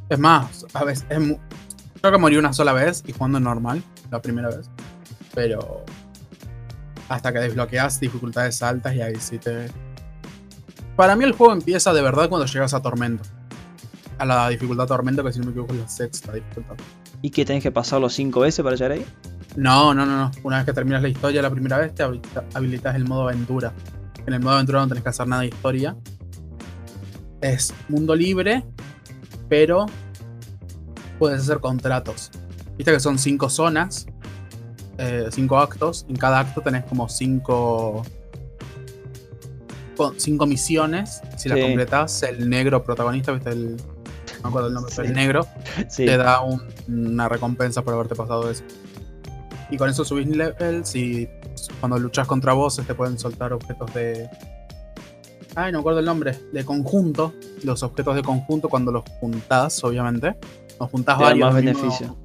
Es 0.08 0.18
más, 0.18 0.66
a 0.74 0.84
veces. 0.84 1.06
Es 1.08 1.20
mu- 1.20 1.38
Creo 2.00 2.12
que 2.12 2.18
morí 2.18 2.36
una 2.36 2.52
sola 2.52 2.72
vez 2.72 3.04
y 3.06 3.12
jugando 3.12 3.38
normal, 3.38 3.82
la 4.10 4.20
primera 4.20 4.48
vez. 4.48 4.68
Pero. 5.34 5.84
Hasta 7.08 7.32
que 7.32 7.38
desbloqueas 7.40 8.00
dificultades 8.00 8.62
altas 8.62 8.94
y 8.94 9.02
ahí 9.02 9.14
sí 9.20 9.38
te. 9.38 9.68
Para 10.96 11.16
mí 11.16 11.24
el 11.24 11.32
juego 11.32 11.52
empieza 11.52 11.92
de 11.92 12.02
verdad 12.02 12.28
cuando 12.28 12.46
llegas 12.46 12.74
a 12.74 12.82
Tormento. 12.82 13.24
A 14.18 14.24
la 14.24 14.48
dificultad 14.48 14.86
Tormento, 14.86 15.24
que 15.24 15.32
si 15.32 15.38
no 15.40 15.46
me 15.46 15.50
equivoco 15.52 15.74
es 15.74 15.80
la 15.80 15.88
sexta 15.88 16.32
dificultad. 16.32 16.74
¿Y 17.22 17.30
que 17.30 17.44
tenés 17.44 17.62
que 17.62 17.70
pasarlo 17.72 18.08
5 18.08 18.40
veces 18.40 18.62
para 18.62 18.76
llegar 18.76 18.92
ahí? 18.92 19.06
No, 19.56 19.94
no, 19.94 20.04
no, 20.06 20.16
no. 20.16 20.30
Una 20.42 20.56
vez 20.58 20.66
que 20.66 20.72
terminas 20.72 21.02
la 21.02 21.08
historia 21.08 21.42
la 21.42 21.50
primera 21.50 21.78
vez, 21.78 21.94
te 21.94 22.02
habilita- 22.02 22.44
habilitas 22.54 22.94
el 22.94 23.04
modo 23.06 23.22
aventura. 23.28 23.72
En 24.26 24.34
el 24.34 24.40
modo 24.40 24.54
aventura 24.54 24.80
no 24.80 24.88
tenés 24.88 25.02
que 25.02 25.08
hacer 25.10 25.26
nada 25.26 25.42
de 25.42 25.48
historia. 25.48 25.96
Es 27.40 27.74
mundo 27.88 28.14
libre, 28.14 28.64
pero 29.48 29.86
puedes 31.18 31.40
hacer 31.42 31.58
contratos. 31.60 32.30
Viste 32.76 32.92
que 32.92 33.00
son 33.00 33.18
cinco 33.18 33.48
zonas, 33.50 34.06
eh, 34.98 35.26
cinco 35.30 35.58
actos. 35.58 36.06
En 36.08 36.16
cada 36.16 36.38
acto 36.40 36.60
tenés 36.60 36.84
como 36.84 37.08
cinco. 37.08 38.04
Co- 40.10 40.14
Cinco 40.18 40.46
misiones. 40.46 41.20
Si 41.36 41.48
las 41.48 41.58
Sí. 41.58 41.64
completas, 41.64 42.22
el 42.22 42.48
negro 42.48 42.82
protagonista, 42.84 43.32
viste 43.32 43.50
el. 43.50 43.76
No 43.76 43.82
me 44.44 44.48
acuerdo 44.48 44.68
el 44.68 44.74
nombre, 44.74 44.92
pero 44.96 45.08
el 45.08 45.14
negro 45.14 45.46
Sí. 45.88 46.04
te 46.06 46.16
da 46.16 46.40
un- 46.40 46.62
una 46.88 47.28
recompensa 47.28 47.82
por 47.82 47.94
haberte 47.94 48.14
pasado 48.14 48.50
eso. 48.50 48.64
Y 49.70 49.76
con 49.76 49.88
eso 49.88 50.04
subís 50.04 50.26
levels 50.26 50.94
y 50.96 51.28
cuando 51.80 51.98
luchas 51.98 52.26
contra 52.26 52.52
bosses 52.52 52.86
te 52.86 52.94
pueden 52.94 53.18
soltar 53.18 53.52
objetos 53.52 53.92
de. 53.94 54.28
Ay, 55.54 55.70
no 55.70 55.78
me 55.78 55.80
acuerdo 55.80 56.00
el 56.00 56.06
nombre. 56.06 56.38
De 56.52 56.64
conjunto. 56.64 57.34
Los 57.62 57.82
objetos 57.82 58.14
de 58.16 58.22
conjunto, 58.22 58.68
cuando 58.68 58.90
los 58.92 59.04
juntás, 59.20 59.82
obviamente. 59.84 60.36
Los 60.80 60.90
juntás 60.90 61.16
Te 61.18 61.22
da 61.24 61.28
varios. 61.30 61.48
más 61.52 61.58
el 61.58 61.64
mismo 61.66 61.80
beneficio. 61.82 62.16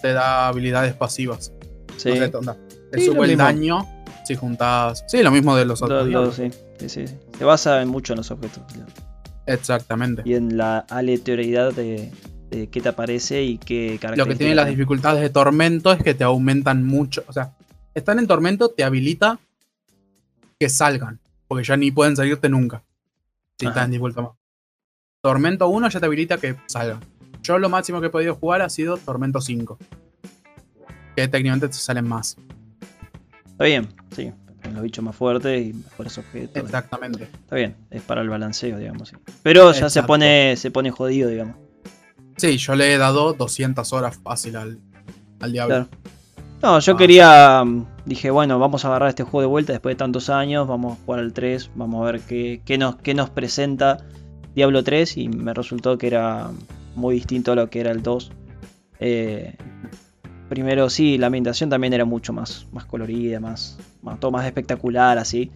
Te 0.00 0.12
da 0.12 0.46
habilidades 0.48 0.94
pasivas. 0.94 1.52
Sí. 1.96 2.08
No 2.10 2.16
sé, 2.16 2.36
onda. 2.36 2.56
Te 2.90 2.98
Sí, 3.00 3.06
sube 3.06 3.22
el 3.24 3.28
mismo. 3.30 3.44
daño 3.44 3.88
si 4.24 4.34
juntás. 4.36 5.04
Sí, 5.08 5.22
lo 5.22 5.30
mismo 5.32 5.56
de 5.56 5.64
los 5.64 5.80
Lo- 5.80 5.86
otros. 5.86 6.06
lo- 6.08 6.32
sí, 6.32 6.50
sí, 6.50 6.58
sí, 6.88 7.06
sí. 7.06 7.14
Se 7.38 7.44
basa 7.44 7.84
mucho 7.86 8.12
en 8.12 8.18
los 8.18 8.30
objetos. 8.30 8.62
Exactamente. 9.46 10.22
Y 10.24 10.34
en 10.34 10.56
la 10.56 10.78
aleatoriedad 10.78 11.72
de, 11.72 12.12
de 12.50 12.68
qué 12.68 12.80
te 12.80 12.88
aparece 12.88 13.42
y 13.42 13.58
qué 13.58 13.94
Lo 13.94 14.00
características. 14.00 14.28
que 14.28 14.38
tienen 14.38 14.56
las 14.56 14.66
tiene. 14.66 14.76
dificultades 14.76 15.20
de 15.22 15.30
tormento 15.30 15.92
es 15.92 16.02
que 16.02 16.14
te 16.14 16.24
aumentan 16.24 16.84
mucho. 16.84 17.24
O 17.26 17.32
sea, 17.32 17.54
estar 17.94 18.16
en 18.18 18.26
tormento 18.26 18.68
te 18.68 18.84
habilita 18.84 19.38
que 20.58 20.68
salgan. 20.68 21.18
Porque 21.48 21.64
ya 21.64 21.76
ni 21.76 21.90
pueden 21.90 22.16
salirte 22.16 22.48
nunca. 22.48 22.82
Si 23.58 23.66
Ajá. 23.66 23.70
estás 23.72 23.84
en 23.86 23.90
dificultad 23.90 24.22
más. 24.22 24.32
Tormento 25.20 25.68
1 25.68 25.88
ya 25.88 26.00
te 26.00 26.06
habilita 26.06 26.38
que 26.38 26.56
salgan. 26.66 27.00
Yo 27.42 27.58
lo 27.58 27.68
máximo 27.68 28.00
que 28.00 28.06
he 28.06 28.10
podido 28.10 28.34
jugar 28.36 28.62
ha 28.62 28.68
sido 28.70 28.96
Tormento 28.96 29.40
5. 29.40 29.78
Que 31.16 31.28
técnicamente 31.28 31.68
te 31.68 31.74
salen 31.74 32.06
más. 32.08 32.36
Está 33.46 33.64
bien, 33.64 33.88
sí. 34.16 34.32
Los 34.72 34.82
bichos 34.82 35.04
más 35.04 35.14
fuertes 35.16 35.66
y 35.66 35.72
mejores 35.72 36.18
objetos. 36.18 36.62
Exactamente. 36.62 37.24
Está 37.24 37.56
bien, 37.56 37.76
es 37.90 38.02
para 38.02 38.20
el 38.22 38.28
balanceo, 38.28 38.78
digamos. 38.78 39.08
sí. 39.10 39.16
Pero 39.42 39.72
ya 39.72 39.88
se 39.90 40.02
pone, 40.02 40.56
se 40.56 40.70
pone 40.70 40.90
jodido, 40.90 41.28
digamos. 41.28 41.56
Sí, 42.36 42.56
yo 42.56 42.74
le 42.74 42.94
he 42.94 42.98
dado 42.98 43.32
200 43.34 43.92
horas 43.92 44.18
fácil 44.22 44.56
al, 44.56 44.78
al 45.40 45.52
diablo. 45.52 45.74
Claro. 45.74 45.88
No, 46.62 46.78
yo 46.78 46.92
Ah. 46.94 46.96
quería. 46.96 47.64
mm, 47.64 47.86
Dije, 48.04 48.30
bueno, 48.32 48.58
vamos 48.58 48.84
a 48.84 48.88
agarrar 48.88 49.10
este 49.10 49.22
juego 49.22 49.40
de 49.42 49.46
vuelta 49.46 49.72
después 49.72 49.94
de 49.94 49.98
tantos 49.98 50.28
años. 50.30 50.66
Vamos 50.66 50.98
a 50.98 51.04
jugar 51.04 51.20
al 51.20 51.32
3. 51.32 51.70
Vamos 51.76 52.02
a 52.02 52.10
ver 52.12 52.20
qué, 52.22 52.60
qué 52.64 52.78
nos, 52.78 52.96
qué 52.96 53.14
nos 53.14 53.30
presenta 53.30 53.98
Diablo 54.56 54.82
3. 54.82 55.16
Y 55.18 55.28
me 55.28 55.54
resultó 55.54 55.98
que 55.98 56.08
era 56.08 56.50
muy 56.96 57.14
distinto 57.16 57.52
a 57.52 57.54
lo 57.54 57.70
que 57.70 57.78
era 57.80 57.90
el 57.92 58.02
2. 58.02 58.32
Eh, 58.98 59.56
primero, 60.48 60.90
sí, 60.90 61.16
la 61.18 61.26
ambientación 61.26 61.70
también 61.70 61.92
era 61.92 62.04
mucho 62.04 62.32
más, 62.32 62.66
más 62.72 62.84
colorida, 62.86 63.38
más, 63.40 63.78
más, 64.02 64.18
todo 64.20 64.30
más 64.30 64.44
espectacular, 64.46 65.18
así. 65.18 65.50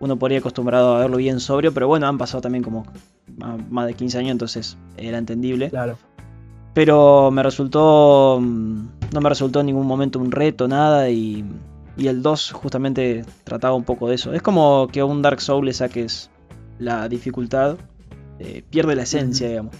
Uno 0.00 0.18
ahí 0.28 0.36
acostumbrado 0.36 0.96
a 0.96 1.00
verlo 1.00 1.16
bien 1.18 1.38
sobrio, 1.38 1.72
pero 1.72 1.86
bueno, 1.86 2.06
han 2.08 2.18
pasado 2.18 2.40
también 2.40 2.64
como 2.64 2.84
más, 3.70 3.86
de 3.86 3.94
15 3.94 4.18
años, 4.18 4.32
entonces 4.32 4.76
era 4.96 5.18
entendible. 5.18 5.70
Claro. 5.70 5.96
Pero 6.74 7.30
me 7.30 7.42
resultó. 7.42 8.38
mm, 8.40 8.86
No 9.12 9.20
me 9.20 9.28
resultó 9.28 9.60
en 9.60 9.66
ningún 9.66 9.86
momento 9.86 10.18
un 10.18 10.32
reto, 10.32 10.66
nada. 10.68 11.08
Y, 11.10 11.44
y 11.96 12.06
el 12.08 12.22
2 12.22 12.52
justamente 12.52 13.24
trataba 13.44 13.74
un 13.74 13.84
poco 13.84 14.08
de 14.08 14.14
eso. 14.14 14.32
Es 14.32 14.42
como 14.42 14.88
que 14.90 15.00
a 15.00 15.04
un 15.04 15.20
Dark 15.22 15.40
Souls 15.40 15.64
le 15.64 15.72
saques 15.72 16.30
la 16.78 17.08
dificultad. 17.08 17.76
eh, 18.38 18.64
pierde 18.70 18.96
la 18.96 19.02
esencia, 19.04 19.46
digamos. 19.48 19.72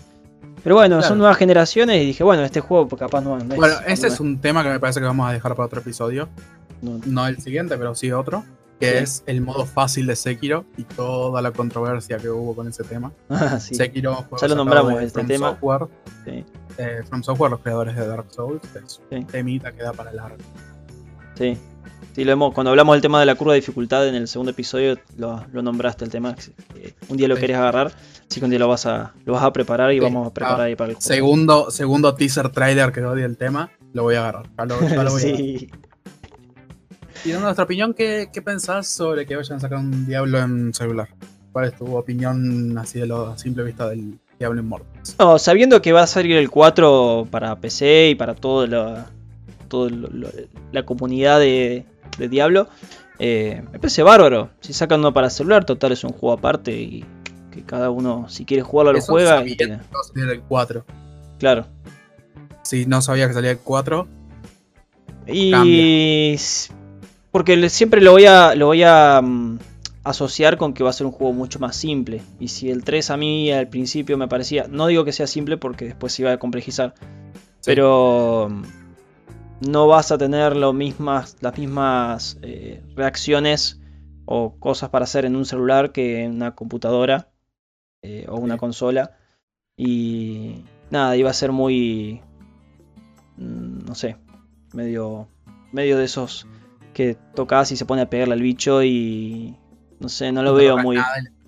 Pero 0.62 0.76
bueno, 0.76 0.96
Claro. 0.98 1.08
son 1.08 1.18
nuevas 1.18 1.36
generaciones 1.36 2.00
y 2.00 2.06
dije, 2.06 2.22
bueno, 2.22 2.44
este 2.44 2.60
juego 2.60 2.86
capaz 2.90 3.20
no, 3.22 3.36
no 3.38 3.56
Bueno, 3.56 3.74
es. 3.86 3.94
ese 3.94 4.06
es 4.06 4.20
un 4.20 4.38
tema 4.40 4.62
que 4.62 4.68
me 4.68 4.78
parece 4.78 5.00
que 5.00 5.06
vamos 5.06 5.28
a 5.28 5.32
dejar 5.32 5.56
para 5.56 5.66
otro 5.66 5.80
episodio. 5.80 6.28
No- 6.82 7.00
no 7.06 7.26
el 7.26 7.38
siguiente, 7.40 7.76
pero 7.78 7.94
sí 7.94 8.12
otro, 8.12 8.44
que 8.78 8.90
Sí. 8.90 8.96
es 8.98 9.22
el 9.26 9.40
modo 9.40 9.64
fácil 9.64 10.06
de 10.06 10.16
Sekiro 10.16 10.64
y 10.76 10.82
toda 10.82 11.40
la 11.40 11.52
controversia 11.52 12.18
que 12.18 12.28
hubo 12.28 12.54
con 12.54 12.68
ese 12.68 12.82
tema. 12.84 13.12
Ah, 13.30 13.58
sí. 13.60 13.74
Sekiro, 13.74 14.26
Ya 14.40 14.48
lo 14.48 14.54
nombramos 14.56 14.94
este 15.00 15.12
From 15.20 15.26
tema. 15.28 15.50
Software, 15.50 15.86
Sí, 16.24 16.44
eh, 16.78 17.00
From 17.08 17.22
Software, 17.22 17.50
los 17.52 17.60
creadores 17.60 17.94
de 17.96 18.06
Dark 18.06 18.26
Souls, 18.30 18.60
es 18.84 19.00
un 19.10 19.26
temita 19.26 19.72
que 19.72 19.82
da 19.82 19.92
para 19.92 20.12
largo. 20.12 20.36
sí. 21.36 21.56
Sí, 22.14 22.24
lo 22.24 22.32
hemos, 22.32 22.52
cuando 22.52 22.68
hablamos 22.68 22.94
del 22.94 23.00
tema 23.00 23.18
de 23.20 23.24
la 23.24 23.34
curva 23.36 23.54
de 23.54 23.60
dificultad 23.60 24.06
en 24.06 24.14
el 24.14 24.28
segundo 24.28 24.50
episodio, 24.50 24.98
lo, 25.16 25.46
lo 25.50 25.62
nombraste 25.62 26.04
el 26.04 26.10
tema. 26.10 26.34
que 26.34 26.94
un 27.08 27.16
día 27.16 27.26
lo 27.26 27.36
Sí. 27.36 27.40
querés 27.40 27.56
agarrar, 27.56 27.86
así 28.28 28.38
que 28.38 28.44
un 28.44 28.50
día 28.50 28.58
lo 28.58 28.68
vas 28.68 28.84
a, 28.84 29.14
lo 29.24 29.32
vas 29.32 29.42
a 29.42 29.50
preparar 29.50 29.92
y 29.92 29.96
Sí. 29.96 30.00
vamos 30.00 30.26
a 30.28 30.34
preparar 30.34 30.60
Ah, 30.60 30.64
ahí 30.64 30.76
para 30.76 30.90
el 30.90 30.96
juego. 30.96 31.06
Segundo, 31.08 31.70
segundo 31.70 32.14
teaser 32.14 32.50
trailer 32.50 32.92
que 32.92 33.02
odia 33.02 33.24
el 33.24 33.38
tema, 33.38 33.70
lo 33.94 34.02
voy 34.02 34.16
a 34.16 34.28
agarrar. 34.28 34.50
Ya 34.58 34.64
lo, 34.66 34.80
ya 34.88 35.02
lo 35.04 35.10
voy 35.10 35.22
a 35.22 35.24
agarrar. 35.34 35.91
Y 37.24 37.30
dando 37.30 37.46
nuestra 37.46 37.64
opinión, 37.64 37.94
¿qué, 37.94 38.30
¿qué 38.32 38.42
pensás 38.42 38.88
sobre 38.88 39.24
que 39.26 39.36
vayan 39.36 39.56
a 39.58 39.60
sacar 39.60 39.78
un 39.78 40.06
Diablo 40.06 40.38
en 40.40 40.74
celular? 40.74 41.08
¿Cuál 41.52 41.66
es 41.66 41.76
tu 41.76 41.96
opinión 41.96 42.76
así 42.78 42.98
de 43.00 43.06
lo 43.06 43.28
a 43.30 43.38
simple 43.38 43.62
vista 43.62 43.88
del 43.88 44.18
Diablo 44.38 44.60
Immortals? 44.60 45.16
No, 45.18 45.38
sabiendo 45.38 45.80
que 45.82 45.92
va 45.92 46.02
a 46.02 46.06
salir 46.06 46.36
el 46.36 46.50
4 46.50 47.28
para 47.30 47.54
PC 47.60 48.10
y 48.10 48.14
para 48.16 48.34
toda 48.34 48.66
la, 48.66 49.06
lo- 49.70 50.30
la 50.72 50.82
comunidad 50.84 51.38
de, 51.38 51.84
de 52.18 52.28
Diablo, 52.28 52.68
eh, 53.18 53.62
me 53.70 53.78
parece 53.78 54.02
bárbaro. 54.02 54.50
Si 54.60 54.72
sacan 54.72 55.00
uno 55.00 55.12
para 55.12 55.30
celular, 55.30 55.64
total 55.64 55.92
es 55.92 56.02
un 56.02 56.10
juego 56.10 56.32
aparte 56.32 56.72
y 56.72 57.04
que 57.52 57.62
cada 57.62 57.90
uno, 57.90 58.28
si 58.28 58.44
quiere 58.44 58.62
jugarlo, 58.64 58.92
lo 58.92 58.98
Eso 58.98 59.12
juega. 59.12 59.36
sabía 59.38 59.56
que 59.56 59.64
iba 59.64 59.76
a 59.76 60.04
salir 60.12 60.28
el 60.30 60.40
4. 60.40 60.84
Claro. 61.38 61.66
Si 62.62 62.86
no 62.86 63.00
sabía 63.02 63.28
que 63.28 63.34
salía 63.34 63.50
el 63.52 63.58
4, 63.58 64.08
Y. 65.26 66.32
s- 66.34 66.72
Porque 67.32 67.68
siempre 67.70 68.00
lo 68.00 68.12
voy 68.12 68.26
a. 68.26 68.54
Lo 68.54 68.66
voy 68.66 68.82
a. 68.84 69.20
mm, 69.22 69.58
asociar 70.04 70.56
con 70.56 70.74
que 70.74 70.82
va 70.82 70.90
a 70.90 70.92
ser 70.92 71.06
un 71.06 71.12
juego 71.12 71.32
mucho 71.32 71.58
más 71.60 71.76
simple. 71.76 72.22
Y 72.40 72.48
si 72.48 72.70
el 72.70 72.82
3 72.84 73.10
a 73.10 73.16
mí 73.16 73.50
al 73.52 73.68
principio 73.68 74.18
me 74.18 74.28
parecía. 74.28 74.66
No 74.68 74.86
digo 74.88 75.04
que 75.04 75.12
sea 75.12 75.26
simple 75.26 75.56
porque 75.56 75.86
después 75.86 76.12
se 76.12 76.22
iba 76.22 76.32
a 76.32 76.38
complejizar. 76.38 76.94
Pero. 77.64 78.48
mm, 78.50 78.62
No 79.68 79.86
vas 79.86 80.10
a 80.10 80.18
tener 80.18 80.56
lo 80.56 80.72
mismas, 80.72 81.36
las 81.40 81.56
mismas 81.56 82.36
eh, 82.42 82.82
reacciones 82.96 83.80
o 84.24 84.56
cosas 84.58 84.90
para 84.90 85.04
hacer 85.04 85.24
en 85.24 85.36
un 85.36 85.44
celular 85.44 85.92
que 85.92 86.24
en 86.24 86.32
una 86.32 86.54
computadora 86.56 87.28
eh, 88.02 88.26
o 88.28 88.36
una 88.38 88.54
Sí. 88.54 88.60
consola. 88.60 89.16
Y 89.76 90.64
nada, 90.90 91.16
iba 91.16 91.30
a 91.30 91.32
ser 91.32 91.52
muy. 91.52 92.20
mm, 93.36 93.84
No 93.86 93.94
sé, 93.94 94.16
medio, 94.74 95.28
medio 95.72 95.96
de 95.96 96.04
esos 96.06 96.46
que 96.93 97.16
tocas 97.34 97.72
y 97.72 97.76
se 97.76 97.84
pone 97.84 98.03
a 98.03 98.11
pegarle 98.11 98.34
al 98.34 98.43
bicho 98.43 98.82
y 98.82 99.57
no 100.01 100.09
sé, 100.09 100.32
no 100.32 100.43
lo 100.43 100.51
no 100.51 100.57
veo 100.57 100.78
muy... 100.78 100.99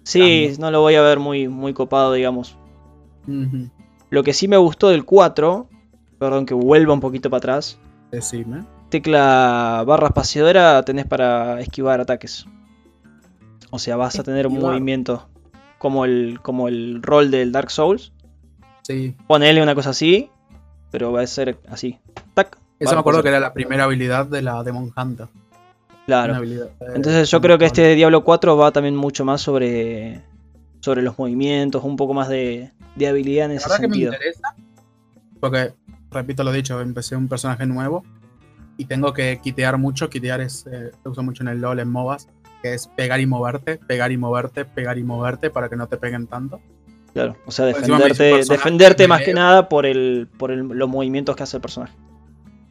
Sí, 0.05 0.47
cambio. 0.49 0.57
no 0.61 0.71
lo 0.71 0.81
voy 0.81 0.95
a 0.97 1.03
ver 1.03 1.19
muy, 1.19 1.49
muy 1.49 1.73
copado, 1.73 2.13
digamos. 2.13 2.57
Lo 4.11 4.23
que 4.23 4.33
sí 4.35 4.49
me 4.49 4.57
gustó 4.57 4.91
del 4.91 5.05
4, 5.05 5.69
perdón 6.19 6.47
que 6.47 6.55
vuelva 6.55 6.93
un 6.93 7.01
poquito 7.01 7.31
para 7.31 7.39
atrás, 7.39 7.79
Decime. 8.11 8.65
tecla 8.91 9.83
barra 9.87 10.09
espaciadora 10.09 10.83
tenés 10.85 11.07
para 11.07 11.61
esquivar 11.61 12.01
ataques. 12.01 12.47
O 13.71 13.79
sea, 13.79 13.97
vas 13.97 14.19
a 14.19 14.23
tener 14.23 14.47
un 14.47 14.59
movimiento 14.61 15.29
como 15.79 16.05
el, 16.05 16.39
como 16.43 16.69
el 16.69 17.03
rol 17.03 17.31
del 17.31 17.51
Dark 17.51 17.71
Souls. 17.71 18.13
Sí. 18.83 19.17
Ponele 19.27 19.63
una 19.63 19.75
cosa 19.75 19.91
así, 19.91 20.31
pero 20.91 21.11
va 21.13 21.23
a 21.23 21.27
ser 21.27 21.59
así. 21.69 21.99
Tac. 22.35 22.59
Eso 22.85 22.95
me 22.95 23.01
acuerdo 23.01 23.23
que 23.23 23.29
era 23.29 23.41
la 23.41 23.53
primera 23.53 23.85
habilidad 23.85 24.27
de 24.27 24.43
la 24.43 24.63
Demon 24.63 24.93
Hunter. 24.97 25.29
Claro. 26.07 26.43
Entonces 26.95 27.31
yo 27.31 27.41
creo 27.41 27.59
que 27.59 27.65
este 27.65 27.95
Diablo 27.95 28.25
4 28.25 28.57
va 28.57 28.73
también 28.73 28.95
mucho 28.95 29.25
más 29.25 29.41
sobre, 29.41 30.23
sobre 30.81 31.03
los 31.03 31.19
movimientos, 31.19 31.83
un 31.83 31.97
poco 31.97 32.13
más 32.13 32.29
de, 32.29 32.71
de 32.95 33.07
habilidad 33.07 33.47
en 33.47 33.53
ese 33.53 33.69
sentido. 33.71 34.13
Que 34.13 34.19
me 34.19 34.27
interesa, 34.27 34.55
porque, 35.41 35.73
repito 36.11 36.43
lo 36.43 36.53
dicho, 36.53 36.81
empecé 36.81 37.17
un 37.17 37.29
personaje 37.29 37.67
nuevo 37.67 38.03
y 38.77 38.87
tengo 38.87 39.13
que 39.13 39.41
quitear 39.43 39.79
mucho. 39.79 40.09
Quitear 40.09 40.41
es, 40.41 40.67
eh, 40.67 40.91
se 41.03 41.09
usa 41.09 41.23
mucho 41.23 41.43
en 41.43 41.49
el 41.49 41.61
LOL, 41.61 41.81
en 41.81 41.91
MOBAs, 41.91 42.29
que 42.63 42.75
es 42.75 42.87
pegar 42.89 43.21
y 43.21 43.27
moverte, 43.27 43.77
pegar 43.77 44.11
y 44.11 44.17
moverte, 44.17 44.65
pegar 44.65 44.97
y 44.99 45.05
moverte 45.05 45.51
para 45.51 45.69
que 45.69 45.77
no 45.77 45.87
te 45.87 45.97
peguen 45.97 46.27
tanto. 46.27 46.61
Claro, 47.13 47.37
o 47.47 47.51
sea, 47.51 47.67
defenderte, 47.67 48.43
defenderte 48.49 49.07
más 49.07 49.23
que 49.23 49.35
nada 49.35 49.69
por, 49.69 49.87
el, 49.87 50.29
por 50.37 50.51
los 50.51 50.89
movimientos 50.89 51.37
que 51.37 51.43
hace 51.43 51.59
el 51.59 51.61
personaje. 51.61 51.93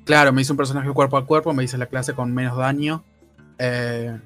Claro, 0.06 0.34
me 0.34 0.42
hice 0.42 0.52
un 0.52 0.58
personaje 0.58 0.92
cuerpo 0.92 1.18
a 1.18 1.26
cuerpo, 1.26 1.54
me 1.54 1.64
hice 1.64 1.78
la 1.78 1.86
clase 1.86 2.14
con 2.14 2.34
menos 2.34 2.58
daño. 2.58 3.04
Eh, 3.58 4.20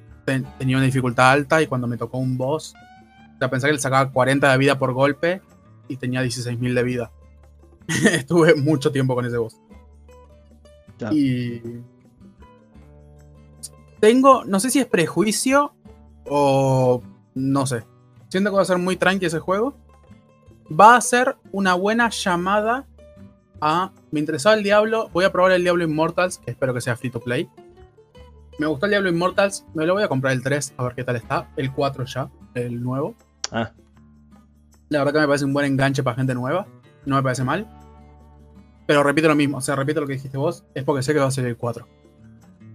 tenía 0.58 0.76
una 0.76 0.86
dificultad 0.86 1.30
alta 1.30 1.62
y 1.62 1.66
cuando 1.66 1.86
me 1.86 1.96
tocó 1.96 2.18
un 2.18 2.36
boss, 2.36 2.74
o 3.34 3.38
sea, 3.38 3.48
pensé 3.48 3.68
que 3.68 3.74
le 3.74 3.78
sacaba 3.78 4.10
40 4.10 4.50
de 4.50 4.58
vida 4.58 4.78
por 4.78 4.92
golpe 4.92 5.40
y 5.88 5.96
tenía 5.96 6.22
16.000 6.24 6.74
de 6.74 6.82
vida. 6.82 7.12
Estuve 8.12 8.54
mucho 8.54 8.90
tiempo 8.90 9.14
con 9.14 9.24
ese 9.24 9.38
boss. 9.38 9.56
Y. 11.12 11.62
Tengo. 14.00 14.44
No 14.44 14.58
sé 14.60 14.70
si 14.70 14.80
es 14.80 14.86
prejuicio 14.86 15.72
o. 16.26 17.02
No 17.34 17.66
sé. 17.66 17.84
Siento 18.28 18.50
que 18.50 18.56
va 18.56 18.62
a 18.62 18.66
ser 18.66 18.78
muy 18.78 18.96
tranqui 18.96 19.26
ese 19.26 19.38
juego. 19.38 19.76
Va 20.68 20.96
a 20.96 21.00
ser 21.00 21.36
una 21.52 21.74
buena 21.74 22.10
llamada 22.10 22.86
a. 23.60 23.92
Me 24.10 24.20
interesaba 24.20 24.56
el 24.56 24.62
Diablo. 24.62 25.10
Voy 25.12 25.24
a 25.24 25.32
probar 25.32 25.52
el 25.52 25.62
Diablo 25.62 25.84
Immortals, 25.84 26.38
que 26.38 26.50
espero 26.50 26.74
que 26.74 26.80
sea 26.80 26.96
free 26.96 27.10
to 27.10 27.20
play. 27.20 27.48
Me 28.58 28.66
gustó 28.66 28.86
el 28.86 28.90
Diablo 28.90 29.08
Immortals. 29.08 29.64
Me 29.74 29.86
lo 29.86 29.94
voy 29.94 30.02
a 30.02 30.08
comprar 30.08 30.32
el 30.32 30.42
3, 30.42 30.74
a 30.76 30.84
ver 30.84 30.94
qué 30.94 31.04
tal 31.04 31.16
está. 31.16 31.48
El 31.56 31.72
4 31.72 32.04
ya, 32.04 32.30
el 32.54 32.82
nuevo. 32.82 33.14
Ah. 33.52 33.70
La 34.88 34.98
verdad 35.00 35.12
que 35.12 35.20
me 35.20 35.26
parece 35.26 35.44
un 35.44 35.52
buen 35.52 35.66
enganche 35.66 36.02
para 36.02 36.16
gente 36.16 36.34
nueva. 36.34 36.66
No 37.04 37.16
me 37.16 37.22
parece 37.22 37.44
mal. 37.44 37.66
Pero 38.86 39.02
repito 39.02 39.28
lo 39.28 39.34
mismo, 39.34 39.58
o 39.58 39.60
sea, 39.60 39.76
repito 39.76 40.00
lo 40.00 40.06
que 40.06 40.14
dijiste 40.14 40.38
vos, 40.38 40.64
es 40.74 40.82
porque 40.82 41.02
sé 41.02 41.12
que 41.12 41.20
va 41.20 41.26
a 41.26 41.30
ser 41.30 41.44
el 41.44 41.58
4. 41.58 41.86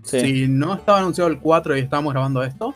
Si 0.04 0.48
no 0.48 0.76
estaba 0.76 1.00
anunciado 1.00 1.30
el 1.30 1.40
4 1.40 1.76
y 1.76 1.80
estábamos 1.80 2.14
grabando 2.14 2.44
esto, 2.44 2.76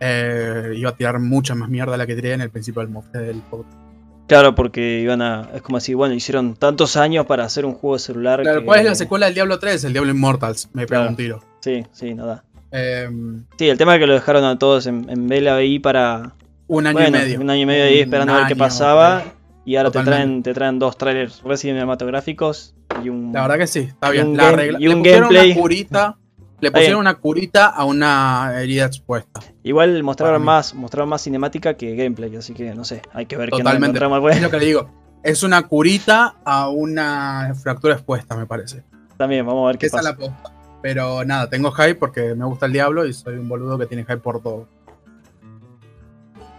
eh, 0.00 0.72
iba 0.74 0.90
a 0.90 0.96
tirar 0.96 1.18
mucha 1.18 1.54
más 1.54 1.68
mierda 1.68 1.96
la 1.96 2.06
que 2.06 2.14
tiré 2.14 2.32
en 2.32 2.40
el 2.40 2.50
principio 2.50 2.80
del, 2.80 2.94
del 3.12 3.42
podcast. 3.42 3.87
Claro, 4.28 4.54
porque 4.54 5.00
iban 5.00 5.22
a. 5.22 5.48
Es 5.54 5.62
como 5.62 5.78
así, 5.78 5.94
bueno, 5.94 6.14
hicieron 6.14 6.54
tantos 6.54 6.98
años 6.98 7.24
para 7.24 7.44
hacer 7.44 7.64
un 7.64 7.72
juego 7.72 7.96
de 7.96 8.00
celular. 8.00 8.42
Claro, 8.42 8.62
¿cuál 8.62 8.80
es 8.80 8.84
la 8.84 8.94
secuela 8.94 9.26
del 9.26 9.34
Diablo 9.34 9.58
3? 9.58 9.84
El 9.84 9.92
Diablo 9.94 10.10
Immortals, 10.10 10.68
me 10.74 10.86
pegó 10.86 11.08
un 11.08 11.16
tiro. 11.16 11.42
Sí, 11.60 11.84
sí, 11.92 12.14
nada. 12.14 12.44
Em, 12.70 13.46
sí, 13.58 13.70
el 13.70 13.78
tema 13.78 13.94
es 13.94 14.00
que 14.00 14.06
lo 14.06 14.12
dejaron 14.12 14.44
a 14.44 14.58
todos 14.58 14.86
en, 14.86 15.08
en 15.08 15.26
vela 15.28 15.56
ahí 15.56 15.78
para. 15.78 16.34
Un 16.66 16.86
año 16.86 17.08
y 17.08 17.10
medio. 17.10 17.40
Un 17.40 17.48
año 17.48 17.62
y 17.62 17.66
medio 17.66 17.84
ahí 17.84 18.00
esperando 18.00 18.34
a 18.34 18.38
ver 18.38 18.46
qué 18.48 18.56
pasaba. 18.56 19.24
Y 19.64 19.76
ahora 19.76 19.90
te 19.90 20.02
traen, 20.02 20.42
te 20.42 20.52
traen 20.52 20.78
dos 20.78 20.98
trailers 20.98 21.42
cinematográficos 21.56 22.74
y 23.02 23.08
un. 23.08 23.32
La 23.32 23.42
verdad 23.42 23.58
que 23.58 23.66
sí, 23.66 23.80
está 23.80 24.10
bien. 24.10 24.36
La 24.36 24.52
regla, 24.52 24.78
y 24.78 24.88
un 24.88 25.02
le 25.02 25.10
gameplay. 25.10 25.52
Una 25.52 25.60
curita, 25.60 26.18
le 26.60 26.70
pusieron 26.70 27.00
una 27.00 27.14
curita 27.14 27.66
a 27.66 27.84
una 27.84 28.52
herida 28.60 28.84
expuesta. 28.84 29.40
Igual 29.68 30.02
mostraron 30.02 30.42
más, 30.42 30.74
mostraron 30.74 31.10
más 31.10 31.20
cinemática 31.20 31.74
que 31.74 31.94
gameplay, 31.94 32.34
así 32.36 32.54
que 32.54 32.74
no 32.74 32.84
sé, 32.84 33.02
hay 33.12 33.26
que 33.26 33.36
ver 33.36 33.50
Totalmente. 33.50 33.98
qué 33.98 34.30
Es 34.30 34.40
lo 34.40 34.50
que 34.50 34.56
le 34.56 34.64
digo. 34.64 34.90
Es 35.22 35.42
una 35.42 35.66
curita 35.66 36.36
a 36.42 36.70
una 36.70 37.54
fractura 37.54 37.92
expuesta, 37.92 38.34
me 38.34 38.46
parece. 38.46 38.82
También, 39.18 39.44
vamos 39.44 39.64
a 39.64 39.66
ver 39.66 39.76
qué 39.76 39.90
pasa. 39.90 40.16
la 40.18 40.56
Pero 40.80 41.22
nada, 41.26 41.50
tengo 41.50 41.70
hype 41.72 41.96
porque 41.96 42.34
me 42.34 42.46
gusta 42.46 42.64
el 42.64 42.72
diablo 42.72 43.04
y 43.04 43.12
soy 43.12 43.34
un 43.34 43.46
boludo 43.46 43.78
que 43.78 43.84
tiene 43.84 44.04
hype 44.04 44.16
por 44.16 44.42
todo. 44.42 44.66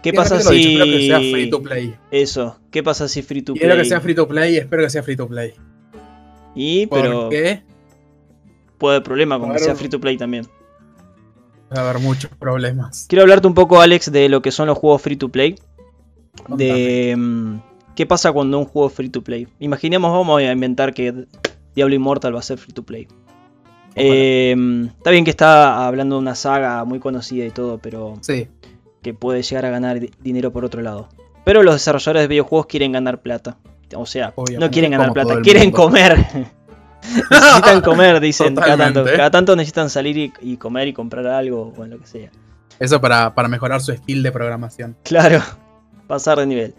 ¿Qué 0.04 0.12
pasa 0.12 0.40
si. 0.40 0.74
Espero 0.74 0.84
que 0.84 1.06
sea 1.08 1.18
free 1.18 1.50
to 1.50 1.62
play. 1.62 1.96
Eso. 2.12 2.60
¿Qué 2.70 2.84
pasa 2.84 3.08
si 3.08 3.22
free 3.22 3.42
to 3.42 3.54
play? 3.54 3.60
Quiero 3.60 3.76
que 3.76 3.88
sea 3.88 4.00
free 4.00 4.14
to 4.14 4.28
play 4.28 4.54
y 4.54 4.58
espero 4.58 4.84
que 4.84 4.90
sea 4.90 5.02
free 5.02 5.16
to 5.16 5.26
play. 5.26 5.54
Y, 6.54 6.86
pero. 6.86 7.28
qué? 7.28 7.64
Puede 8.78 8.98
haber 8.98 9.04
problema 9.04 9.40
con 9.40 9.52
que 9.52 9.58
sea 9.58 9.74
free 9.74 9.88
to 9.88 9.98
play 9.98 10.16
también. 10.16 10.46
Va 11.74 11.82
a 11.82 11.90
haber 11.90 12.02
muchos 12.02 12.30
problemas. 12.38 13.06
Quiero 13.08 13.22
hablarte 13.22 13.46
un 13.46 13.54
poco, 13.54 13.80
Alex, 13.80 14.10
de 14.10 14.28
lo 14.28 14.42
que 14.42 14.50
son 14.50 14.66
los 14.66 14.78
juegos 14.78 15.02
free 15.02 15.16
to 15.16 15.28
play. 15.28 15.56
De. 16.48 17.14
Mm, 17.16 17.60
¿Qué 17.94 18.06
pasa 18.06 18.32
cuando 18.32 18.58
un 18.58 18.64
juego 18.64 18.88
es 18.88 18.94
free 18.94 19.10
to 19.10 19.22
play? 19.22 19.46
Imaginemos, 19.58 20.10
vamos 20.12 20.40
a 20.40 20.52
inventar 20.52 20.94
que 20.94 21.26
Diablo 21.74 21.94
Immortal 21.94 22.34
va 22.34 22.40
a 22.40 22.42
ser 22.42 22.58
free 22.58 22.72
to 22.72 22.82
play. 22.82 23.08
Eh, 23.96 24.54
está 24.96 25.10
bien 25.10 25.24
que 25.24 25.30
está 25.30 25.86
hablando 25.86 26.16
de 26.16 26.22
una 26.22 26.34
saga 26.34 26.84
muy 26.84 27.00
conocida 27.00 27.44
y 27.44 27.50
todo, 27.50 27.78
pero. 27.78 28.14
Sí 28.22 28.48
que 29.02 29.14
puede 29.14 29.42
llegar 29.42 29.66
a 29.66 29.70
ganar 29.70 30.00
dinero 30.20 30.52
por 30.52 30.64
otro 30.64 30.82
lado. 30.82 31.08
Pero 31.44 31.62
los 31.62 31.74
desarrolladores 31.74 32.22
de 32.22 32.28
videojuegos 32.28 32.66
quieren 32.66 32.92
ganar 32.92 33.22
plata. 33.22 33.58
O 33.96 34.06
sea, 34.06 34.34
no 34.58 34.70
quieren 34.70 34.92
ganar 34.92 35.12
plata, 35.12 35.40
quieren 35.42 35.70
comer. 35.70 36.16
necesitan 37.30 37.80
comer, 37.80 38.20
dicen. 38.20 38.54
Cada 38.54 38.76
tanto, 38.76 39.04
cada 39.04 39.30
tanto, 39.30 39.56
necesitan 39.56 39.90
salir 39.90 40.32
y, 40.40 40.56
comer 40.56 40.88
y 40.88 40.92
comprar 40.92 41.26
algo 41.26 41.72
o 41.76 41.86
lo 41.86 41.98
que 41.98 42.06
sea. 42.06 42.30
Eso 42.78 43.00
para, 43.00 43.32
mejorar 43.48 43.80
su 43.80 43.92
skill 43.92 44.22
de 44.22 44.32
programación. 44.32 44.96
Claro, 45.02 45.40
pasar 46.06 46.38
de 46.38 46.46
nivel. 46.46 46.74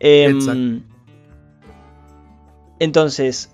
Em, 0.00 0.82
entonces, 2.78 3.50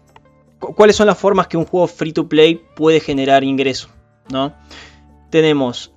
¿cuáles 0.59 0.97
son 0.97 1.07
las 1.07 1.19
formas 1.19 1.47
que 1.47 1.57
un 1.57 1.65
juego 1.65 1.87
free 1.87 2.13
to 2.13 2.29
play 2.29 2.61
puede 2.77 3.01
generar 3.01 3.45
ingreso? 3.45 3.89
¿no? 4.31 4.55
Tenemos 5.31 5.93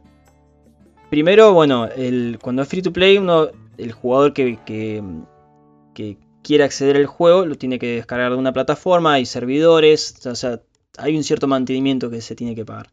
Primero, 1.14 1.54
bueno, 1.54 1.86
el, 1.96 2.40
cuando 2.42 2.64
es 2.64 2.68
free 2.68 2.82
to 2.82 2.92
play, 2.92 3.20
uno, 3.20 3.50
el 3.78 3.92
jugador 3.92 4.34
que, 4.34 4.58
que, 4.66 6.18
quiere 6.44 6.64
acceder 6.64 6.98
al 6.98 7.06
juego 7.06 7.46
lo 7.46 7.56
tiene 7.56 7.80
que 7.80 7.96
descargar 7.96 8.32
de 8.32 8.38
una 8.38 8.54
plataforma, 8.54 9.14
hay 9.14 9.26
servidores, 9.26 10.26
o 10.26 10.36
sea, 10.36 10.62
hay 10.98 11.18
un 11.18 11.24
cierto 11.24 11.48
mantenimiento 11.48 12.10
que 12.10 12.22
se 12.22 12.36
tiene 12.36 12.56
que 12.56 12.66
pagar. 12.66 12.92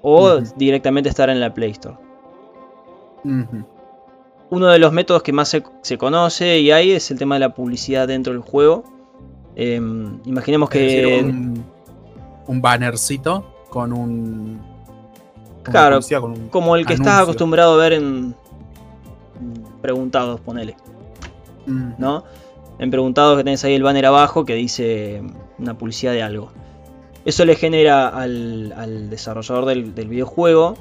O 0.00 0.40
directamente 0.56 1.08
estar 1.08 1.28
en 1.28 1.40
la 1.40 1.52
Play 1.52 1.72
Store. 1.72 1.96
Uno 4.50 4.66
de 4.68 4.78
los 4.78 4.92
métodos 4.92 5.22
que 5.22 5.32
más 5.32 5.48
se, 5.82 5.98
conoce 5.98 6.60
y 6.60 6.70
hay 6.70 6.92
es 6.92 7.10
el 7.10 7.18
tema 7.18 7.34
de 7.34 7.40
la 7.40 7.54
publicidad 7.54 8.06
dentro 8.06 8.32
del 8.32 8.42
juego. 8.42 8.84
Em, 9.56 10.20
imaginemos 10.24 10.70
que... 10.70 11.20
Un, 11.22 11.64
un 12.46 12.62
bannercito 12.62 13.66
con 13.68 13.92
un 13.92 14.60
Claro, 15.70 16.00
como 16.50 16.76
el 16.76 16.86
que 16.86 16.94
estás 16.94 17.22
acostumbrado 17.22 17.74
a 17.74 17.76
ver 17.76 17.92
en 17.94 18.34
preguntados, 19.80 20.40
ponele. 20.40 20.76
¿No? 21.66 22.24
En 22.78 22.90
preguntados 22.90 23.36
que 23.36 23.44
tenés 23.44 23.64
ahí 23.64 23.74
el 23.74 23.82
banner 23.82 24.06
abajo 24.06 24.44
que 24.44 24.54
dice 24.54 25.22
una 25.58 25.76
publicidad 25.76 26.12
de 26.12 26.22
algo. 26.22 26.52
Eso 27.24 27.44
le 27.44 27.56
genera 27.56 28.08
al, 28.08 29.10
desarrollador 29.10 29.66
del, 29.66 30.08
videojuego, 30.08 30.76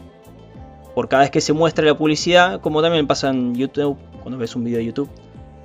por 0.93 1.09
cada 1.09 1.23
vez 1.23 1.31
que 1.31 1.41
se 1.41 1.53
muestra 1.53 1.85
la 1.85 1.97
publicidad, 1.97 2.61
como 2.61 2.81
también 2.81 3.07
pasa 3.07 3.29
en 3.29 3.55
YouTube, 3.55 3.97
cuando 4.21 4.37
ves 4.37 4.55
un 4.55 4.63
video 4.63 4.79
de 4.79 4.85
YouTube, 4.85 5.09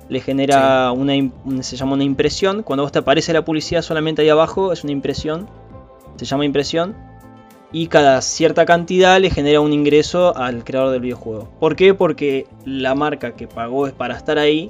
le 0.09 0.19
genera 0.19 0.91
una, 0.91 1.13
se 1.61 1.77
llama 1.77 1.93
una 1.93 2.03
impresión. 2.03 2.63
Cuando 2.63 2.83
vos 2.83 2.91
te 2.91 2.99
aparece 2.99 3.31
la 3.33 3.45
publicidad 3.45 3.81
solamente 3.81 4.21
ahí 4.21 4.29
abajo, 4.29 4.73
es 4.73 4.83
una 4.83 4.91
impresión. 4.91 5.47
Se 6.17 6.25
llama 6.25 6.45
impresión 6.45 6.95
y 7.73 7.87
cada 7.87 8.21
cierta 8.21 8.65
cantidad 8.65 9.19
le 9.19 9.31
genera 9.31 9.59
un 9.59 9.73
ingreso 9.73 10.37
al 10.37 10.63
creador 10.63 10.91
del 10.91 11.01
videojuego. 11.01 11.49
¿Por 11.59 11.75
qué? 11.75 11.93
Porque 11.93 12.47
la 12.65 12.93
marca 12.93 13.35
que 13.35 13.47
pagó 13.47 13.87
es 13.87 13.93
para 13.93 14.15
estar 14.15 14.37
ahí, 14.37 14.69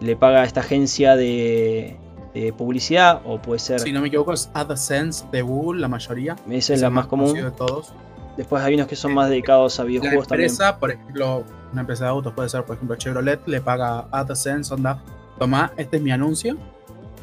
le 0.00 0.16
paga 0.16 0.42
a 0.42 0.44
esta 0.44 0.60
agencia 0.60 1.16
de, 1.16 1.96
publicidad 2.56 3.22
o 3.24 3.40
puede 3.42 3.58
ser... 3.58 3.80
Si 3.80 3.92
no 3.92 4.00
me 4.00 4.08
equivoco 4.08 4.32
es 4.32 4.50
AdSense 4.54 5.26
de 5.32 5.42
Google, 5.42 5.80
la 5.80 5.88
mayoría. 5.88 6.36
Esa 6.48 6.74
es 6.74 6.80
la 6.80 6.90
más 6.90 7.06
común. 7.06 7.34
De 7.34 7.50
todos. 7.50 7.92
Después 8.36 8.62
hay 8.62 8.74
unos 8.74 8.86
que 8.86 8.96
son 8.96 9.12
más 9.12 9.28
dedicados 9.28 9.78
a 9.80 9.84
videojuegos 9.84 10.30
la 10.30 10.36
empresa, 10.36 10.78
por 10.78 10.92
ejemplo, 10.92 11.44
una 11.72 11.80
empresa 11.82 12.04
de 12.04 12.10
autos 12.10 12.32
puede 12.32 12.48
ser, 12.48 12.64
por 12.64 12.76
ejemplo, 12.76 12.96
Chevrolet, 12.96 13.40
le 13.46 13.60
paga 13.60 14.06
AdSense, 14.12 14.72
onda, 14.72 15.02
toma, 15.38 15.72
este 15.76 15.96
es 15.96 16.02
mi 16.02 16.12
anuncio, 16.12 16.56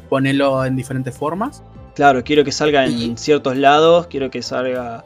ponelo 0.08 0.64
en 0.64 0.76
diferentes 0.76 1.16
formas 1.16 1.62
Claro, 1.98 2.22
quiero 2.22 2.44
que 2.44 2.52
salga 2.52 2.86
en 2.86 3.18
ciertos 3.18 3.56
lados, 3.56 4.06
quiero 4.06 4.30
que 4.30 4.40
salga 4.40 5.02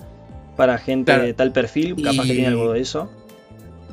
para 0.59 0.77
gente 0.77 1.19
de 1.19 1.33
tal 1.33 1.51
perfil, 1.51 1.97
capaz 1.97 2.25
que 2.25 2.35
tiene 2.35 2.49
algo 2.49 2.71
de 2.71 2.81
eso. 2.81 3.11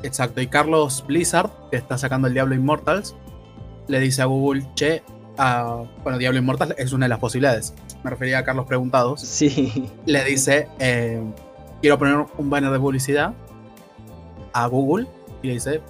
Exacto, 0.02 0.42
y 0.42 0.48
Carlos 0.48 1.02
Blizzard, 1.06 1.48
que 1.70 1.78
está 1.78 1.96
sacando 1.96 2.28
el 2.28 2.34
Diablo 2.34 2.54
Immortals, 2.54 3.16
le 3.90 4.00
dice 4.00 4.22
a 4.22 4.26
Google, 4.26 4.64
che, 4.74 5.02
bueno, 6.04 6.18
Diablo 6.18 6.38
Immortals 6.38 6.74
es 6.78 6.92
una 6.92 7.06
de 7.06 7.10
las 7.10 7.18
posibilidades. 7.18 7.74
me 8.04 8.10
refería 8.10 8.38
a 8.38 8.44
Carlos 8.44 8.66
Preguntados, 8.66 9.20
sí. 9.20 9.90
le 10.06 10.24
dice, 10.24 10.68
eh, 10.78 11.20
quiero 11.80 11.98
poner 11.98 12.26
un 12.38 12.50
banner 12.50 12.70
de 12.70 12.78
publicidad 12.78 13.34
a 14.52 14.66
Google 14.66 15.06
y 15.42 15.48
le 15.48 15.54
dice, 15.54 15.80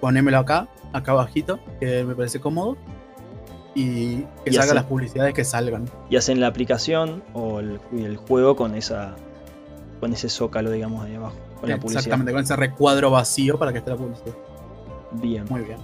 ponémelo 0.00 0.38
acá, 0.38 0.68
acá 0.92 1.12
abajito, 1.12 1.60
que 1.78 2.04
me 2.04 2.14
parece 2.14 2.40
cómodo, 2.40 2.76
y 3.74 4.22
que 4.44 4.52
salgan 4.52 4.76
las 4.76 4.84
publicidades 4.86 5.34
que 5.34 5.44
salgan. 5.44 5.88
Y 6.08 6.16
hacen 6.16 6.40
la 6.40 6.48
aplicación 6.48 7.22
o 7.34 7.60
el, 7.60 8.16
juego 8.16 8.56
con 8.56 8.74
esa 8.74 9.14
con 10.00 10.14
ese 10.14 10.30
zócalo, 10.30 10.70
digamos, 10.70 11.04
ahí 11.04 11.14
abajo. 11.14 11.36
Con 11.60 11.70
Exactamente, 11.70 12.32
con 12.32 12.42
ese 12.42 12.56
recuadro 12.56 13.10
vacío 13.10 13.58
para 13.58 13.70
que 13.70 13.78
esté 13.78 13.90
la 13.90 13.96
publicidad. 13.96 14.34
Bien. 15.12 15.44
Muy 15.50 15.60
bien. 15.60 15.78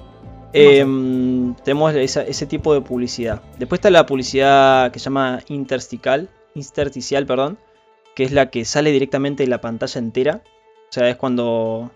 Em, 0.58 1.54
tenemos 1.56 1.94
ese 1.94 2.46
tipo 2.46 2.72
de 2.72 2.80
publicidad. 2.80 3.42
Después 3.58 3.78
está 3.78 3.90
la 3.90 4.06
publicidad 4.06 4.90
que 4.90 4.98
se 4.98 5.04
llama 5.04 5.40
intersticial, 5.48 6.30
intersticial, 6.54 7.26
perdón, 7.26 7.58
que 8.14 8.24
es 8.24 8.32
la 8.32 8.48
que 8.48 8.64
sale 8.64 8.90
directamente 8.90 9.42
de 9.42 9.50
la 9.50 9.60
pantalla 9.60 9.98
entera. 9.98 10.42
O 10.88 10.92
sea, 10.92 11.10
es 11.10 11.16
cuando 11.16 11.90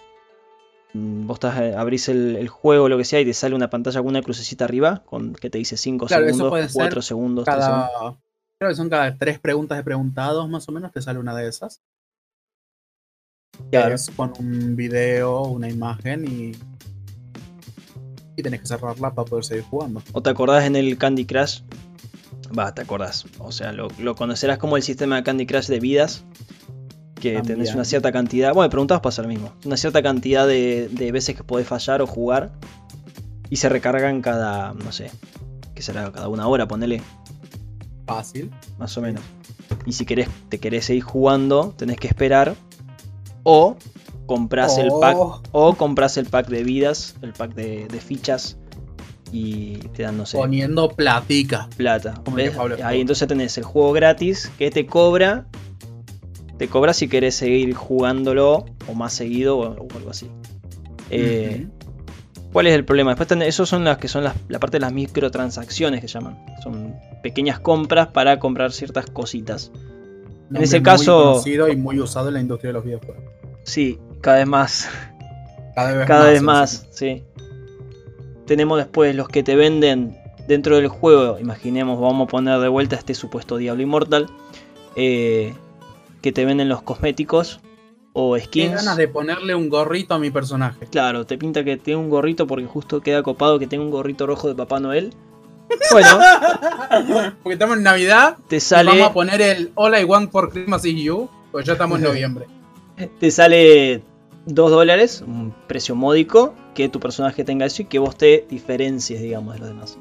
mm, 0.93 1.27
vos 1.27 1.37
estás, 1.37 1.59
eh, 1.59 1.75
abrís 1.75 2.11
el, 2.11 2.47
juego 2.49 2.85
o 2.85 2.89
lo 2.91 2.99
que 2.99 3.05
sea 3.05 3.21
y 3.21 3.25
te 3.25 3.33
sale 3.33 3.55
una 3.55 3.71
pantalla 3.71 4.01
con 4.01 4.09
una 4.09 4.21
crucecita 4.21 4.67
arriba 4.67 5.03
con 5.07 5.33
que 5.33 5.49
te 5.49 5.57
dice 5.57 5.79
5 5.79 6.09
segundos, 6.09 6.73
4 6.75 7.03
segundos, 7.03 7.45
Creo 7.47 8.73
que 8.73 8.77
son 8.77 8.91
cada 8.91 9.17
3 9.17 9.39
preguntas 9.39 9.79
de 9.79 9.85
preguntados 9.85 10.47
más 10.51 10.69
o 10.69 10.73
menos, 10.73 10.93
te 10.93 11.01
sale 11.01 11.19
una 11.19 11.35
de 11.35 11.49
esas. 11.49 11.81
Claro. 13.71 13.95
Es 13.95 14.11
con 14.11 14.35
un 14.39 14.77
video, 14.77 15.45
una 15.45 15.71
imagen 15.71 16.27
y 16.27 16.53
y 18.41 18.43
tenés 18.43 18.61
que 18.61 18.67
cerrarla 18.67 19.15
para 19.15 19.27
poder 19.27 19.45
seguir 19.45 19.65
jugando. 19.65 20.03
¿O 20.13 20.23
te 20.23 20.31
acordás 20.31 20.65
en 20.65 20.77
el 20.77 20.99
Candy 20.99 21.25
Crush? 21.25 21.61
Va, 22.57 22.75
te 22.75 22.83
acordás. 22.83 23.27
O 23.39 23.53
sea, 23.53 23.73
lo, 23.73 23.91
conocerás 24.17 24.59
como 24.59 24.77
el 24.77 24.83
sistema 24.83 25.17
de 25.17 25.23
Candy 25.23 25.47
Crush 25.47 25.67
de 25.67 25.81
vidas. 25.81 26.25
Que 27.15 27.43
tenés 27.43 27.75
una 27.75 27.85
cierta 27.85 28.13
cantidad. 28.13 28.55
Bueno, 28.55 28.71
preguntabas 28.71 29.03
pasa 29.03 29.21
lo 29.23 29.29
mismo. 29.29 29.53
Una 29.67 29.77
cierta 29.77 30.03
cantidad 30.03 30.47
de, 30.47 31.11
veces 31.13 31.37
que 31.37 31.45
podés 31.45 31.67
fallar 31.67 32.01
o 32.01 32.07
jugar. 32.07 32.53
Y 33.51 33.57
se 33.57 33.69
recargan 33.69 34.23
cada, 34.23 34.73
no 34.73 34.91
sé, 34.93 35.11
que 35.75 35.83
será 35.83 36.11
cada 36.13 36.29
una 36.29 36.47
hora, 36.47 36.67
ponele. 36.67 37.03
Fácil. 38.07 38.51
Más 38.79 38.97
o 38.97 39.03
menos. 39.03 39.23
Y 39.85 39.93
si 39.93 40.07
querés, 40.07 40.29
te 40.49 40.59
querés 40.59 40.87
seguir 40.87 41.03
jugando, 41.03 41.75
tenés 41.77 41.99
que 41.99 42.09
esperar. 42.09 42.55
O 43.43 43.77
compras 44.31 44.79
el 44.79 44.91
pack 45.01 45.17
oh. 45.19 45.43
o 45.51 45.75
compras 45.75 46.17
el 46.17 46.27
pack 46.27 46.47
de 46.47 46.63
vidas, 46.63 47.17
el 47.21 47.33
pack 47.33 47.53
de, 47.53 47.89
fichas 48.01 48.57
y 49.33 49.79
te 49.93 50.05
dan, 50.05 50.19
no 50.19 50.25
sé. 50.25 50.39
Poniendo 50.39 50.89
platica. 50.89 51.69
Plata. 51.77 52.23
Ahí 52.85 53.01
entonces 53.01 53.27
tenés 53.27 53.59
el 53.59 53.65
juego 53.65 53.91
gratis 53.91 54.49
que 54.57 54.71
te 54.71 54.87
cobra. 54.87 55.47
Te 56.59 56.69
cobra 56.69 56.95
si 56.95 57.09
querés 57.09 57.35
seguir 57.35 57.75
jugándolo 57.75 58.67
o 58.87 58.95
más 58.95 59.15
seguido 59.15 59.59
o, 59.59 59.65
algo 59.97 60.11
así. 60.11 60.31
Eh, 61.11 61.67
¿Cuál 62.53 62.69
es 62.69 62.75
el 62.75 62.85
problema? 62.85 63.11
Después 63.11 63.27
tenés, 63.27 63.49
esos 63.49 63.69
son 63.69 63.83
las 63.83 63.99
que 63.99 64.07
son 64.07 64.23
la 64.23 64.61
parte 64.61 64.77
de 64.77 64.83
las 64.83 64.93
microtransacciones 64.93 66.01
que 66.01 66.07
llaman. 66.07 66.39
Son 66.63 66.95
pequeñas 67.21 67.59
compras 67.59 68.07
para 68.09 68.39
comprar 68.39 68.71
ciertas 68.71 69.07
cositas. 69.07 69.73
en 70.55 70.63
ese 70.63 70.81
caso. 70.83 71.17
Muy 71.17 71.25
conocido 71.33 71.69
y 71.69 71.75
muy 71.75 71.99
usado 71.99 72.29
en 72.29 72.35
la 72.35 72.41
industria 72.41 72.69
de 72.69 72.75
los 72.75 72.85
videojuegos. 72.85 73.25
Sí, 73.65 73.99
cada 74.21 74.39
vez 74.39 74.47
más. 74.47 74.89
Cada 75.75 76.31
vez 76.31 76.43
más, 76.43 76.87
sí. 76.91 77.23
Tenemos 78.47 78.79
después 78.79 79.15
los 79.15 79.29
que 79.29 79.43
te 79.43 79.57
venden 79.57 80.17
dentro 80.47 80.77
del 80.77 80.89
juego. 80.89 81.39
Imaginemos, 81.39 82.01
vamos 82.01 82.29
a 82.29 82.31
poner 82.31 82.59
de 82.61 82.69
vuelta 82.69 82.97
este 82.97 83.15
supuesto 83.15 83.57
Diablo 83.57 83.83
Inmortal. 83.83 84.29
Eh, 84.97 85.55
que 86.21 86.33
te 86.33 86.45
venden 86.45 86.69
los 86.69 86.83
cosméticos 86.83 87.61
o 88.13 88.39
skins. 88.39 88.75
ganas 88.75 88.97
de 88.97 89.09
ponerle 89.09 89.55
un 89.55 89.69
gorrito 89.69 90.15
a 90.15 90.19
mi 90.19 90.31
personaje. 90.31 90.87
Claro, 90.91 91.25
te 91.27 91.39
pinta 91.39 91.65
que 91.65 91.77
tiene 91.77 92.01
un 92.01 92.11
gorrito 92.11 92.47
porque 92.47 92.67
justo 92.67 93.01
queda 93.01 93.23
copado 93.23 93.59
que 93.59 93.67
tenga 93.67 93.85
un 93.85 93.91
gorrito 93.91 94.27
rojo 94.27 94.49
de 94.49 94.55
Papá 94.55 94.81
Noel. 94.81 95.15
Bueno, 95.93 96.19
porque 97.43 97.55
estamos 97.55 97.77
en 97.77 97.85
Navidad. 97.85 98.37
Te 98.49 98.59
sale. 98.59 98.91
Vamos 98.91 99.09
a 99.09 99.13
poner 99.13 99.41
el 99.41 99.73
All 99.77 99.99
I 99.99 100.05
Want 100.05 100.33
for 100.33 100.51
Christmas 100.51 100.85
is 100.85 101.01
You, 101.01 101.31
pues 101.53 101.65
ya 101.65 101.75
estamos 101.75 101.99
en 101.99 102.05
noviembre. 102.09 102.47
te 103.19 103.31
sale 103.31 104.03
2 104.47 104.71
dólares, 104.71 105.23
un 105.27 105.55
precio 105.67 105.95
módico, 105.95 106.55
que 106.75 106.89
tu 106.89 107.01
personaje 107.01 107.45
tenga 107.45 107.67
eso 107.67 107.83
y 107.83 107.85
que 107.87 107.99
vos 107.99 108.17
te 108.17 108.47
diferencies, 108.49 109.21
digamos, 109.21 109.55
de 109.55 109.61
los 109.61 109.69
demás. 109.69 109.99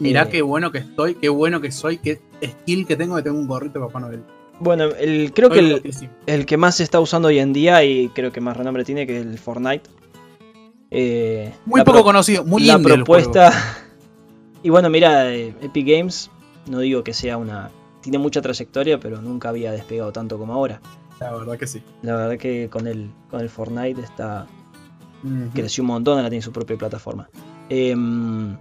Mirá 0.00 0.22
eh, 0.22 0.28
qué 0.30 0.42
bueno 0.42 0.70
que 0.72 0.78
estoy, 0.78 1.14
qué 1.14 1.28
bueno 1.28 1.60
que 1.60 1.70
soy, 1.70 1.98
qué 1.98 2.20
skill 2.42 2.86
que 2.86 2.96
tengo 2.96 3.16
de 3.16 3.22
tener 3.22 3.38
un 3.38 3.46
gorrito 3.46 3.78
de 3.78 3.86
Papá 3.86 4.00
Noel. 4.00 4.22
Bueno, 4.60 4.84
el, 4.98 5.32
creo 5.32 5.50
que 5.50 5.80
el, 6.26 6.46
que 6.46 6.56
más 6.56 6.76
se 6.76 6.82
está 6.82 6.98
usando 6.98 7.28
hoy 7.28 7.38
en 7.38 7.52
día 7.52 7.84
y 7.84 8.08
creo 8.08 8.32
que 8.32 8.40
más 8.40 8.56
renombre 8.56 8.84
tiene 8.84 9.06
que 9.06 9.18
es 9.18 9.26
el 9.26 9.38
Fortnite. 9.38 9.88
Eh, 10.90 11.52
muy 11.64 11.82
poco 11.84 12.02
conocido, 12.02 12.44
muy 12.44 12.64
La 12.64 12.78
propuesta. 12.78 13.52
y 14.62 14.70
bueno, 14.70 14.90
mira, 14.90 15.32
eh, 15.32 15.54
Epic 15.60 15.86
Games, 15.86 16.30
no 16.66 16.80
digo 16.80 17.04
que 17.04 17.14
sea 17.14 17.36
una. 17.36 17.70
Tiene 18.00 18.18
mucha 18.18 18.40
trayectoria, 18.40 18.98
pero 18.98 19.20
nunca 19.20 19.50
había 19.50 19.70
despegado 19.70 20.12
tanto 20.12 20.38
como 20.38 20.54
ahora. 20.54 20.80
La 21.20 21.32
verdad 21.32 21.58
que 21.58 21.66
sí. 21.66 21.82
La 22.02 22.16
verdad 22.16 22.38
que 22.38 22.68
con 22.70 22.86
el, 22.86 23.10
con 23.30 23.40
el 23.40 23.48
Fortnite 23.48 24.00
está. 24.00 24.46
Creció 25.52 25.82
un 25.82 25.88
montón, 25.88 26.18
ahora 26.18 26.30
tiene 26.30 26.42
su 26.42 26.52
propia 26.52 26.76
plataforma. 26.76 27.28
Em, 27.68 28.56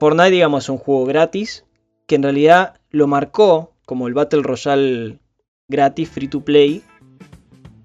Fortnite, 0.00 0.30
digamos, 0.30 0.64
es 0.64 0.68
un 0.68 0.78
juego 0.78 1.06
gratis 1.06 1.64
que 2.06 2.16
en 2.16 2.24
realidad 2.24 2.80
lo 2.90 3.06
marcó 3.06 3.74
como 3.86 4.08
el 4.08 4.14
Battle 4.14 4.42
Royale 4.42 5.20
gratis, 5.68 6.08
free 6.08 6.28
to 6.28 6.44
play. 6.44 6.82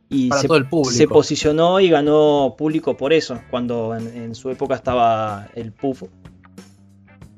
Y 0.09 0.29
se, 0.31 0.47
se, 0.91 1.07
posicionó 1.07 1.79
y 1.79 1.89
ganó 1.89 2.55
público 2.57 2.95
por 2.97 3.13
eso. 3.13 3.39
Cuando 3.49 3.95
en, 3.95 4.35
su 4.35 4.49
época 4.51 4.75
estaba 4.75 5.47
el 5.55 5.71
PUF 5.71 6.03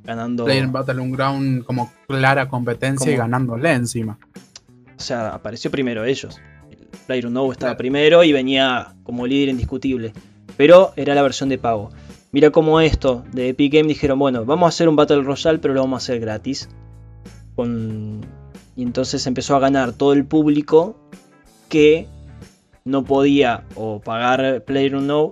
ganando. 0.03 0.43
Play 0.45 0.66
Battleground 0.66 1.63
como 1.63 1.91
clara 2.07 2.49
competencia 2.49 3.11
y 3.11 3.16
ganándole 3.16 3.72
encima. 3.72 4.18
O 4.97 5.01
sea, 5.01 5.29
apareció 5.29 5.71
primero 5.71 6.05
ellos. 6.05 6.39
El 7.07 7.31
No 7.31 7.51
estaba 7.51 7.77
primero 7.77 8.23
y 8.23 8.31
venía 8.31 8.95
como 9.03 9.27
líder 9.27 9.49
indiscutible. 9.49 10.13
Pero 10.57 10.93
era 10.95 11.13
la 11.13 11.21
versión 11.21 11.49
de 11.49 11.57
pago. 11.57 11.91
Mira 12.31 12.49
cómo 12.49 12.81
esto 12.81 13.23
de 13.31 13.49
Epic 13.49 13.73
Game 13.73 13.87
dijeron, 13.87 14.19
bueno, 14.19 14.45
vamos 14.45 14.65
a 14.65 14.69
hacer 14.69 14.89
un 14.89 14.95
Battle 14.95 15.21
Royale, 15.21 15.59
pero 15.59 15.73
lo 15.73 15.81
vamos 15.81 16.01
a 16.01 16.03
hacer 16.03 16.19
gratis. 16.19 16.69
Y 18.75 18.83
entonces 18.83 19.25
empezó 19.27 19.55
a 19.55 19.59
ganar 19.59 19.93
todo 19.93 20.13
el 20.13 20.25
público 20.25 20.97
que 21.69 22.07
no 22.83 23.03
podía 23.03 23.63
o 23.75 23.99
pagar 23.99 24.63
PlayerUnknown 24.65 25.31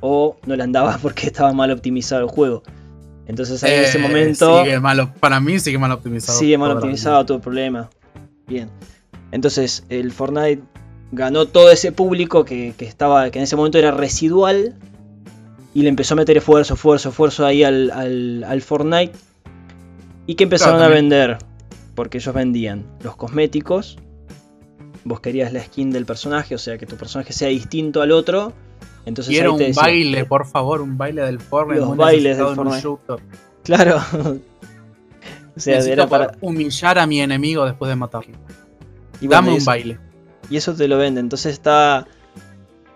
o 0.00 0.36
no 0.46 0.56
le 0.56 0.62
andaba 0.62 0.98
porque 1.02 1.26
estaba 1.26 1.52
mal 1.52 1.70
optimizado 1.70 2.22
el 2.22 2.28
juego. 2.28 2.62
Entonces 3.26 3.62
ahí 3.64 3.72
en 3.72 3.84
ese 3.84 3.98
eh, 3.98 4.02
momento. 4.02 4.62
Sigue 4.62 4.80
para 5.20 5.40
mí 5.40 5.58
sigue 5.58 5.78
mal 5.78 5.92
optimizado. 5.92 6.38
Sigue 6.38 6.58
mal 6.58 6.72
optimizado 6.72 7.24
todo 7.24 7.36
el 7.38 7.42
problema. 7.42 7.88
Bien. 8.46 8.70
Entonces 9.32 9.84
el 9.88 10.12
Fortnite 10.12 10.62
ganó 11.12 11.46
todo 11.46 11.70
ese 11.70 11.92
público 11.92 12.44
que, 12.44 12.74
estaba, 12.78 13.30
que 13.30 13.38
en 13.38 13.44
ese 13.44 13.56
momento 13.56 13.78
era 13.78 13.90
residual. 13.90 14.74
Y 15.72 15.82
le 15.82 15.88
empezó 15.88 16.14
a 16.14 16.16
meter 16.18 16.36
esfuerzo, 16.36 16.74
esfuerzo, 16.74 17.08
esfuerzo 17.08 17.44
ahí 17.44 17.64
al, 17.64 18.44
al, 18.44 18.62
Fortnite. 18.62 19.12
Y 20.26 20.36
que 20.36 20.44
empezaron 20.44 20.80
a 20.80 20.88
vender. 20.88 21.38
Porque 21.96 22.18
ellos 22.18 22.32
vendían 22.32 22.84
los 23.02 23.16
cosméticos. 23.16 23.98
Vos 25.04 25.20
querías 25.20 25.52
la 25.52 25.62
skin 25.62 25.90
del 25.90 26.06
personaje, 26.06 26.54
o 26.54 26.58
sea 26.58 26.78
que 26.78 26.86
tu 26.86 26.96
personaje 26.96 27.32
sea 27.32 27.48
distinto 27.48 28.02
al 28.02 28.12
otro. 28.12 28.52
Entonces 29.04 29.32
Quiero 29.32 29.54
un 29.54 29.72
baile, 29.74 30.24
por 30.24 30.46
favor, 30.46 30.80
un 30.80 30.96
baile 30.96 31.22
del 31.22 31.40
Fortnite. 31.40 31.80
Los 31.80 31.96
bailes 31.96 32.38
del 32.38 32.54
Fortnite. 32.54 32.88
Claro. 33.64 34.00
O 35.56 35.60
sea, 35.60 35.78
era 35.78 36.08
para 36.08 36.32
humillar 36.40 36.98
a 36.98 37.06
mi 37.06 37.20
enemigo 37.20 37.64
después 37.64 37.88
de 37.88 37.96
matarlo. 37.96 38.36
Y 39.20 39.28
Dame 39.28 39.52
un 39.52 39.64
baile. 39.64 39.98
Y 40.50 40.56
eso 40.56 40.74
te 40.74 40.88
lo 40.88 40.98
vende. 40.98 41.20
Entonces 41.20 41.52
está. 41.52 42.06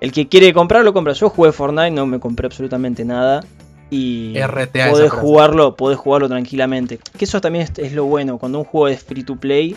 El 0.01 0.13
que 0.13 0.29
quiere 0.29 0.53
comprarlo, 0.53 0.93
compra. 0.93 1.13
Yo 1.13 1.31
jugué 1.31 1.53
Fortnite, 1.53 1.91
no 1.91 2.07
me 2.07 2.21
compré 2.21 2.47
absolutamente 2.47 3.05
nada. 3.05 3.45
Y 3.91 4.35
RTA 4.39 4.91
podés 4.91 5.11
jugarlo, 5.11 5.75
podés 5.75 5.99
jugarlo 5.99 6.29
tranquilamente. 6.29 6.99
Que 7.17 7.25
eso 7.25 7.41
también 7.41 7.65
es, 7.65 7.79
es, 7.79 7.93
lo 7.93 8.05
bueno. 8.05 8.39
Cuando 8.39 8.59
un 8.59 8.65
juego 8.65 8.89
es 8.89 9.03
free 9.03 9.23
to 9.23 9.37
play. 9.37 9.77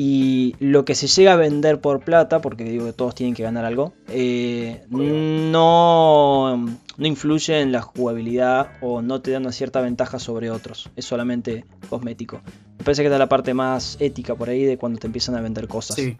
Y 0.00 0.54
lo 0.60 0.84
que 0.84 0.94
se 0.94 1.08
llega 1.08 1.32
a 1.32 1.36
vender 1.36 1.80
por 1.80 1.98
plata, 1.98 2.40
porque 2.40 2.62
digo 2.62 2.84
que 2.86 2.92
todos 2.92 3.16
tienen 3.16 3.34
que 3.34 3.42
ganar 3.42 3.64
algo, 3.64 3.94
eh, 4.06 4.84
no, 4.90 6.56
no 6.96 7.06
influye 7.06 7.60
en 7.60 7.72
la 7.72 7.82
jugabilidad 7.82 8.68
o 8.80 9.02
no 9.02 9.20
te 9.20 9.32
da 9.32 9.38
una 9.38 9.50
cierta 9.50 9.80
ventaja 9.80 10.20
sobre 10.20 10.52
otros. 10.52 10.88
Es 10.94 11.04
solamente 11.04 11.64
cosmético. 11.90 12.40
Me 12.78 12.84
parece 12.84 13.02
que 13.02 13.12
es 13.12 13.18
la 13.18 13.28
parte 13.28 13.54
más 13.54 13.96
ética 13.98 14.36
por 14.36 14.50
ahí 14.50 14.62
de 14.62 14.78
cuando 14.78 15.00
te 15.00 15.08
empiezan 15.08 15.34
a 15.34 15.40
vender 15.40 15.66
cosas. 15.66 15.96
Sí. 15.96 16.16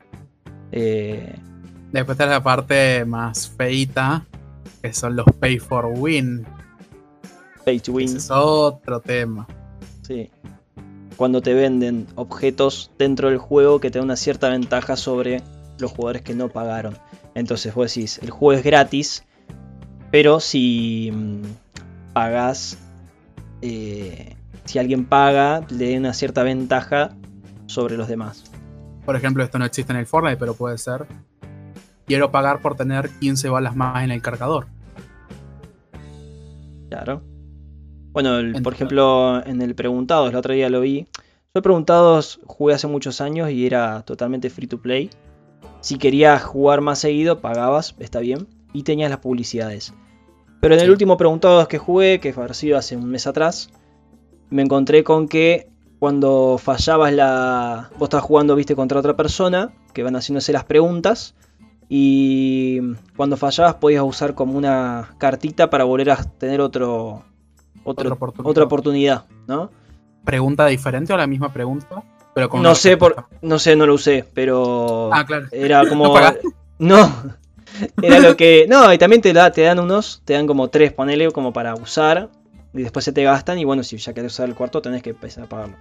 Eh, 0.73 1.37
Después 1.93 2.17
está 2.17 2.27
la 2.27 2.43
parte 2.43 3.05
más 3.05 3.49
feita, 3.49 4.27
que 4.83 4.93
son 4.93 5.15
los 5.15 5.27
pay 5.39 5.61
for 5.61 5.87
win. 5.87 6.45
Pay 7.65 7.79
to 7.79 7.93
win. 7.93 8.09
Ese 8.09 8.17
es 8.17 8.29
otro 8.33 8.99
tema. 8.99 9.47
Sí. 10.03 10.29
Cuando 11.19 11.43
te 11.43 11.53
venden 11.53 12.07
objetos 12.15 12.93
dentro 12.97 13.29
del 13.29 13.39
juego 13.39 13.81
que 13.81 13.91
te 13.91 13.99
dan 13.99 14.05
una 14.05 14.15
cierta 14.15 14.49
ventaja 14.49 14.97
sobre 14.97 15.43
los 15.81 15.91
jugadores 15.91 16.23
que 16.23 16.33
no 16.33 16.49
pagaron. 16.49 16.97
Entonces 17.35 17.75
vos 17.75 17.93
decís, 17.93 18.21
el 18.23 18.31
juego 18.31 18.57
es 18.57 18.65
gratis, 18.65 19.25
pero 20.13 20.39
si 20.39 21.11
mm, 21.13 21.43
pagas, 22.13 22.79
eh, 23.63 24.37
si 24.65 24.79
alguien 24.79 25.07
paga, 25.07 25.67
le 25.71 25.93
da 25.93 25.99
una 25.99 26.15
cierta 26.15 26.45
ventaja 26.45 27.17
sobre 27.67 27.97
los 27.97 28.07
demás. 28.07 28.45
Por 29.05 29.17
ejemplo, 29.17 29.43
esto 29.43 29.59
no 29.59 29.65
existe 29.65 29.93
en 29.93 29.99
el 29.99 30.07
Fortnite, 30.07 30.37
pero 30.37 30.55
puede 30.55 30.79
ser. 30.79 31.07
Quiero 32.07 32.31
pagar 32.31 32.63
por 32.63 32.77
tener 32.77 33.11
15 33.19 33.49
balas 33.49 33.75
más 33.75 34.05
en 34.05 34.13
el 34.13 34.23
cargador. 34.23 34.69
Claro. 36.89 37.23
Bueno, 38.21 38.61
por 38.65 38.73
ejemplo, 38.73 39.47
en 39.47 39.63
el 39.63 39.77
Preguntados, 39.77 40.31
el 40.31 40.35
otro 40.35 40.53
día 40.53 40.69
lo 40.69 40.81
vi. 40.81 41.07
Yo 41.55 41.63
Preguntados 41.63 42.41
jugué 42.47 42.75
hace 42.75 42.89
muchos 42.89 43.21
años 43.21 43.49
y 43.49 43.65
era 43.65 44.03
totalmente 44.03 44.51
free 44.51 44.67
to 44.67 44.83
play. 44.83 45.09
Si 45.83 45.99
querías 45.99 46.43
jugar 46.43 46.81
más 46.81 46.99
seguido, 46.99 47.41
pagabas, 47.41 47.95
está 48.01 48.19
bien, 48.19 48.49
y 48.73 48.83
tenías 48.83 49.11
las 49.11 49.21
publicidades. 49.21 49.95
Pero 50.61 50.75
en 50.75 50.81
el 50.81 50.91
último 50.91 51.17
Preguntados 51.17 51.69
que 51.69 51.79
jugué, 51.79 52.19
que 52.19 52.33
fue 52.33 52.53
sido 52.55 52.77
hace 52.77 52.97
un 52.97 53.09
mes 53.09 53.29
atrás, 53.29 53.71
me 54.51 54.63
encontré 54.63 55.05
con 55.05 55.29
que 55.29 55.69
cuando 56.01 56.59
fallabas 56.61 57.13
la... 57.13 57.89
Vos 57.99 58.09
estás 58.09 58.23
jugando, 58.23 58.57
viste, 58.57 58.75
contra 58.75 58.99
otra 58.99 59.15
persona, 59.15 59.71
que 59.93 60.03
van 60.03 60.17
haciéndose 60.17 60.53
las 60.53 60.65
preguntas, 60.65 61.37
y 61.89 62.81
cuando 63.17 63.37
fallabas 63.37 63.77
podías 63.77 64.03
usar 64.03 64.35
como 64.35 64.59
una 64.59 65.15
cartita 65.19 65.71
para 65.71 65.85
volver 65.85 66.11
a 66.11 66.17
tener 66.17 66.61
otro, 66.61 67.23
otra, 67.91 68.65
oportunidad. 68.65 69.25
¿no? 69.47 69.71
¿Pregunta 70.25 70.67
diferente 70.67 71.13
o 71.13 71.17
la 71.17 71.27
misma 71.27 71.53
pregunta? 71.53 72.03
Pero 72.35 72.49
no 72.55 72.75
sé, 72.75 72.97
por, 72.97 73.25
no 73.43 73.59
sé, 73.59 73.75
no 73.75 73.87
lo 73.87 73.95
usé, 73.95 74.25
pero 74.33 75.11
ah, 75.13 75.25
claro. 75.25 75.47
era 75.53 75.85
como... 75.89 76.15
¿No, 76.79 77.13
era 78.01 78.21
lo 78.21 78.37
que... 78.37 78.67
No, 78.69 78.93
y 78.93 78.99
también 78.99 79.21
te, 79.21 79.33
da, 79.33 79.51
te 79.51 79.63
dan 79.63 79.79
unos, 79.79 80.23
te 80.25 80.35
dan 80.35 80.47
como 80.47 80.69
tres, 80.69 80.93
ponele, 80.93 81.31
como 81.33 81.53
para 81.53 81.75
usar, 81.75 82.29
y 82.73 82.83
después 82.83 83.05
se 83.05 83.13
te 83.13 83.25
gastan, 83.25 83.59
y 83.59 83.65
bueno, 83.65 83.83
si 83.83 83.97
ya 83.97 84.13
querés 84.13 84.33
usar 84.33 84.49
el 84.49 84.55
cuarto 84.55 84.81
tenés 84.81 85.03
que 85.03 85.11
empezar 85.11 85.45
a 85.45 85.49
pagarlo. 85.49 85.77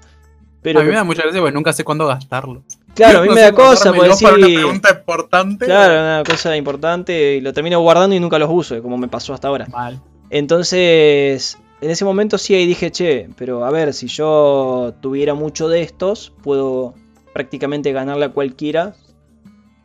Pero, 0.61 0.79
a 0.79 0.83
mí 0.83 0.89
me 0.89 0.95
da 0.95 1.03
mucha 1.03 1.23
gracia 1.23 1.39
porque 1.39 1.53
nunca 1.53 1.71
sé 1.71 1.83
cuándo 1.83 2.07
gastarlo. 2.07 2.63
Claro, 2.95 3.19
a 3.19 3.21
mí 3.21 3.29
me 3.29 3.41
da 3.41 3.53
cosa, 3.53 3.93
porque 3.93 4.09
decir. 4.09 4.27
Una 4.27 4.47
pregunta 4.47 4.89
importante. 4.89 5.65
Claro, 5.65 5.93
una 5.93 6.23
cosa 6.25 6.57
importante 6.57 7.35
y 7.35 7.41
lo 7.41 7.53
termino 7.53 7.79
guardando 7.79 8.15
y 8.15 8.19
nunca 8.19 8.39
los 8.39 8.49
uso, 8.51 8.81
como 8.81 8.97
me 8.97 9.07
pasó 9.07 9.33
hasta 9.33 9.47
ahora. 9.47 9.67
Mal. 9.67 10.01
Entonces, 10.29 11.57
en 11.81 11.91
ese 11.91 12.05
momento 12.05 12.37
sí 12.37 12.55
ahí 12.55 12.65
dije, 12.65 12.91
che, 12.91 13.29
pero 13.35 13.65
a 13.65 13.71
ver, 13.71 13.93
si 13.93 14.07
yo 14.07 14.93
tuviera 14.99 15.33
mucho 15.33 15.69
de 15.69 15.81
estos, 15.81 16.33
puedo 16.41 16.95
prácticamente 17.33 17.91
ganarle 17.91 18.25
a 18.25 18.29
cualquiera. 18.29 18.95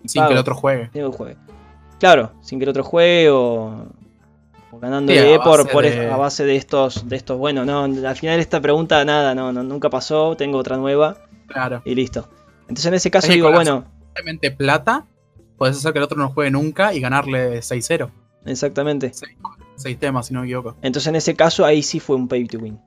Sin 0.05 0.27
que 0.27 0.33
el 0.33 0.39
otro 0.39 0.55
juegue. 0.55 0.85
Sin 0.85 0.93
que 0.93 1.01
el 1.01 1.13
juegue. 1.13 1.37
Claro, 2.01 2.33
sin 2.41 2.59
que 2.59 2.65
el 2.65 2.71
otro 2.71 2.83
juegue 2.83 3.31
o, 3.31 3.87
ganándole 4.81 5.39
por, 5.39 5.69
por 5.69 5.87
a 5.87 6.17
base 6.17 6.45
de 6.45 6.57
estos, 6.57 7.09
de 7.09 7.17
estos. 7.17 7.39
Bueno, 7.39 7.65
no, 7.65 7.85
al 7.85 8.17
final 8.17 8.41
esta 8.41 8.61
pregunta 8.61 9.05
nada, 9.05 9.35
no, 9.35 9.53
no, 9.53 9.63
nunca 9.63 9.91
pasó, 9.91 10.35
tengo 10.37 10.59
otra 10.59 10.79
nueva. 10.79 11.19
Claro. 11.47 11.83
Y 11.85 11.95
listo. 11.95 12.29
Entonces 12.63 12.87
en 12.87 12.95
ese 12.95 13.11
caso 13.11 13.31
digo, 13.31 13.53
bueno. 13.53 13.85
Simplemente 14.15 14.51
plata, 14.51 15.07
puedes 15.59 15.77
hacer 15.77 15.93
que 15.93 15.99
el 15.99 16.05
otro 16.05 16.19
no 16.19 16.31
juegue 16.31 16.51
nunca 16.51 16.95
y 16.95 17.01
ganarle 17.01 17.59
6-0. 17.61 18.11
Exactamente. 18.47 19.13
6 19.13 19.37
temas, 19.99 20.27
si 20.27 20.35
no 20.35 20.41
me 20.41 20.47
equivoco. 20.47 20.77
Entonces 20.83 21.09
en 21.09 21.17
ese 21.17 21.35
caso 21.35 21.65
ahí 21.65 21.83
sí 21.83 22.01
fue 22.01 22.17
un 22.17 22.29
pay 22.29 22.47
to 22.47 22.59
win. 22.59 22.79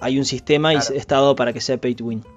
Hay 0.00 0.18
un 0.18 0.24
sistema 0.24 0.74
y 0.74 0.76
está 0.76 1.16
dado 1.16 1.36
para 1.36 1.52
que 1.52 1.60
sea 1.60 1.80
pay 1.80 1.94
to 1.94 2.04
win. 2.04 2.18
Otro 2.18 2.32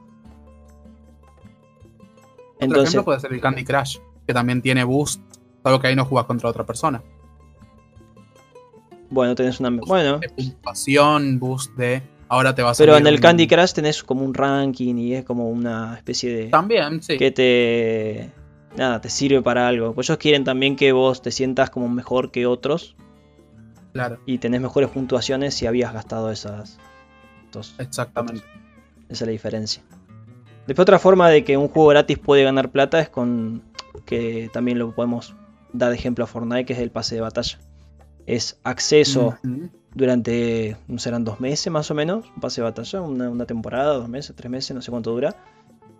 Entonces, 2.59 2.89
ejemplo 2.89 3.05
puede 3.05 3.19
ser 3.19 3.33
el 3.33 3.41
Candy 3.41 3.63
Crush, 3.63 3.97
que 4.25 4.33
también 4.33 4.61
tiene 4.61 4.83
boost, 4.83 5.21
algo 5.63 5.79
que 5.79 5.87
ahí 5.87 5.95
no 5.95 6.05
jugas 6.05 6.25
contra 6.25 6.49
otra 6.49 6.65
persona. 6.65 7.03
Bueno, 9.09 9.35
tenés 9.35 9.59
una. 9.59 9.69
bueno. 9.69 10.19
De 10.19 10.29
puntuación, 10.29 11.39
boost 11.39 11.75
de. 11.75 12.01
Ahora 12.29 12.53
te 12.53 12.61
vas 12.61 12.77
a 12.79 12.83
Pero 12.83 12.97
en 12.97 13.07
el 13.07 13.21
Candy 13.21 13.47
Crush 13.47 13.71
tenés 13.71 14.03
como 14.03 14.25
un 14.25 14.33
ranking 14.33 14.95
y 14.95 15.13
es 15.13 15.23
como 15.23 15.49
una 15.49 15.95
especie 15.95 16.35
de. 16.35 16.47
También, 16.47 17.01
sí. 17.01 17.17
Que 17.17 17.31
te. 17.31 18.31
Nada, 18.75 18.99
te 19.01 19.09
sirve 19.09 19.41
para 19.41 19.67
algo. 19.67 19.93
Pues 19.93 20.09
ellos 20.09 20.19
quieren 20.19 20.43
también 20.43 20.75
que 20.75 20.91
vos 20.91 21.21
te 21.21 21.31
sientas 21.31 21.69
como 21.69 21.87
mejor 21.87 22.31
que 22.31 22.45
otros. 22.45 22.95
Claro. 23.97 24.19
Y 24.25 24.37
tenés 24.37 24.61
mejores 24.61 24.89
puntuaciones 24.89 25.53
si 25.53 25.65
habías 25.65 25.93
gastado 25.93 26.31
esas. 26.31 26.77
Exactamente. 27.79 28.43
Esa 29.09 29.23
es 29.23 29.27
la 29.27 29.31
diferencia. 29.31 29.83
Después 30.67 30.83
otra 30.83 30.99
forma 30.99 31.29
de 31.29 31.43
que 31.43 31.57
un 31.57 31.69
juego 31.69 31.89
gratis 31.89 32.19
puede 32.19 32.43
ganar 32.43 32.69
plata 32.71 32.99
es 32.99 33.09
con 33.09 33.63
que 34.05 34.49
también 34.53 34.77
lo 34.77 34.93
podemos 34.93 35.35
dar 35.73 35.89
de 35.89 35.95
ejemplo 35.95 36.25
a 36.25 36.27
Fortnite, 36.27 36.65
que 36.65 36.73
es 36.73 36.79
el 36.79 36.91
pase 36.91 37.15
de 37.15 37.21
batalla 37.21 37.57
es 38.27 38.59
acceso 38.63 39.37
durante, 39.95 40.75
no 40.87 40.99
serán 40.99 41.23
dos 41.23 41.39
meses 41.39 41.71
más 41.71 41.89
o 41.89 41.95
menos, 41.95 42.25
un 42.35 42.41
pase 42.41 42.61
de 42.61 42.65
batalla, 42.65 43.01
una, 43.01 43.45
temporada, 43.45 43.93
dos 43.93 44.09
meses, 44.09 44.35
tres 44.35 44.51
meses, 44.51 44.75
no 44.75 44.81
sé 44.81 44.91
cuánto 44.91 45.11
dura. 45.11 45.35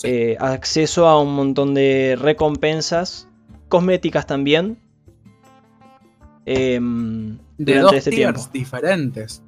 Eh, 0.03 0.35
acceso 0.39 1.07
a 1.07 1.19
un 1.19 1.33
montón 1.33 1.73
de 1.73 2.17
recompensas, 2.19 3.27
cosméticas 3.69 4.27
también. 4.27 4.77
Em, 6.45 7.39
de 7.58 7.80
dos 7.80 7.93
este 7.93 8.12
tiempo. 8.12 8.41
diferentes. 8.51 9.43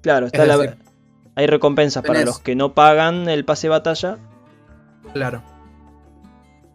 Claro, 0.00 0.26
está 0.26 0.44
hay 1.34 1.46
recompensas 1.46 2.02
para 2.02 2.24
los 2.24 2.40
que 2.40 2.54
no 2.54 2.74
pagan 2.74 3.28
el 3.28 3.44
pase 3.44 3.66
de 3.66 3.70
batalla. 3.70 4.18
Claro. 5.14 5.42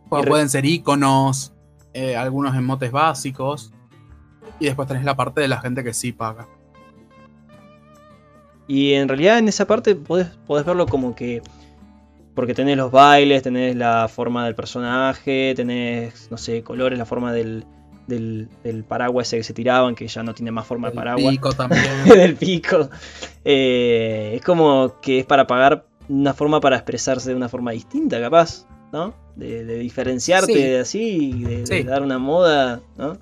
pueden 0.10 0.50
ser 0.50 0.66
iconos, 0.66 1.54
eh, 1.94 2.16
algunos 2.16 2.56
emotes 2.56 2.92
básicos. 2.92 3.72
Y 4.60 4.66
después 4.66 4.88
tenés 4.88 5.04
la 5.04 5.16
parte 5.16 5.42
de 5.42 5.48
la 5.48 5.62
gente 5.62 5.84
que 5.84 5.94
sí 5.94 6.12
paga. 6.12 6.48
Y 8.68 8.94
en 8.94 9.08
realidad 9.08 9.38
en 9.38 9.48
esa 9.48 9.68
parte 9.68 9.96
podés, 9.96 10.30
verlo 10.48 10.88
como 10.88 11.16
que... 11.16 11.42
Porque 12.34 12.54
tenés 12.54 12.78
los 12.78 12.92
bailes, 12.92 13.44
tenés 13.44 13.76
la 13.76 14.08
forma 14.08 14.46
del 14.46 14.56
personaje, 14.56 15.54
tenés, 15.56 16.30
no 16.30 16.38
sé, 16.38 16.64
colores, 16.64 16.98
la 16.98 17.06
forma 17.06 17.34
del, 17.34 17.66
del, 18.08 18.50
paraguas 18.88 19.28
ese 19.28 19.38
que 19.38 19.44
se 19.44 19.54
tiraban, 19.54 19.96
que 19.96 20.08
ya 20.08 20.24
no 20.24 20.34
tiene 20.34 20.52
más 20.52 20.66
forma 20.66 20.90
de 20.90 20.96
paraguas. 20.96 21.26
Del 21.26 21.36
pico 21.36 21.54
también. 21.54 21.84
del 22.06 22.36
pico. 22.36 22.90
Eh, 23.46 24.34
es 24.36 24.42
como 24.42 25.00
que 25.02 25.20
es 25.20 25.26
para 25.26 25.46
pagar 25.48 25.86
una 26.10 26.34
forma 26.34 26.60
para 26.60 26.78
expresarse 26.78 27.30
de 27.30 27.36
una 27.36 27.50
forma 27.50 27.72
distinta, 27.72 28.20
capaz, 28.20 28.66
¿no? 28.92 29.14
De, 29.36 29.64
diferenciarte 29.78 30.54
de 30.54 30.80
así, 30.80 31.44
de, 31.44 31.64
de, 31.64 31.84
dar 31.84 32.02
una 32.02 32.18
moda, 32.18 32.82
¿no? 32.98 33.18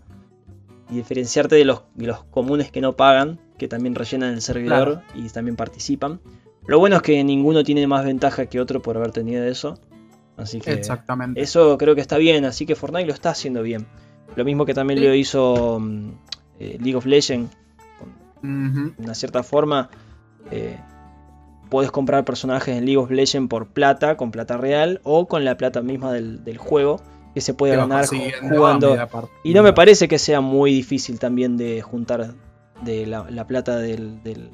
y 0.89 0.95
diferenciarte 0.95 1.55
de 1.55 1.65
los, 1.65 1.81
los 1.95 2.23
comunes 2.25 2.71
que 2.71 2.81
no 2.81 2.93
pagan, 2.93 3.39
que 3.57 3.67
también 3.67 3.95
rellenan 3.95 4.33
el 4.33 4.41
servidor 4.41 5.01
y 5.15 5.27
también 5.29 5.55
participan. 5.55 6.19
Lo 6.67 6.79
bueno 6.79 6.97
es 6.97 7.01
que 7.01 7.23
ninguno 7.23 7.63
tiene 7.63 7.87
más 7.87 8.05
ventaja 8.05 8.45
que 8.47 8.59
otro 8.59 8.81
por 8.81 8.97
haber 8.97 9.11
tenido 9.11 9.43
eso. 9.45 9.79
Así 10.37 10.59
que 10.59 10.73
Exactamente. 10.73 11.41
eso 11.41 11.77
creo 11.77 11.95
que 11.95 12.01
está 12.01 12.17
bien, 12.17 12.43
así 12.45 12.65
que 12.65 12.75
Fortnite 12.75 13.07
lo 13.07 13.13
está 13.13 13.29
haciendo 13.29 13.61
bien. 13.61 13.87
Lo 14.35 14.45
mismo 14.45 14.65
que 14.65 14.73
también 14.73 15.03
lo 15.03 15.13
hizo 15.13 15.79
mm, 15.79 16.09
eh, 16.59 16.77
League 16.79 16.95
of 16.95 17.05
Legends. 17.05 17.55
De 18.41 18.93
una 19.03 19.15
cierta 19.15 19.41
forma, 19.41 19.89
eh, 20.51 20.77
puedes 21.69 21.89
comprar 21.89 22.23
personajes 22.25 22.77
en 22.77 22.85
League 22.85 22.97
of 22.97 23.09
Legends 23.09 23.49
por 23.49 23.67
plata, 23.67 24.17
con 24.17 24.29
plata 24.31 24.57
real, 24.57 25.01
o 25.03 25.27
con 25.27 25.43
la 25.43 25.57
plata 25.57 25.81
misma 25.81 26.13
del, 26.13 26.43
del 26.43 26.57
juego 26.57 27.01
que 27.35 27.41
se 27.41 27.53
puede 27.53 27.75
ganar 27.75 28.05
jugando. 28.07 28.97
Y 29.43 29.53
no 29.53 29.61
me 29.61 29.73
parece 29.73 30.07
que 30.07 30.17
sea 30.17 30.39
muy 30.39 30.71
difícil 30.71 31.19
también 31.19 31.57
de 31.57 31.81
juntar 31.81 32.33
de 32.81 33.05
la, 33.05 33.45
plata 33.45 33.77
de 33.77 34.49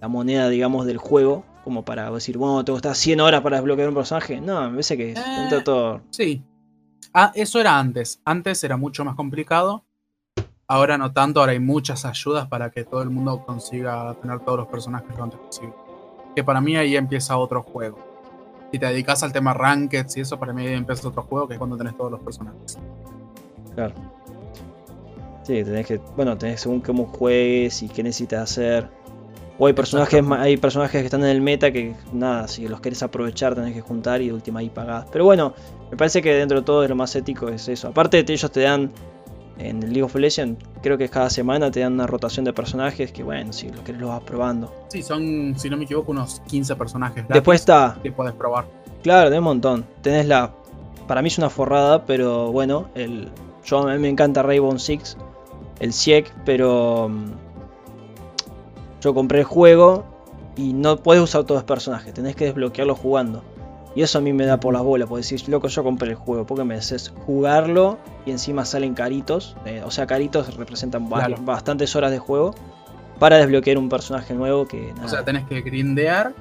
la 0.00 0.08
moneda, 0.08 0.48
digamos, 0.48 0.86
del 0.86 0.96
juego, 0.96 1.44
como 1.64 1.84
para 1.84 2.10
decir, 2.10 2.38
bueno, 2.38 2.64
tengo 2.64 2.76
que 2.76 2.88
estar 2.88 2.96
100 2.96 3.20
horas 3.20 3.42
para 3.42 3.56
desbloquear 3.56 3.90
un 3.90 3.94
personaje. 3.94 4.40
No, 4.40 4.62
me 4.62 4.70
parece 4.70 4.96
que 4.96 5.12
eh, 5.12 5.62
todo. 5.62 6.00
Sí. 6.10 6.42
Ah, 7.14 7.32
eso 7.34 7.60
era 7.60 7.78
antes. 7.78 8.20
Antes 8.24 8.62
era 8.64 8.76
mucho 8.76 9.04
más 9.04 9.14
complicado. 9.14 9.84
Ahora 10.66 10.98
no 10.98 11.12
tanto, 11.12 11.40
ahora 11.40 11.52
hay 11.52 11.60
muchas 11.60 12.04
ayudas 12.04 12.48
para 12.48 12.70
que 12.70 12.84
todo 12.84 13.02
el 13.02 13.10
mundo 13.10 13.44
consiga 13.46 14.14
tener 14.20 14.40
todos 14.40 14.58
los 14.58 14.68
personajes 14.68 15.16
lo 15.16 15.24
antes 15.24 15.38
posible. 15.38 15.74
Que 16.34 16.42
para 16.42 16.60
mí 16.60 16.76
ahí 16.76 16.96
empieza 16.96 17.36
otro 17.36 17.62
juego 17.62 18.14
si 18.74 18.78
te 18.80 18.86
dedicas 18.86 19.22
al 19.22 19.32
tema 19.32 19.54
rankeds 19.54 20.16
y 20.16 20.22
eso, 20.22 20.36
para 20.36 20.52
mí 20.52 20.66
empieza 20.66 21.06
otro 21.06 21.22
juego 21.22 21.46
que 21.46 21.54
es 21.54 21.58
cuando 21.58 21.76
tenés 21.76 21.96
todos 21.96 22.10
los 22.10 22.20
personajes. 22.22 22.76
Claro. 23.72 23.94
Sí, 25.44 25.62
tenés 25.62 25.86
que, 25.86 25.98
bueno, 26.16 26.36
tenés 26.36 26.62
según 26.62 26.80
cómo 26.80 27.06
juegues 27.06 27.84
y 27.84 27.88
qué 27.88 28.02
necesitas 28.02 28.50
hacer. 28.50 28.90
O 29.58 29.66
hay 29.66 29.72
personajes, 29.72 30.24
hay 30.38 30.56
personajes 30.56 31.00
que 31.00 31.04
están 31.04 31.22
en 31.22 31.28
el 31.28 31.40
meta 31.40 31.70
que 31.70 31.94
nada, 32.12 32.48
si 32.48 32.66
los 32.66 32.80
querés 32.80 33.02
aprovechar 33.02 33.54
tenés 33.54 33.72
que 33.72 33.82
juntar 33.82 34.20
y 34.20 34.26
de 34.26 34.32
última 34.32 34.60
ahí 34.60 34.68
pagás. 34.68 35.06
Pero 35.12 35.24
bueno, 35.24 35.54
me 35.90 35.96
parece 35.96 36.22
que 36.22 36.34
dentro 36.34 36.60
de 36.60 36.64
todo 36.64 36.82
es 36.82 36.90
lo 36.90 36.96
más 36.96 37.14
ético 37.14 37.48
es 37.48 37.68
eso. 37.68 37.88
Aparte 37.88 38.22
de 38.22 38.32
ellos 38.32 38.50
te 38.50 38.60
dan 38.60 38.90
En 39.56 39.82
el 39.82 39.90
League 39.90 40.02
of 40.02 40.14
Legends 40.16 40.64
creo 40.82 40.98
que 40.98 41.08
cada 41.08 41.30
semana 41.30 41.70
te 41.70 41.80
dan 41.80 41.92
una 41.92 42.06
rotación 42.06 42.44
de 42.44 42.52
personajes 42.52 43.12
que 43.12 43.22
bueno, 43.22 43.52
si 43.52 43.68
lo 43.70 43.84
querés 43.84 44.00
lo 44.00 44.08
vas 44.08 44.22
probando. 44.22 44.72
Sí, 44.88 45.02
son, 45.02 45.54
si 45.56 45.70
no 45.70 45.76
me 45.76 45.84
equivoco, 45.84 46.10
unos 46.10 46.40
15 46.48 46.74
personajes. 46.76 47.24
Después 47.28 47.60
está... 47.60 47.96
Que 48.02 48.10
puedes 48.10 48.34
probar. 48.34 48.66
Claro, 49.02 49.30
de 49.30 49.38
un 49.38 49.44
montón. 49.44 49.84
Tenés 50.02 50.26
la... 50.26 50.52
Para 51.06 51.22
mí 51.22 51.28
es 51.28 51.38
una 51.38 51.50
forrada, 51.50 52.04
pero 52.04 52.50
bueno, 52.50 52.88
el... 52.94 53.30
Yo 53.64 53.86
a 53.86 53.92
mí 53.92 53.98
me 53.98 54.08
encanta 54.08 54.42
Rainbow 54.42 54.76
Six, 54.78 55.16
el 55.78 55.92
SIEC, 55.92 56.32
pero... 56.44 57.10
Yo 59.04 59.12
compré 59.12 59.40
el 59.40 59.44
juego 59.44 60.02
y 60.56 60.72
no 60.72 60.96
puedes 60.96 61.22
usar 61.22 61.44
todos 61.44 61.58
los 61.58 61.64
personajes, 61.64 62.14
tenés 62.14 62.36
que 62.36 62.46
desbloquearlo 62.46 62.94
jugando. 62.94 63.44
Y 63.94 64.00
eso 64.00 64.16
a 64.16 64.22
mí 64.22 64.32
me 64.32 64.46
da 64.46 64.58
por 64.58 64.72
las 64.72 64.82
bolas, 64.82 65.10
porque 65.10 65.20
decir, 65.20 65.46
loco, 65.50 65.68
yo 65.68 65.84
compré 65.84 66.12
el 66.12 66.14
juego, 66.14 66.46
porque 66.46 66.64
me 66.64 66.74
haces 66.74 67.12
jugarlo 67.26 67.98
y 68.24 68.30
encima 68.30 68.64
salen 68.64 68.94
caritos. 68.94 69.56
Eh, 69.66 69.82
o 69.84 69.90
sea, 69.90 70.06
caritos 70.06 70.56
representan 70.56 71.06
bastantes 71.10 71.94
horas 71.94 72.12
de 72.12 72.18
juego 72.18 72.54
para 73.18 73.36
desbloquear 73.36 73.76
un 73.76 73.90
personaje 73.90 74.32
nuevo 74.32 74.66
que... 74.66 74.94
O 75.04 75.08
sea, 75.08 75.22
tenés 75.22 75.44
que 75.48 75.60
grindear 75.60 76.32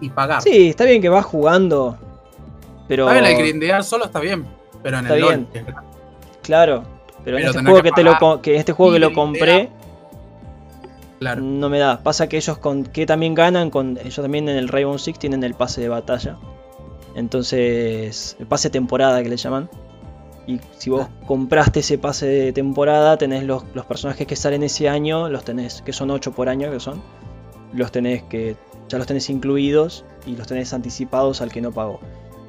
y 0.00 0.10
pagar. 0.10 0.42
Sí, 0.42 0.68
está 0.68 0.84
bien 0.84 1.02
que 1.02 1.08
vas 1.08 1.24
jugando, 1.24 1.98
pero... 2.86 3.10
Está 3.10 3.20
bien, 3.20 3.32
el 3.32 3.36
grindear 3.36 3.82
solo 3.82 4.04
está 4.04 4.20
bien, 4.20 4.46
pero 4.80 5.00
en 5.00 5.06
el 5.08 5.20
LOL, 5.20 5.46
Claro, 6.42 6.84
pero, 7.24 7.36
en 7.36 7.48
este 7.48 7.62
juego 7.62 7.82
que, 7.82 7.90
te 7.90 8.04
lo, 8.04 8.40
que 8.40 8.54
este 8.54 8.70
juego 8.70 8.92
que 8.92 9.00
lo 9.00 9.12
compré... 9.12 9.70
Claro. 11.20 11.42
No 11.42 11.68
me 11.68 11.78
da. 11.78 12.02
Pasa 12.02 12.28
que 12.28 12.38
ellos 12.38 12.56
con 12.56 12.82
que 12.82 13.04
también 13.04 13.34
ganan 13.34 13.68
con 13.68 13.98
ellos 13.98 14.16
también 14.16 14.48
en 14.48 14.56
el 14.56 14.68
Rainbow 14.68 14.98
Six 14.98 15.18
tienen 15.18 15.44
el 15.44 15.52
pase 15.52 15.82
de 15.82 15.90
batalla. 15.90 16.38
Entonces, 17.14 18.36
el 18.40 18.46
pase 18.46 18.68
de 18.68 18.72
temporada 18.72 19.22
que 19.22 19.28
le 19.28 19.36
llaman. 19.36 19.68
Y 20.46 20.58
si 20.78 20.88
vos 20.88 21.06
compraste 21.26 21.80
ese 21.80 21.98
pase 21.98 22.26
de 22.26 22.52
temporada, 22.52 23.18
tenés 23.18 23.44
los, 23.44 23.62
personajes 23.86 24.26
que 24.26 24.34
salen 24.34 24.62
ese 24.62 24.88
año, 24.88 25.28
los 25.28 25.44
tenés, 25.44 25.82
que 25.82 25.92
son 25.92 26.10
8 26.10 26.32
por 26.32 26.48
año, 26.48 26.70
que 26.70 26.80
son, 26.80 27.02
los 27.74 27.92
tenés 27.92 28.22
que, 28.24 28.56
ya 28.88 28.96
los 28.96 29.06
tenés 29.06 29.28
incluidos 29.28 30.06
y 30.26 30.36
los 30.36 30.46
tenés 30.46 30.72
anticipados 30.72 31.42
al 31.42 31.52
que 31.52 31.60
no 31.60 31.70
pagó. 31.70 32.00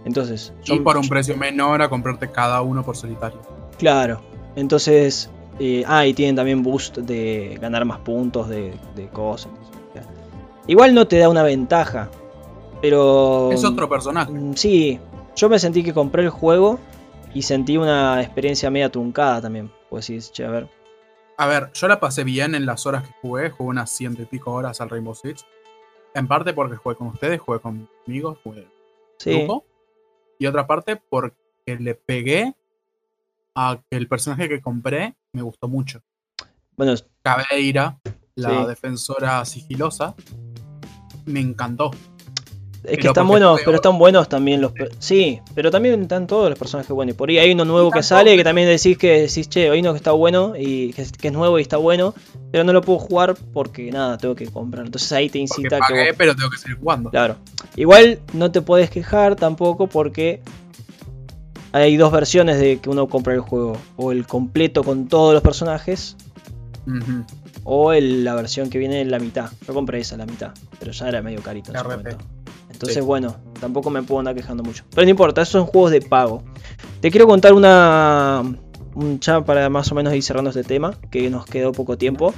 Entonces, 0.06 0.54
son, 0.62 0.78
y 0.78 0.80
por 0.80 0.98
un 0.98 1.08
precio 1.10 1.36
menor 1.36 1.82
a 1.82 1.90
comprarte 1.90 2.32
cada 2.32 2.62
uno 2.62 2.84
por 2.84 2.96
solitario. 2.96 3.42
Claro, 3.78 4.22
entonces, 4.56 5.30
eh, 5.60 5.84
ah, 5.88 6.06
y 6.06 6.14
tienen 6.14 6.36
también 6.36 6.64
boost 6.64 6.98
de 7.00 7.58
ganar 7.62 7.86
más 7.86 8.00
puntos 8.00 8.50
de, 8.50 8.74
de 8.96 9.08
cosas. 9.10 9.52
Igual 10.68 10.94
no 10.94 11.08
te 11.08 11.18
da 11.18 11.28
una 11.30 11.44
ventaja, 11.44 12.10
pero. 12.82 13.52
Es 13.52 13.64
otro 13.66 13.90
personaje. 13.90 14.32
Mm, 14.32 14.54
sí, 14.56 15.00
yo 15.36 15.50
me 15.50 15.60
sentí 15.60 15.84
que 15.84 15.94
compré 15.94 16.24
el 16.24 16.30
juego 16.30 16.80
y 17.34 17.42
sentí 17.42 17.78
una 17.78 18.22
experiencia 18.22 18.70
media 18.70 18.90
truncada 18.90 19.42
también. 19.42 19.72
Pues 19.90 20.06
sí, 20.06 20.20
che, 20.20 20.46
a 20.46 20.50
ver. 20.50 20.70
A 21.38 21.48
ver, 21.48 21.72
yo 21.74 21.88
la 21.88 22.00
pasé 22.00 22.24
bien 22.24 22.54
en 22.54 22.66
las 22.66 22.86
horas 22.86 23.04
que 23.04 23.14
jugué, 23.22 23.50
jugué 23.50 23.70
unas 23.70 23.90
ciento 23.90 24.22
y 24.22 24.26
pico 24.26 24.52
horas 24.52 24.80
al 24.82 24.90
Rainbow 24.90 25.16
Six. 25.16 25.46
En 26.14 26.28
parte 26.28 26.54
porque 26.54 26.76
jugué 26.76 26.96
con 26.96 27.08
ustedes, 27.08 27.40
jugué 27.40 27.60
conmigo, 27.60 28.38
jugué 28.44 28.68
sí. 29.18 29.38
grupo. 29.38 29.66
Y 30.38 30.46
otra 30.46 30.68
parte 30.68 31.02
porque 31.10 31.36
le 31.66 31.96
pegué 31.96 32.54
a 33.56 33.82
que 33.90 33.98
el 33.98 34.08
personaje 34.08 34.50
que 34.50 34.62
compré 34.62 35.16
me 35.34 35.42
gustó 35.42 35.68
mucho. 35.68 36.02
Bueno, 36.76 36.94
Cabeira, 37.22 38.00
la 38.36 38.66
defensora 38.66 39.44
sigilosa, 39.46 40.16
me 41.26 41.40
encantó. 41.40 41.92
Es 42.84 42.98
que 42.98 43.08
están 43.08 43.28
buenos, 43.28 43.62
pero 43.64 43.76
están 43.76 44.00
buenos 44.00 44.28
también 44.28 44.60
los. 44.60 44.74
Sí, 44.98 45.40
pero 45.54 45.70
también 45.70 46.02
están 46.02 46.26
todos 46.26 46.50
los 46.50 46.58
personajes 46.58 46.90
buenos. 46.90 47.14
Y 47.14 47.18
por 47.18 47.30
ahí 47.30 47.38
hay 47.38 47.52
uno 47.52 47.64
nuevo 47.64 47.92
que 47.92 48.02
sale 48.02 48.36
que 48.36 48.44
también 48.44 48.68
decís 48.68 48.98
que 48.98 49.22
decís, 49.22 49.48
che, 49.50 49.70
hay 49.70 49.80
uno 49.82 49.92
que 49.94 49.98
está 49.98 50.12
bueno 50.12 50.54
y 50.58 50.92
que, 50.94 51.04
es 51.04 51.34
nuevo 51.34 51.60
y 51.60 51.62
está 51.62 51.78
bueno, 51.78 52.16
pero 52.52 52.64
no 52.64 52.74
lo 52.74 52.82
puedo 52.82 52.98
jugar 52.98 53.36
porque 53.54 53.92
nada, 53.92 54.18
tengo 54.18 54.34
que 54.34 54.48
comprar. 54.48 54.86
Entonces 54.86 55.12
ahí 55.12 55.30
te 55.30 55.38
incita 55.38 55.80
que. 55.88 56.14
pero 56.18 56.36
tengo 56.36 56.50
que 56.50 56.58
seguir 56.58 56.80
jugando. 56.80 57.12
Claro. 57.12 57.36
Igual 57.76 58.20
no 58.34 58.52
te 58.52 58.62
puedes 58.62 58.90
quejar 58.90 59.36
tampoco 59.36 59.86
porque 59.86 60.42
hay 61.72 61.98
dos 61.98 62.12
versiones 62.12 62.60
de 62.60 62.80
que 62.80 62.90
uno 62.90 63.08
compra 63.08 63.34
el 63.34 63.42
juego. 63.42 63.78
O 63.98 64.12
el 64.12 64.26
completo 64.28 64.84
con 64.84 65.08
todos 65.08 65.34
los 65.34 65.42
personajes. 65.42 66.16
O 67.64 67.94
la 67.94 68.36
versión 68.36 68.70
que 68.70 68.78
viene 68.78 69.02
en 69.02 69.12
la 69.12 69.20
mitad. 69.20 69.52
Yo 69.68 69.74
compré 69.74 70.00
esa, 70.00 70.18
la 70.18 70.26
mitad. 70.26 70.52
Pero 70.80 70.92
ya 70.92 71.08
era 71.08 71.22
medio 71.22 71.42
carito. 71.42 71.72
En 71.72 71.78
entonces, 72.72 73.06
bueno, 73.06 73.36
tampoco 73.60 73.92
me 73.92 74.02
puedo 74.02 74.20
andar 74.20 74.34
quejando 74.34 74.64
mucho. 74.64 74.84
Pero 74.90 75.06
no 75.06 75.12
importa, 75.12 75.44
esos 75.44 75.52
son 75.52 75.66
juegos 75.66 75.92
de 75.92 76.02
pago. 76.02 76.44
Te 77.00 77.12
quiero 77.12 77.28
contar 77.28 77.54
una. 77.54 78.44
Un 78.94 79.20
chat 79.20 79.46
para 79.46 79.70
más 79.70 79.90
o 79.92 79.96
menos 79.96 80.14
ir 80.14 80.24
cerrando 80.24 80.50
este 80.50 80.64
tema, 80.64 80.98
que 81.12 81.30
nos 81.30 81.46
quedó 81.46 81.72
poco 81.72 81.98
tiempo. 81.98 82.34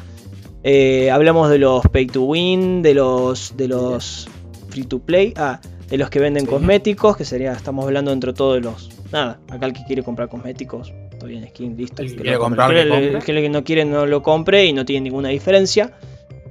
Eh, 0.63 1.09
hablamos 1.11 1.49
de 1.49 1.57
los 1.57 1.83
pay 1.87 2.05
to 2.07 2.23
win, 2.23 2.81
de 2.81 2.93
los, 2.93 3.57
de 3.57 3.67
los 3.67 4.29
free 4.69 4.83
to 4.83 4.99
play, 4.99 5.33
ah, 5.35 5.59
de 5.89 5.97
los 5.97 6.09
que 6.09 6.19
venden 6.19 6.45
cosméticos, 6.45 7.17
que 7.17 7.25
sería, 7.25 7.53
estamos 7.53 7.85
hablando 7.85 8.11
entre 8.11 8.33
todos 8.33 8.61
los. 8.61 8.92
Nada, 9.13 9.39
acá 9.51 9.67
el 9.67 9.73
que 9.73 9.83
quiere 9.85 10.01
comprar 10.01 10.27
cosméticos, 10.27 10.91
estoy 11.11 11.37
en 11.37 11.47
skin, 11.47 11.77
listo. 11.77 12.01
El 12.01 12.15
que, 12.15 12.23
quiere 12.23 12.37
comprar, 12.39 12.75
el, 12.75 13.23
que 13.23 13.49
no 13.49 13.63
quiere 13.63 13.85
no 13.85 14.07
lo 14.07 14.23
compre 14.23 14.65
y 14.65 14.73
no 14.73 14.85
tiene 14.85 15.01
ninguna 15.01 15.29
diferencia. 15.29 15.93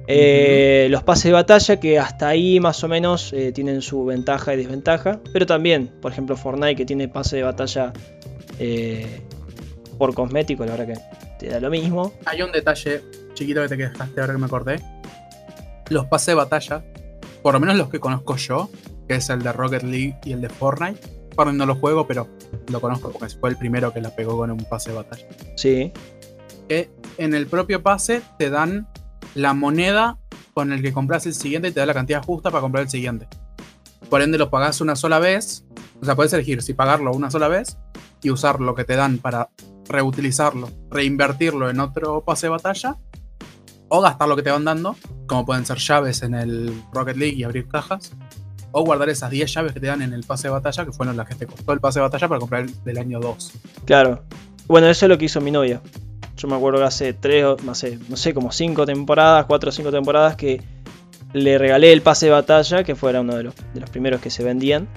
Eh, 0.07 0.87
los 0.89 1.03
pases 1.03 1.25
de 1.25 1.31
batalla 1.33 1.79
que 1.81 1.99
hasta 1.99 2.29
ahí 2.29 2.61
más 2.61 2.81
o 2.85 2.87
menos 2.87 3.33
eh, 3.33 3.51
tienen 3.51 3.81
su 3.81 4.05
ventaja 4.05 4.53
y 4.53 4.57
desventaja. 4.57 5.19
Pero 5.33 5.45
también, 5.45 5.91
por 6.01 6.13
ejemplo, 6.13 6.37
Fortnite 6.37 6.77
que 6.77 6.85
tiene 6.85 7.09
pase 7.09 7.35
de 7.35 7.43
batalla 7.43 7.91
eh, 8.59 9.21
por 9.97 10.13
cosmético, 10.13 10.65
la 10.65 10.77
verdad 10.77 10.95
que 10.95 11.45
te 11.45 11.49
da 11.51 11.59
lo 11.59 11.69
mismo. 11.69 12.13
Hay 12.25 12.41
un 12.41 12.53
detalle 12.53 13.01
chiquito 13.33 13.61
que 13.61 13.67
te 13.67 13.77
quedaste 13.77 14.21
ahora 14.21 14.33
que 14.33 14.39
me 14.39 14.45
acordé. 14.45 14.79
Los 15.89 16.05
pases 16.05 16.27
de 16.27 16.35
batalla, 16.35 16.81
por 17.41 17.53
lo 17.53 17.59
menos 17.59 17.75
los 17.75 17.89
que 17.89 17.99
conozco 17.99 18.37
yo, 18.37 18.69
que 19.05 19.15
es 19.15 19.29
el 19.29 19.43
de 19.43 19.51
Rocket 19.51 19.83
League 19.83 20.15
y 20.23 20.31
el 20.31 20.39
de 20.39 20.47
Fortnite. 20.47 21.22
Por 21.35 21.53
no 21.53 21.65
lo 21.65 21.75
juego, 21.75 22.07
pero 22.07 22.27
lo 22.67 22.79
conozco 22.79 23.11
porque 23.11 23.35
fue 23.35 23.49
el 23.49 23.57
primero 23.57 23.93
que 23.93 24.01
la 24.01 24.15
pegó 24.15 24.37
con 24.37 24.51
un 24.51 24.63
pase 24.65 24.91
de 24.91 24.97
batalla. 24.97 25.25
Sí. 25.55 25.91
Que 26.67 26.91
en 27.17 27.33
el 27.33 27.47
propio 27.47 27.81
pase 27.81 28.21
te 28.37 28.49
dan 28.49 28.87
la 29.35 29.53
moneda 29.53 30.17
con 30.53 30.71
el 30.71 30.81
que 30.81 30.93
compras 30.93 31.25
el 31.25 31.33
siguiente 31.33 31.69
y 31.69 31.71
te 31.71 31.79
da 31.79 31.85
la 31.85 31.93
cantidad 31.93 32.23
justa 32.23 32.51
para 32.51 32.61
comprar 32.61 32.83
el 32.83 32.89
siguiente. 32.89 33.27
Por 34.09 34.21
ende 34.21 34.37
lo 34.37 34.49
pagás 34.49 34.81
una 34.81 34.95
sola 34.95 35.19
vez. 35.19 35.65
O 36.01 36.05
sea, 36.05 36.15
puedes 36.15 36.33
elegir 36.33 36.61
si 36.61 36.73
pagarlo 36.73 37.11
una 37.11 37.31
sola 37.31 37.47
vez 37.47 37.77
y 38.21 38.29
usar 38.29 38.59
lo 38.59 38.75
que 38.75 38.83
te 38.83 38.95
dan 38.95 39.17
para 39.17 39.49
reutilizarlo, 39.87 40.69
reinvertirlo 40.89 41.69
en 41.69 41.79
otro 41.79 42.23
pase 42.23 42.47
de 42.47 42.51
batalla. 42.51 42.97
O 43.89 44.01
gastar 44.01 44.27
lo 44.27 44.35
que 44.35 44.41
te 44.41 44.49
van 44.49 44.65
dando, 44.65 44.95
como 45.27 45.45
pueden 45.45 45.65
ser 45.65 45.77
llaves 45.77 46.23
en 46.23 46.33
el 46.33 46.83
Rocket 46.91 47.15
League 47.15 47.35
y 47.35 47.43
abrir 47.43 47.67
cajas. 47.67 48.11
O 48.73 48.83
guardar 48.83 49.07
esas 49.07 49.29
10 49.29 49.53
llaves 49.53 49.71
que 49.71 49.79
te 49.79 49.87
dan 49.87 50.01
en 50.01 50.13
el 50.13 50.23
pase 50.23 50.47
de 50.47 50.51
batalla, 50.51 50.83
que 50.83 50.91
fueron 50.91 51.15
las 51.15 51.27
que 51.27 51.35
te 51.35 51.45
costó 51.45 51.71
el 51.71 51.79
pase 51.79 51.99
de 51.99 52.03
batalla 52.03 52.27
para 52.27 52.39
comprar 52.39 52.63
el 52.63 52.83
del 52.83 52.97
año 52.97 53.19
2. 53.19 53.51
Claro. 53.85 54.23
Bueno, 54.67 54.87
eso 54.87 55.05
es 55.05 55.09
lo 55.09 55.17
que 55.17 55.25
hizo 55.25 55.39
mi 55.39 55.51
novia. 55.51 55.81
Yo 56.35 56.47
me 56.47 56.55
acuerdo 56.55 56.79
que 56.79 56.85
hace 56.85 57.13
tres, 57.13 57.45
no 57.63 57.75
sé, 57.75 57.99
no 58.09 58.17
sé, 58.17 58.33
como 58.33 58.51
cinco 58.51 58.85
temporadas, 58.85 59.45
cuatro 59.45 59.69
o 59.69 59.71
cinco 59.71 59.91
temporadas 59.91 60.35
que 60.35 60.61
le 61.33 61.57
regalé 61.57 61.93
el 61.93 62.01
pase 62.01 62.25
de 62.25 62.31
batalla, 62.31 62.83
que 62.83 62.95
fuera 62.95 63.21
uno 63.21 63.35
de 63.35 63.43
los, 63.43 63.55
de 63.73 63.79
los 63.79 63.89
primeros 63.89 64.19
que 64.19 64.29
se 64.29 64.43
vendían. 64.43 64.87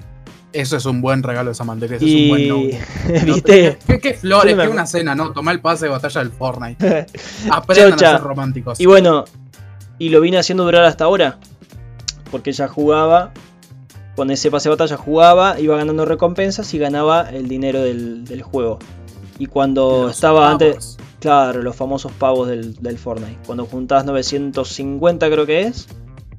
Eso 0.53 0.77
es 0.77 0.85
un 0.85 1.01
buen 1.01 1.23
regalo 1.23 1.49
de 1.49 1.55
Samantha, 1.55 1.85
es 1.85 2.01
un 2.01 2.29
buen. 2.29 2.79
¿Viste? 3.25 3.77
¿Qué, 4.01 4.13
flores? 4.13 4.55
¿Qué 4.55 4.67
una 4.67 4.87
cena, 4.87 5.13
no? 5.13 5.31
Tomá 5.31 5.51
el 5.51 5.59
pase 5.59 5.85
de 5.85 5.91
batalla 5.91 6.23
del 6.23 6.31
Fortnite. 6.31 7.05
Aprendan 7.51 7.93
a 7.93 7.97
ser 7.97 8.21
románticos. 8.21 8.79
Y 8.79 8.85
bueno, 8.85 9.25
y 9.99 10.09
lo 10.09 10.21
vine 10.21 10.37
haciendo 10.37 10.63
durar 10.63 10.85
hasta 10.85 11.03
ahora. 11.03 11.37
Porque 12.31 12.49
ella 12.49 12.67
jugaba, 12.67 13.33
con 14.17 14.31
ese 14.31 14.49
pase 14.49 14.67
de 14.67 14.75
batalla 14.75 14.97
jugaba, 14.97 15.59
iba 15.59 15.77
ganando 15.77 16.03
recompensas 16.03 16.73
y 16.73 16.79
ganaba 16.79 17.29
el 17.29 17.47
dinero 17.47 17.81
del, 17.81 18.25
del 18.25 18.41
juego. 18.41 18.79
Y 19.37 19.45
cuando 19.45 20.09
estaba 20.09 20.49
antes. 20.49 20.97
Claro, 21.19 21.61
los 21.61 21.75
famosos 21.75 22.11
pavos 22.13 22.47
del, 22.47 22.97
Fortnite. 22.97 23.37
Cuando 23.45 23.65
juntas 23.67 24.05
950 24.05 25.29
creo 25.29 25.45
que 25.45 25.61
es, 25.61 25.87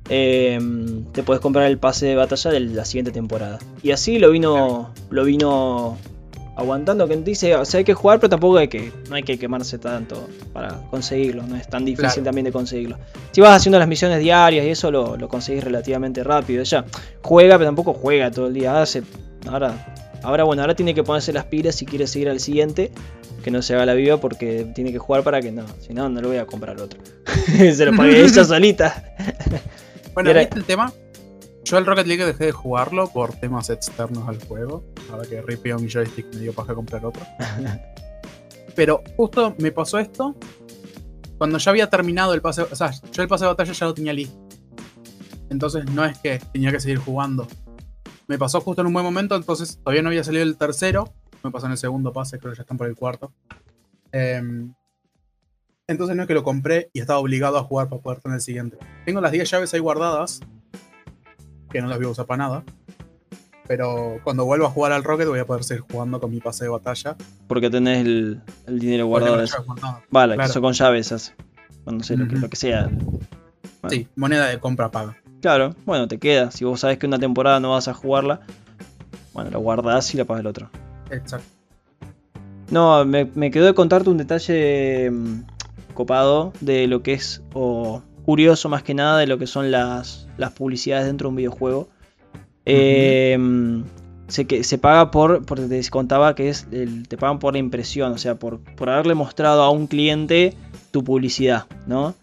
em, 0.08 1.04
te 1.12 1.22
puedes 1.22 1.40
comprar 1.40 1.66
el 1.66 1.78
pase 1.78 2.06
de 2.06 2.16
batalla 2.16 2.50
de 2.50 2.60
la 2.60 2.84
siguiente 2.84 3.12
temporada. 3.12 3.60
Y 3.80 3.92
así 3.92 4.18
lo 4.18 4.32
vino, 4.32 4.90
lo 5.10 5.24
vino 5.24 5.98
aguantando. 6.58 7.08
Que 7.08 7.16
dice, 7.16 7.54
o 7.54 7.64
sea, 7.64 7.78
hay 7.78 7.84
que 7.84 7.94
jugar, 7.94 8.18
pero 8.20 8.28
tampoco 8.28 8.58
hay 8.58 8.68
que, 8.68 8.92
no 9.08 9.16
hay 9.16 9.22
que 9.22 9.38
quemarse 9.38 9.78
tanto 9.78 10.28
para 10.52 10.68
conseguirlo. 10.90 11.44
No 11.44 11.56
es 11.56 11.68
tan 11.68 11.84
difícil 11.84 12.22
también 12.22 12.44
de 12.44 12.52
conseguirlo. 12.52 12.98
Si 13.32 13.40
vas 13.40 13.56
haciendo 13.56 13.78
las 13.78 13.88
misiones 13.88 14.20
diarias 14.20 14.66
y 14.66 14.70
eso 14.70 14.90
lo, 14.90 15.16
lo 15.16 15.28
conseguís 15.28 15.64
relativamente 15.64 16.22
rápido. 16.22 16.60
Ella 16.60 16.84
juega, 17.22 17.56
pero 17.56 17.68
tampoco 17.68 17.94
juega 17.94 18.30
todo 18.30 18.48
el 18.48 18.54
día. 18.54 18.82
Hace, 18.82 19.02
ahora, 19.48 19.94
ahora 20.22 20.44
bueno, 20.44 20.62
ahora 20.62 20.74
tiene 20.74 20.94
que 20.94 21.04
ponerse 21.04 21.32
las 21.32 21.44
pilas 21.44 21.76
si 21.76 21.86
quiere 21.86 22.06
seguir 22.06 22.28
al 22.28 22.40
siguiente 22.40 22.90
que 23.42 23.52
no 23.52 23.62
se 23.62 23.74
haga 23.74 23.86
la 23.86 23.94
viva 23.94 24.18
porque 24.18 24.66
tiene 24.74 24.92
que 24.92 24.98
jugar 24.98 25.22
para 25.22 25.40
que 25.40 25.52
no, 25.52 25.64
si 25.80 25.94
no, 25.94 26.08
no 26.08 26.20
lo 26.20 26.28
voy 26.28 26.38
a 26.38 26.46
comprar 26.46 26.80
otro. 26.80 27.00
se 27.46 27.86
lo 27.86 27.96
pagué 27.96 28.22
ella 28.22 28.44
solita. 28.44 29.14
bueno, 30.12 30.34
¿viste 30.34 30.58
el 30.58 30.64
tema? 30.64 30.92
Yo 31.68 31.76
el 31.76 31.84
Rocket 31.84 32.06
League 32.06 32.24
dejé 32.24 32.46
de 32.46 32.52
jugarlo 32.52 33.08
por 33.08 33.34
temas 33.34 33.68
externos 33.68 34.26
al 34.26 34.42
juego. 34.42 34.82
Ahora 35.10 35.28
que 35.28 35.42
ripeo 35.42 35.78
mi 35.78 35.86
joystick 35.86 36.24
me 36.32 36.40
dio 36.40 36.54
para 36.54 36.74
comprar 36.74 37.04
otro. 37.04 37.22
Pero 38.74 39.02
justo 39.18 39.54
me 39.58 39.70
pasó 39.70 39.98
esto 39.98 40.34
cuando 41.36 41.58
ya 41.58 41.70
había 41.70 41.90
terminado 41.90 42.32
el 42.32 42.40
pase. 42.40 42.62
O 42.62 42.74
sea, 42.74 42.90
yo 43.12 43.22
el 43.22 43.28
pase 43.28 43.44
de 43.44 43.48
batalla 43.48 43.70
ya 43.70 43.84
lo 43.84 43.92
tenía 43.92 44.14
listo. 44.14 44.34
Entonces 45.50 45.84
no 45.90 46.06
es 46.06 46.16
que 46.16 46.40
tenía 46.54 46.72
que 46.72 46.80
seguir 46.80 47.00
jugando. 47.00 47.46
Me 48.28 48.38
pasó 48.38 48.62
justo 48.62 48.80
en 48.80 48.86
un 48.86 48.94
buen 48.94 49.04
momento, 49.04 49.36
entonces 49.36 49.76
todavía 49.76 50.00
no 50.00 50.08
había 50.08 50.24
salido 50.24 50.44
el 50.44 50.56
tercero. 50.56 51.12
Me 51.44 51.50
pasó 51.50 51.66
en 51.66 51.72
el 51.72 51.78
segundo 51.78 52.14
pase, 52.14 52.38
creo 52.38 52.52
que 52.52 52.56
ya 52.56 52.62
están 52.62 52.78
por 52.78 52.86
el 52.86 52.96
cuarto. 52.96 53.34
Em, 54.10 54.72
entonces 55.86 56.16
no 56.16 56.22
es 56.22 56.28
que 56.28 56.34
lo 56.34 56.44
compré 56.44 56.88
y 56.94 57.00
estaba 57.00 57.18
obligado 57.18 57.58
a 57.58 57.62
jugar 57.62 57.90
para 57.90 58.00
poder 58.00 58.20
tener 58.20 58.36
el 58.36 58.42
siguiente. 58.42 58.78
Tengo 59.04 59.20
las 59.20 59.32
10 59.32 59.50
llaves 59.50 59.74
ahí 59.74 59.80
guardadas, 59.80 60.40
que 61.70 61.80
no 61.80 61.88
las 61.88 61.98
voy 61.98 62.06
a 62.06 62.10
usar 62.10 62.26
para 62.26 62.44
nada. 62.44 62.64
Pero 63.66 64.18
cuando 64.24 64.46
vuelva 64.46 64.66
a 64.66 64.70
jugar 64.70 64.92
al 64.92 65.04
Rocket 65.04 65.28
voy 65.28 65.40
a 65.40 65.46
poder 65.46 65.62
seguir 65.62 65.84
jugando 65.90 66.20
con 66.20 66.30
mi 66.30 66.40
pase 66.40 66.64
de 66.64 66.70
batalla. 66.70 67.16
Porque 67.46 67.68
tenés 67.68 68.04
el, 68.04 68.40
dinero 68.66 69.06
guardado. 69.06 69.44
Vale, 70.10 70.36
que 70.36 70.44
eso 70.44 70.62
con 70.62 70.72
llaves 70.72 71.12
hace. 71.12 71.34
Cuando 71.84 72.02
sé, 72.02 72.16
lo, 72.16 72.48
que, 72.48 72.56
sea. 72.56 72.88
Sí, 73.88 74.08
moneda 74.16 74.46
de 74.46 74.58
compra 74.58 74.90
paga. 74.90 75.16
Claro, 75.42 75.74
bueno, 75.84 76.08
te 76.08 76.18
queda. 76.18 76.50
Si 76.50 76.64
vos 76.64 76.80
sabes 76.80 76.98
que 76.98 77.06
una 77.06 77.18
temporada 77.18 77.60
no 77.60 77.72
vas 77.72 77.88
a 77.88 77.94
jugarla, 77.94 78.40
bueno, 79.34 79.50
la 79.50 79.58
guardás 79.58 80.12
y 80.14 80.16
la 80.16 80.24
pagas 80.24 80.40
el 80.40 80.46
otro. 80.46 80.70
Exacto. 81.10 81.46
No, 82.70 83.04
me, 83.04 83.50
quedó 83.50 83.66
de 83.66 83.74
contarte 83.74 84.10
un 84.10 84.18
detalle 84.18 85.10
mm, 85.10 85.42
copado 85.94 86.52
de 86.60 86.86
lo 86.86 87.02
que 87.02 87.14
es, 87.14 87.42
o 87.54 88.02
curioso 88.28 88.68
más 88.68 88.82
que 88.82 88.92
nada, 88.92 89.20
de 89.20 89.26
lo 89.26 89.38
que 89.38 89.46
son 89.46 89.70
las, 89.70 90.28
las 90.36 90.52
publicidades 90.52 91.06
dentro 91.06 91.28
de 91.28 91.30
un 91.30 91.36
videojuego. 91.36 91.88
Em, 92.66 93.84
se, 94.26 94.46
que, 94.46 94.64
se 94.64 94.76
paga 94.76 95.10
por, 95.10 95.46
porque 95.46 95.64
te 95.64 95.88
contaba 95.88 96.34
que 96.34 96.50
es 96.50 96.66
te 97.08 97.16
pagan 97.16 97.38
por 97.38 97.54
la 97.54 97.58
impresión, 97.58 98.12
o 98.12 98.18
sea, 98.18 98.34
por, 98.34 98.60
por 98.60 98.90
haberle 98.90 99.14
mostrado 99.14 99.62
a 99.62 99.70
un 99.70 99.86
cliente 99.86 100.52
tu 100.90 101.02
publicidad, 101.04 101.64
¿no? 101.86 102.14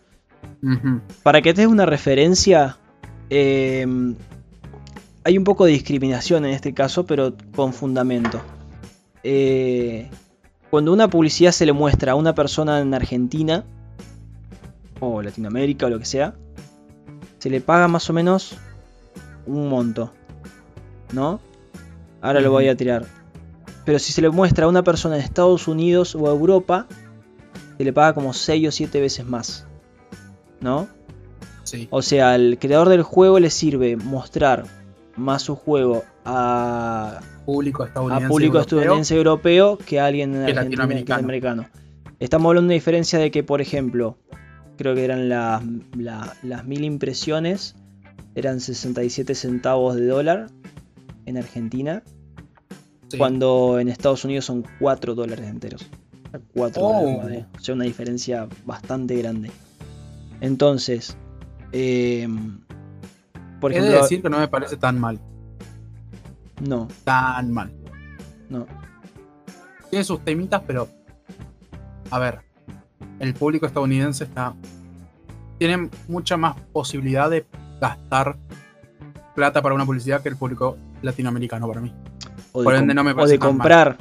Para 1.23 1.41
que 1.41 1.55
te 1.55 1.61
des 1.61 1.71
una 1.71 1.87
referencia, 1.87 2.77
em, 3.31 4.13
hay 5.23 5.39
un 5.39 5.43
poco 5.43 5.65
de 5.65 5.71
discriminación 5.71 6.45
en 6.45 6.51
este 6.51 6.75
caso, 6.75 7.07
pero 7.07 7.33
con 7.55 7.73
fundamento. 7.73 8.43
Eh, 9.23 10.07
cuando 10.69 10.93
una 10.93 11.09
publicidad 11.09 11.51
se 11.51 11.65
le 11.65 11.73
muestra 11.73 12.11
a 12.11 12.15
una 12.15 12.35
persona 12.35 12.79
en 12.79 12.93
Argentina, 12.93 13.65
o 14.99 15.21
Latinoamérica 15.21 15.85
o 15.85 15.89
lo 15.89 15.99
que 15.99 16.05
sea, 16.05 16.35
se 17.37 17.49
le 17.49 17.61
paga 17.61 17.87
más 17.87 18.09
o 18.09 18.13
menos 18.13 18.57
un 19.45 19.69
monto. 19.69 20.11
¿no? 21.13 21.39
Ahora 22.21 22.41
lo 22.41 22.51
voy 22.51 22.67
a 22.67 22.75
tirar. 22.75 23.05
Pero 23.85 23.99
si 23.99 24.11
se 24.11 24.21
le 24.21 24.29
muestra 24.29 24.65
a 24.65 24.69
una 24.69 24.83
persona 24.83 25.15
en 25.15 25.21
Estados 25.21 25.67
Unidos 25.67 26.15
o 26.15 26.27
Europa, 26.27 26.87
se 27.77 27.83
le 27.83 27.93
paga 27.93 28.13
como 28.13 28.33
6 28.33 28.67
o 28.67 28.71
7 28.71 28.99
veces 28.99 29.25
más. 29.25 29.67
¿No? 30.59 30.87
Sí. 31.63 31.87
O 31.91 32.01
sea, 32.01 32.33
al 32.33 32.57
creador 32.59 32.89
del 32.89 33.03
juego 33.03 33.39
le 33.39 33.49
sirve 33.49 33.95
mostrar 33.95 34.65
más 35.15 35.43
su 35.43 35.55
juego 35.55 36.03
a 36.25 37.21
público 37.45 37.85
estadounidense, 37.85 38.25
a 38.25 38.27
público 38.27 38.59
estadounidense 38.59 39.15
europeo, 39.15 39.77
que 39.77 39.99
a 39.99 40.07
alguien 40.07 40.35
en 40.35 40.55
latinoamericano. 40.55 41.67
Estamos 42.19 42.49
hablando 42.49 42.67
de 42.69 42.73
una 42.75 42.79
diferencia 42.79 43.19
de 43.19 43.29
que, 43.29 43.43
por 43.43 43.61
ejemplo, 43.61 44.17
creo 44.77 44.95
que 44.95 45.03
eran 45.03 45.29
las, 45.29 45.63
las 46.43 46.65
mil 46.65 46.83
impresiones, 46.83 47.75
eran 48.35 48.59
67 48.59 49.35
centavos 49.35 49.95
de 49.95 50.07
dólar 50.07 50.47
en 51.25 51.37
Argentina, 51.37 52.03
cuando 53.17 53.79
en 53.79 53.87
Estados 53.87 54.25
Unidos 54.25 54.45
son 54.45 54.65
4 54.79 55.15
dólares 55.15 55.47
enteros. 55.47 55.89
4 56.53 56.81
dólares, 56.81 57.45
o 57.57 57.59
sea, 57.59 57.75
una 57.75 57.85
diferencia 57.85 58.47
bastante 58.65 59.15
grande. 59.15 59.51
Entonces, 60.41 61.17
eh, 61.71 62.27
por 63.59 63.71
ejemplo. 63.71 63.91
He 63.91 63.95
de 63.95 64.01
decir 64.01 64.21
que 64.21 64.29
no 64.29 64.39
me 64.39 64.47
parece 64.47 64.77
tan 64.77 64.99
mal. 64.99 65.19
No. 66.61 66.87
Tan 67.03 67.51
mal. 67.51 67.73
No. 68.49 68.67
Tiene 69.89 70.05
sus 70.05 70.23
temitas, 70.23 70.61
pero. 70.67 70.87
A 72.11 72.19
ver. 72.19 72.44
El 73.19 73.33
público 73.33 73.65
estadounidense 73.65 74.23
está. 74.23 74.53
Tiene 75.57 75.89
mucha 76.07 76.37
más 76.37 76.55
posibilidad 76.73 77.29
de 77.29 77.45
gastar 77.79 78.37
plata 79.35 79.61
para 79.61 79.75
una 79.75 79.85
publicidad 79.85 80.21
que 80.21 80.29
el 80.29 80.37
público 80.37 80.77
latinoamericano 81.01 81.67
para 81.67 81.81
mí. 81.81 81.93
O 82.51 82.63
de, 82.63 82.81
no 82.81 83.03
me 83.03 83.11
o 83.11 83.27
de 83.27 83.39
comprar. 83.39 83.97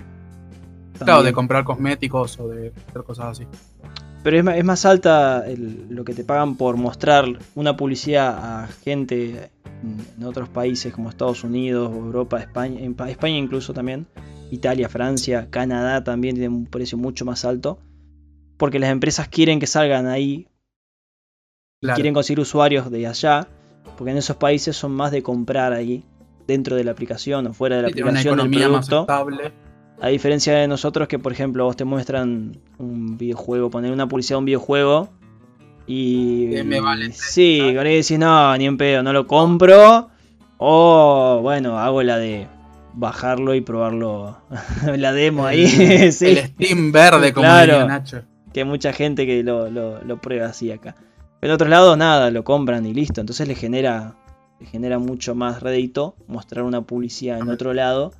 Claro, 0.98 1.22
de 1.22 1.32
comprar 1.32 1.64
cosméticos 1.64 2.38
o 2.38 2.48
de 2.48 2.72
hacer 2.88 3.02
cosas 3.02 3.26
así. 3.26 3.46
Pero 4.22 4.50
es 4.52 4.64
más, 4.64 4.86
alta 4.86 5.44
lo 5.90 6.04
que 6.04 6.14
te 6.14 6.24
pagan 6.24 6.56
por 6.56 6.76
mostrar 6.76 7.26
una 7.54 7.76
publicidad 7.76 8.62
a 8.62 8.68
gente 8.68 9.50
en 9.82 10.24
otros 10.24 10.48
países 10.48 10.94
como 10.94 11.10
Estados 11.10 11.44
Unidos, 11.44 11.92
Europa, 11.94 12.38
España, 12.40 12.80
España 13.08 13.36
incluso 13.36 13.74
también, 13.74 14.06
Italia, 14.50 14.88
Francia, 14.88 15.48
Canadá 15.50 16.04
también 16.04 16.36
tienen 16.36 16.54
un 16.56 16.64
precio 16.64 16.96
mucho 16.96 17.26
más 17.26 17.44
alto. 17.44 17.78
Porque 18.56 18.78
las 18.78 18.90
empresas 18.90 19.28
quieren 19.28 19.60
que 19.60 19.66
salgan 19.66 20.06
ahí. 20.06 20.48
Quieren 21.80 22.14
conseguir 22.14 22.40
usuarios 22.40 22.90
de 22.90 23.06
allá. 23.06 23.48
Porque 23.96 24.10
en 24.10 24.16
esos 24.16 24.36
países 24.36 24.76
son 24.76 24.92
más 24.92 25.10
de 25.10 25.22
comprar 25.22 25.72
ahí 25.72 26.04
dentro 26.46 26.76
de 26.76 26.84
la 26.84 26.92
aplicación 26.92 27.46
o 27.46 27.54
fuera 27.54 27.76
de 27.76 27.82
la 27.82 27.88
aplicación 27.88 28.36
del 28.38 28.50
producto. 28.50 29.06
A 30.00 30.08
diferencia 30.08 30.54
de 30.54 30.66
nosotros 30.66 31.08
que, 31.08 31.18
por 31.18 31.32
ejemplo, 31.32 31.64
vos 31.64 31.76
te 31.76 31.84
muestran 31.84 32.58
un 32.78 33.16
videojuego, 33.16 33.70
poner 33.70 33.92
una 33.92 34.08
publicidad 34.08 34.36
de 34.36 34.38
un 34.40 34.44
videojuego 34.44 35.10
y... 35.86 36.48
me 36.64 36.80
vale 36.80 37.12
sí, 37.12 37.60
con 37.74 37.84
decís, 37.84 38.18
no, 38.18 38.56
ni 38.56 38.66
en 38.66 38.76
pedo, 38.76 39.02
no 39.02 39.12
lo 39.12 39.26
compro. 39.26 40.10
O, 40.56 41.40
bueno, 41.42 41.78
hago 41.78 42.02
la 42.02 42.16
de 42.16 42.48
bajarlo 42.94 43.54
y 43.54 43.60
probarlo, 43.60 44.38
la 44.96 45.12
demo 45.12 45.46
ahí. 45.46 45.64
El 46.10 46.12
Steam 46.12 46.92
verde, 46.92 47.32
como 47.32 47.46
claro, 47.46 47.86
Nacho. 47.86 48.22
Que 48.54 48.64
mucha 48.64 48.94
gente 48.94 49.26
que 49.26 49.42
lo, 49.42 49.68
lo 49.68 50.20
prueba 50.20 50.46
así 50.46 50.70
acá. 50.70 50.94
Pero 51.40 51.52
en 51.52 51.54
otros 51.56 51.68
lados, 51.68 51.98
nada, 51.98 52.30
lo 52.30 52.44
compran 52.44 52.86
y 52.86 52.94
listo. 52.94 53.20
Entonces 53.20 53.46
le 53.46 53.54
genera 53.54 54.16
genera 54.64 54.98
mucho 54.98 55.34
más 55.34 55.62
rédito 55.62 56.16
mostrar 56.26 56.64
una 56.64 56.82
publicidad 56.82 57.38
en 57.38 57.50
otro 57.50 57.74
lado 57.74 58.12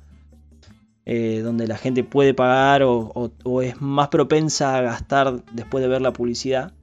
eh, 1.05 1.41
donde 1.43 1.67
la 1.67 1.77
gente 1.77 2.03
puede 2.03 2.33
pagar 2.33 2.81
o, 2.83 3.29
es 3.61 3.79
más 3.81 4.07
propensa 4.07 4.75
a 4.75 4.81
gastar 4.81 5.43
después 5.53 5.83
de 5.83 5.87
ver 5.87 6.01
la 6.01 6.13
publicidad. 6.13 6.73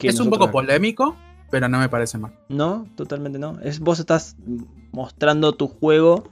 es 0.00 0.20
un 0.20 0.28
poco 0.28 0.50
polémico, 0.50 1.16
pero 1.50 1.68
no 1.68 1.78
me 1.78 1.88
parece 1.88 2.18
mal. 2.18 2.34
No, 2.50 2.86
totalmente 2.96 3.38
no. 3.38 3.58
Es, 3.62 3.80
vos 3.80 3.98
estás 3.98 4.36
mostrando 4.92 5.54
tu 5.54 5.68
juego, 5.68 6.24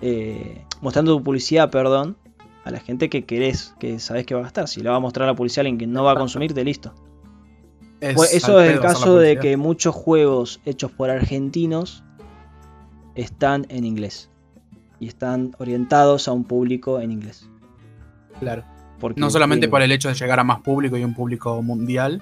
eh, 0.00 0.64
mostrando 0.80 1.16
tu 1.16 1.24
publicidad, 1.24 1.70
perdón, 1.70 2.16
a 2.66 2.70
la 2.72 2.80
gente 2.80 3.08
que 3.08 3.24
querés, 3.24 3.76
que 3.78 4.00
sabes 4.00 4.26
que 4.26 4.34
va 4.34 4.40
a 4.40 4.42
gastar. 4.42 4.66
Si 4.66 4.80
le 4.80 4.90
va 4.90 4.96
a 4.96 5.00
mostrar 5.00 5.28
la 5.28 5.36
publicidad 5.36 5.60
a 5.60 5.68
alguien 5.68 5.78
que 5.78 5.86
no 5.86 6.02
va 6.02 6.12
a 6.12 6.16
consumirte, 6.16 6.64
listo. 6.64 6.92
Pues 8.00 8.34
eso 8.34 8.60
es 8.60 8.72
el 8.72 8.80
caso 8.80 9.18
de 9.18 9.38
que 9.38 9.56
muchos 9.56 9.94
juegos 9.94 10.60
hechos 10.64 10.90
por 10.90 11.08
argentinos 11.08 12.02
están 13.14 13.66
en 13.68 13.84
inglés. 13.84 14.30
Y 14.98 15.06
están 15.06 15.54
orientados 15.58 16.26
a 16.26 16.32
un 16.32 16.42
público 16.42 16.98
en 16.98 17.12
inglés. 17.12 17.48
Claro. 18.40 18.64
no 19.14 19.30
solamente 19.30 19.68
por 19.68 19.80
el 19.80 19.92
hecho 19.92 20.08
de 20.08 20.14
llegar 20.14 20.40
a 20.40 20.44
más 20.44 20.60
público 20.60 20.96
y 20.96 21.04
un 21.04 21.14
público 21.14 21.62
mundial, 21.62 22.20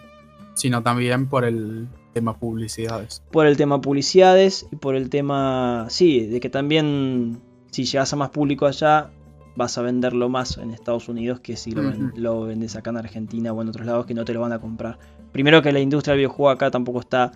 sino 0.53 0.83
también 0.83 1.27
por 1.27 1.47
el 1.47 1.89
tema 2.13 2.37
publicidades. 2.37 3.23
Por 3.33 3.47
el 3.47 3.57
tema 3.57 3.81
publicidades 3.81 4.67
y 4.71 4.77
por 4.77 4.95
el 4.95 5.09
tema, 5.09 5.87
sí, 5.89 6.27
de 6.27 6.39
que 6.39 6.51
también 6.51 7.41
si 7.71 7.87
llegas 7.87 8.13
a 8.13 8.17
más 8.17 8.29
público 8.29 8.67
allá, 8.67 9.11
vas 9.57 9.79
a 9.79 9.83
venderlo 9.83 10.29
más 10.29 10.59
en 10.59 10.71
Estados 10.71 11.09
Unidos 11.09 11.41
que 11.41 11.57
si 11.57 11.73
lo, 11.73 12.43
vendes 12.43 12.77
acá 12.77 12.91
en 12.91 12.97
Argentina 12.99 13.53
o 13.53 13.63
en 13.63 13.69
otros 13.69 13.87
lados 13.87 14.07
que 14.07 14.15
no 14.15 14.25
te 14.25 14.35
lo 14.35 14.41
van 14.41 14.53
a 14.53 14.59
comprar. 14.59 14.99
Primero 15.33 15.63
que 15.63 15.73
la 15.73 15.81
industria 15.81 16.13
del 16.13 16.19
videojuego 16.19 16.51
acá 16.51 16.71
tampoco 16.71 17.01
está 17.01 17.33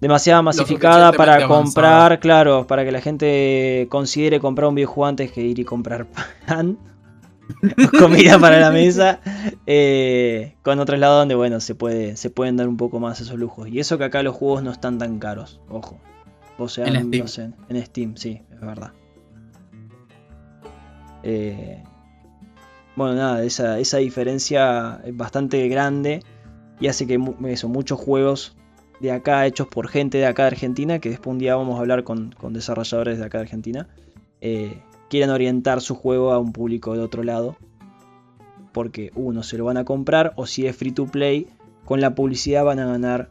demasiado 0.00 0.42
masificada 0.42 1.12
para 1.12 1.46
comprar, 1.46 2.20
claro, 2.20 2.66
para 2.66 2.84
que 2.84 2.92
la 2.92 3.00
gente 3.00 3.86
considere 3.90 4.40
comprar 4.40 4.68
un 4.68 4.74
videojuego 4.74 5.06
antes 5.06 5.32
que 5.32 5.42
ir 5.42 5.58
y 5.58 5.64
comprar 5.64 6.06
pan. 6.46 6.78
comida 7.98 8.38
para 8.38 8.60
la 8.60 8.70
mesa 8.70 9.20
eh, 9.66 10.56
con 10.62 10.78
otros 10.80 11.00
lados 11.00 11.22
donde 11.22 11.34
bueno 11.34 11.60
se 11.60 11.74
puede 11.74 12.14
se 12.16 12.28
pueden 12.28 12.58
dar 12.58 12.68
un 12.68 12.76
poco 12.76 13.00
más 13.00 13.22
esos 13.22 13.38
lujos 13.38 13.68
y 13.68 13.80
eso 13.80 13.96
que 13.96 14.04
acá 14.04 14.22
los 14.22 14.36
juegos 14.36 14.62
no 14.62 14.70
están 14.70 14.98
tan 14.98 15.18
caros 15.18 15.58
ojo 15.70 15.98
o 16.58 16.68
sea 16.68 16.86
en 16.86 17.26
Steam, 17.26 17.54
en 17.70 17.86
Steam 17.86 18.16
sí 18.18 18.42
es 18.52 18.60
verdad 18.60 18.92
eh, 21.30 21.84
bueno, 22.96 23.14
nada, 23.14 23.44
esa, 23.44 23.98
diferencia 23.98 25.02
es 25.04 25.14
bastante 25.14 25.68
grande 25.68 26.22
y 26.80 26.86
hace 26.86 27.06
que 27.06 27.18
eso, 27.48 27.68
muchos 27.68 28.00
juegos 28.00 28.56
de 29.00 29.12
acá 29.12 29.44
hechos 29.46 29.68
por 29.68 29.88
gente 29.88 30.16
de 30.16 30.24
acá 30.24 30.44
de 30.44 30.48
Argentina, 30.48 31.00
que 31.00 31.10
después 31.10 31.34
un 31.34 31.38
día 31.38 31.54
vamos 31.54 31.76
a 31.76 31.80
hablar 31.80 32.02
con, 32.02 32.34
desarrolladores 32.48 33.18
de 33.18 33.26
acá 33.26 33.38
de 33.38 33.42
Argentina, 33.42 33.88
eh, 34.40 34.80
quieren 35.10 35.28
orientar 35.28 35.82
su 35.82 35.94
juego 35.94 36.32
a 36.32 36.38
un 36.38 36.54
público 36.54 36.94
de 36.94 37.00
otro 37.00 37.22
lado. 37.22 37.56
porque 38.72 39.10
uno 39.14 39.42
se 39.42 39.58
lo 39.58 39.64
van 39.64 39.76
a 39.76 39.84
comprar 39.84 40.32
o 40.36 40.46
si 40.46 40.66
es 40.66 40.76
free 40.76 40.92
to 40.92 41.06
play, 41.06 41.46
con 41.84 42.00
la 42.00 42.14
publicidad 42.14 42.64
van 42.64 42.78
a 42.78 42.86
ganar 42.86 43.30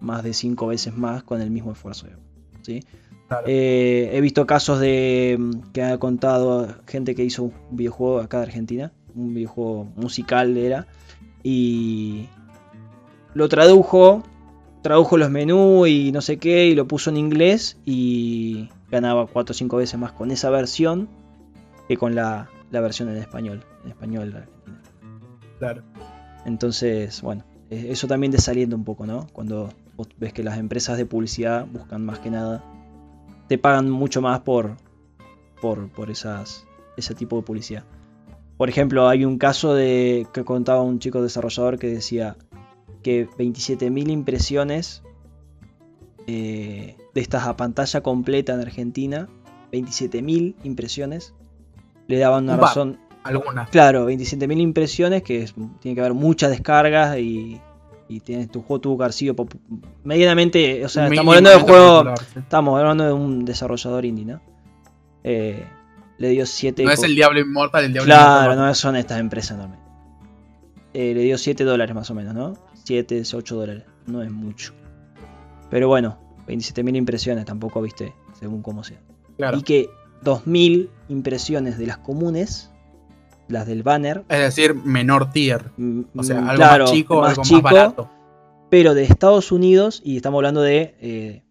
más 0.00 0.22
de 0.22 0.32
5 0.32 0.66
veces 0.68 0.96
más 0.96 1.22
con 1.22 1.42
el 1.42 1.50
mismo 1.50 1.72
esfuerzo. 1.72 2.06
¿sí? 2.62 2.82
Eh, 3.46 4.10
he 4.12 4.20
visto 4.20 4.46
casos 4.46 4.78
de 4.78 5.36
mm, 5.38 5.72
que 5.72 5.82
ha 5.82 5.98
contado 5.98 6.68
gente 6.86 7.14
que 7.14 7.24
hizo 7.24 7.44
un 7.44 7.52
videojuego 7.70 8.20
acá 8.20 8.38
de 8.38 8.44
Argentina, 8.44 8.92
un 9.14 9.34
videojuego 9.34 9.88
musical 9.96 10.56
era, 10.56 10.86
y 11.42 12.28
lo 13.34 13.48
tradujo, 13.48 14.22
tradujo 14.82 15.16
los 15.16 15.30
menús 15.30 15.88
y 15.88 16.12
no 16.12 16.20
sé 16.20 16.38
qué, 16.38 16.66
y 16.66 16.74
lo 16.74 16.86
puso 16.86 17.10
en 17.10 17.16
inglés 17.16 17.78
y 17.84 18.68
ganaba 18.90 19.26
4 19.26 19.52
o 19.52 19.54
5 19.54 19.76
veces 19.76 19.98
más 19.98 20.12
con 20.12 20.30
esa 20.30 20.50
versión 20.50 21.08
que 21.88 21.96
con 21.96 22.14
la, 22.14 22.48
versión 22.70 23.08
en 23.08 23.16
español, 23.16 23.64
en 23.84 23.90
español 23.90 24.32
de 24.32 24.38
Argentina. 24.38 24.80
Claro. 25.58 25.82
Entonces, 26.44 27.22
bueno, 27.22 27.44
e, 27.70 27.90
eso 27.90 28.06
también 28.06 28.30
desalienta 28.30 28.76
un 28.76 28.84
poco, 28.84 29.06
¿no? 29.06 29.26
Cuando 29.32 29.70
ves 30.18 30.32
que 30.32 30.44
las 30.44 30.58
empresas 30.58 30.96
de 30.96 31.06
publicidad 31.06 31.66
buscan 31.66 32.04
más 32.04 32.18
que 32.20 32.30
nada 32.30 32.62
te 33.48 33.58
pagan 33.58 33.90
mucho 33.90 34.20
más 34.20 34.40
por, 34.40 34.76
por, 35.60 35.88
por 35.90 36.10
esas, 36.10 36.66
ese 36.96 37.14
tipo 37.14 37.36
de 37.36 37.42
publicidad. 37.42 37.84
Por 38.56 38.68
ejemplo, 38.68 39.08
hay 39.08 39.24
un 39.24 39.38
caso 39.38 39.74
de 39.74 40.26
que 40.32 40.44
contaba 40.44 40.82
un 40.82 40.98
chico 40.98 41.22
desarrollador 41.22 41.78
que 41.78 41.88
decía 41.88 42.36
que 43.02 43.28
27.000 43.28 44.10
impresiones 44.10 45.02
eh, 46.26 46.96
de 47.14 47.20
estas 47.20 47.46
a 47.46 47.56
pantalla 47.56 48.00
completa 48.00 48.54
en 48.54 48.60
Argentina, 48.60 49.28
27.000 49.72 50.56
impresiones, 50.64 51.34
le 52.08 52.18
daban 52.18 52.44
una 52.44 52.56
razón. 52.56 52.98
Algunas. 53.22 53.68
Claro, 53.70 54.08
27.000 54.10 54.60
impresiones, 54.60 55.22
que 55.22 55.48
tiene 55.80 55.94
que 55.94 56.00
haber 56.00 56.14
muchas 56.14 56.50
descargas 56.50 57.18
y 57.18 57.60
y 58.08 58.20
tienes 58.20 58.50
tu 58.50 58.62
juego 58.62 58.80
tuvo 58.80 58.98
que 58.98 59.58
medianamente, 60.04 60.84
o 60.84 60.88
sea, 60.88 61.08
estamos 61.08 61.36
hablando 61.36 61.50
de 61.50 61.64
juego, 61.64 62.14
estamos 62.36 62.78
hablando 62.78 63.04
de 63.04 63.12
un 63.12 63.44
desarrollador 63.44 64.04
indie, 64.04 64.24
¿no? 64.24 64.40
Eh, 65.24 65.64
le 66.18 66.28
dio 66.30 66.46
7 66.46 66.84
No 66.84 66.90
es 66.92 67.02
el 67.02 67.14
Diablo 67.14 67.40
Inmortal, 67.40 67.84
el 67.84 67.92
Diablo 67.92 68.06
Claro, 68.06 68.54
no 68.54 68.74
son 68.74 68.96
estas 68.96 69.18
empresas 69.18 69.58
enormes. 69.58 69.80
Eh, 70.94 71.12
le 71.14 71.22
dio 71.22 71.36
7 71.36 71.64
dólares 71.64 71.94
más 71.94 72.10
o 72.10 72.14
menos, 72.14 72.34
¿no? 72.34 72.54
7, 72.84 73.22
8 73.34 73.56
dólares, 73.56 73.84
no 74.06 74.22
es 74.22 74.30
mucho. 74.30 74.72
Pero 75.68 75.88
bueno, 75.88 76.18
27.000 76.46 76.96
impresiones 76.96 77.44
tampoco, 77.44 77.82
viste, 77.82 78.14
según 78.38 78.62
cómo 78.62 78.84
sea. 78.84 79.00
Y 79.54 79.62
que 79.62 79.90
2.000 80.24 80.88
impresiones 81.08 81.76
de 81.76 81.86
las 81.86 81.98
comunes 81.98 82.70
las 83.48 83.66
del 83.66 83.82
banner. 83.82 84.24
Es 84.28 84.38
decir, 84.38 84.74
menor 84.74 85.30
tier. 85.30 85.70
Mm, 85.76 86.02
o 86.16 86.22
sea, 86.22 86.48
algo 86.48 86.64
más 86.64 86.90
chico, 86.90 87.24
algo 87.24 87.42
más 87.42 87.62
barato. 87.62 88.10
Pero 88.70 88.94
de 88.94 89.04
Estados 89.04 89.52
Unidos, 89.52 90.02
y 90.04 90.16
estamos 90.16 90.38
hablando 90.38 90.62
de. 90.62 90.96
Eh, 91.00 91.42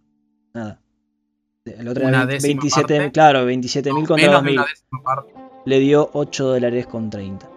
nada. 0.54 0.82
El 1.66 1.88
otro 1.88 2.08
una 2.08 2.26
27, 2.26 3.12
claro, 3.12 3.50
27.000 3.50 4.08
contra 4.08 4.42
2.000. 4.42 4.66
Le 5.66 5.80
dio 5.80 6.12
8 6.14 6.46
dólares 6.46 6.86
con 6.86 7.10
30. 7.10 7.50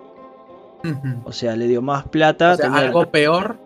O 1.25 1.33
sea, 1.33 1.57
le 1.57 1.67
dio 1.67 1.83
más 1.83 2.09
plata. 2.09 2.57
O 2.57 2.73
algo 2.73 3.11
peor, 3.11 3.59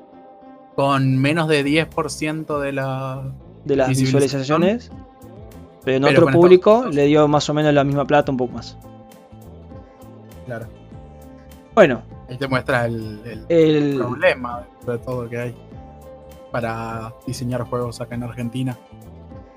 con 0.74 1.18
menos 1.18 1.48
de 1.48 1.64
10% 1.64 2.58
de 2.58 2.72
la. 2.72 3.22
De 3.64 3.76
las 3.76 3.88
visualizaciones. 3.90 4.90
Pero 5.84 5.96
en 5.98 6.04
otro 6.04 6.26
público 6.28 6.86
le 6.90 7.06
dio 7.06 7.26
más 7.28 7.48
o 7.48 7.54
menos 7.54 7.72
la 7.74 7.84
misma 7.84 8.04
plata, 8.04 8.32
un 8.32 8.38
poco 8.38 8.54
más. 8.54 8.76
Claro. 10.52 10.66
Bueno. 11.74 12.02
Ahí 12.28 12.36
te 12.36 12.46
muestra 12.46 12.84
el, 12.86 13.96
problema 13.96 14.66
de 14.86 14.98
todo 14.98 15.28
que 15.28 15.38
hay 15.38 15.54
para 16.50 17.14
diseñar 17.26 17.62
juegos 17.62 18.02
acá 18.02 18.14
en 18.14 18.24
Argentina. 18.24 18.76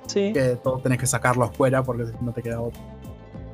Sí. 0.08 0.32
Que 0.32 0.56
todo 0.56 0.80
tenés 0.80 1.00
que 1.00 1.06
sacarlo 1.06 1.44
afuera 1.44 1.84
porque 1.84 2.06
no 2.22 2.32
te 2.32 2.42
queda 2.42 2.62
otro. 2.62 2.80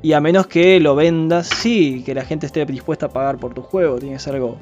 Y 0.04 0.14
a 0.14 0.22
menos 0.22 0.46
que 0.46 0.80
lo 0.80 0.96
vendas, 0.96 1.48
sí, 1.48 2.04
que 2.04 2.14
la 2.14 2.26
gente 2.26 2.46
esté 2.46 2.64
dispuesta 2.66 3.08
a 3.08 3.10
pagar 3.10 3.38
por 3.38 3.54
tu 3.56 3.64
juego, 3.64 3.98
tiene 3.98 4.16
que 4.16 4.20
ser 4.20 4.36
algo. 4.36 4.58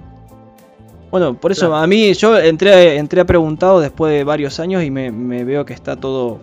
Bueno, 1.11 1.33
por 1.33 1.51
eso 1.51 1.75
a 1.75 1.85
mí 1.87 2.13
yo 2.13 2.37
entré, 2.37 2.97
entré 2.97 3.21
a 3.21 3.25
preguntado 3.25 3.81
después 3.81 4.13
de 4.13 4.23
varios 4.23 4.59
años 4.59 4.83
y 4.83 4.91
me, 4.91 5.43
veo 5.43 5.65
que 5.65 5.73
está 5.73 5.97
todo. 5.97 6.39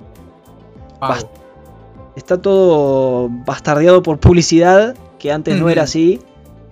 Está 2.15 2.41
todo 2.41 3.29
bastardeado 3.31 4.03
por 4.03 4.19
publicidad 4.19 4.97
que 5.19 5.33
antes 5.33 5.59
no 5.61 5.69
era 5.69 5.83
así. 5.83 6.21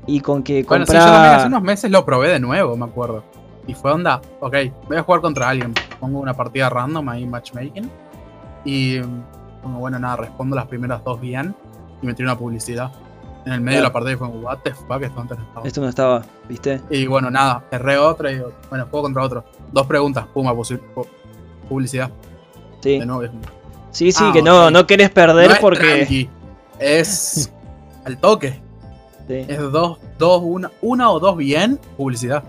Y 0.07 0.20
con 0.20 0.42
que 0.42 0.64
bueno, 0.64 0.84
yo 0.84 0.92
también 0.92 1.34
hace 1.34 1.47
unos 1.47 1.62
meses 1.62 1.90
lo 1.90 2.05
probé 2.05 2.28
de 2.28 2.40
nuevo, 2.40 2.76
me 2.76 2.84
acuerdo. 2.84 3.24
Y 3.66 3.72
fue 3.72 3.92
onda, 3.92 4.20
ok, 4.40 4.55
voy 4.86 4.97
a 4.99 5.03
jugar 5.03 5.20
contra 5.22 5.49
alguien. 5.49 5.72
Pongo 5.99 6.20
una 6.20 6.34
partida 6.34 6.68
random 6.68 7.09
ahí, 7.09 7.26
matchmaking. 7.26 7.90
Y 8.64 9.01
bueno, 9.62 9.99
nada, 9.99 10.16
respondo 10.16 10.55
las 10.55 10.66
primeras 10.66 11.03
dos 11.03 11.20
bien. 11.20 11.55
Y 12.03 12.07
metí 12.07 12.22
una 12.22 12.36
publicidad. 12.36 12.92
En 13.47 13.53
el 13.53 13.61
medio 13.61 13.78
de 13.78 13.84
la 13.84 13.92
partida 13.92 14.16
fue, 14.16 14.28
what 14.28 14.59
the 14.62 14.74
fuck, 14.74 15.03
esto 15.03 15.20
antes 15.20 15.38
no 15.38 15.45
estaba. 15.45 15.66
Esto 15.66 15.80
no 15.80 15.88
estaba, 15.88 16.22
¿viste? 16.49 16.80
Y 16.90 17.07
bueno, 17.07 17.30
nada, 17.30 17.64
erré 17.70 17.99
otra 17.99 18.32
y 18.32 18.42
bueno, 18.68 18.86
juego 18.90 19.03
contra 19.03 19.22
otro. 19.22 19.45
Dos 19.72 19.86
preguntas, 19.86 20.26
puma, 20.32 20.55
publicidad. 21.68 22.11
Sí. 22.80 22.99
De 22.99 23.07
nuevo, 23.07 23.22
Sí, 23.90 24.11
sí, 24.12 24.24
ah, 24.26 24.32
que 24.32 24.42
no, 24.42 24.70
no 24.70 24.86
querés 24.86 25.11
perder 25.11 25.59
porque. 25.61 26.28
Es 26.78 27.53
al 28.05 28.18
toque. 28.18 28.61
Es 29.28 29.59
dos, 29.59 29.98
dos, 30.18 30.42
una, 30.44 30.70
una 30.82 31.11
o 31.11 31.18
dos 31.18 31.36
bien, 31.36 31.78
publicidad. 31.96 32.44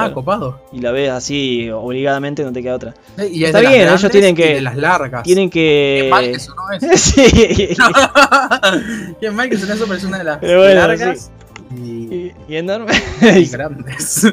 Ah, 0.00 0.12
copado. 0.12 0.60
Y 0.72 0.80
la 0.80 0.92
ves 0.92 1.10
así 1.10 1.70
obligadamente, 1.70 2.44
no 2.44 2.52
te 2.52 2.62
queda 2.62 2.76
otra. 2.76 2.94
y 3.30 3.42
Está 3.42 3.58
bien, 3.60 3.88
ellos 3.88 4.10
tienen 4.12 4.36
que. 4.36 4.54
de 4.54 4.60
las 4.60 4.76
largas. 4.76 5.24
Tienen 5.24 5.50
que. 5.50 6.02
Qué 6.04 6.10
mal 6.10 6.24
que 6.24 6.30
eso. 6.30 6.54
sí. 6.94 7.76
Qué 9.20 9.30
mal 9.32 9.50
que 9.50 9.56
sonó 9.56 9.74
eso, 9.74 9.84
pero 9.86 9.98
es 9.98 10.04
una 10.04 10.18
de 10.18 10.24
las 10.24 10.40
largas. 10.40 11.32
Y, 11.76 12.32
y, 12.48 12.56
enormes. 12.56 13.02
Y 13.20 13.46
grandes. 13.50 14.32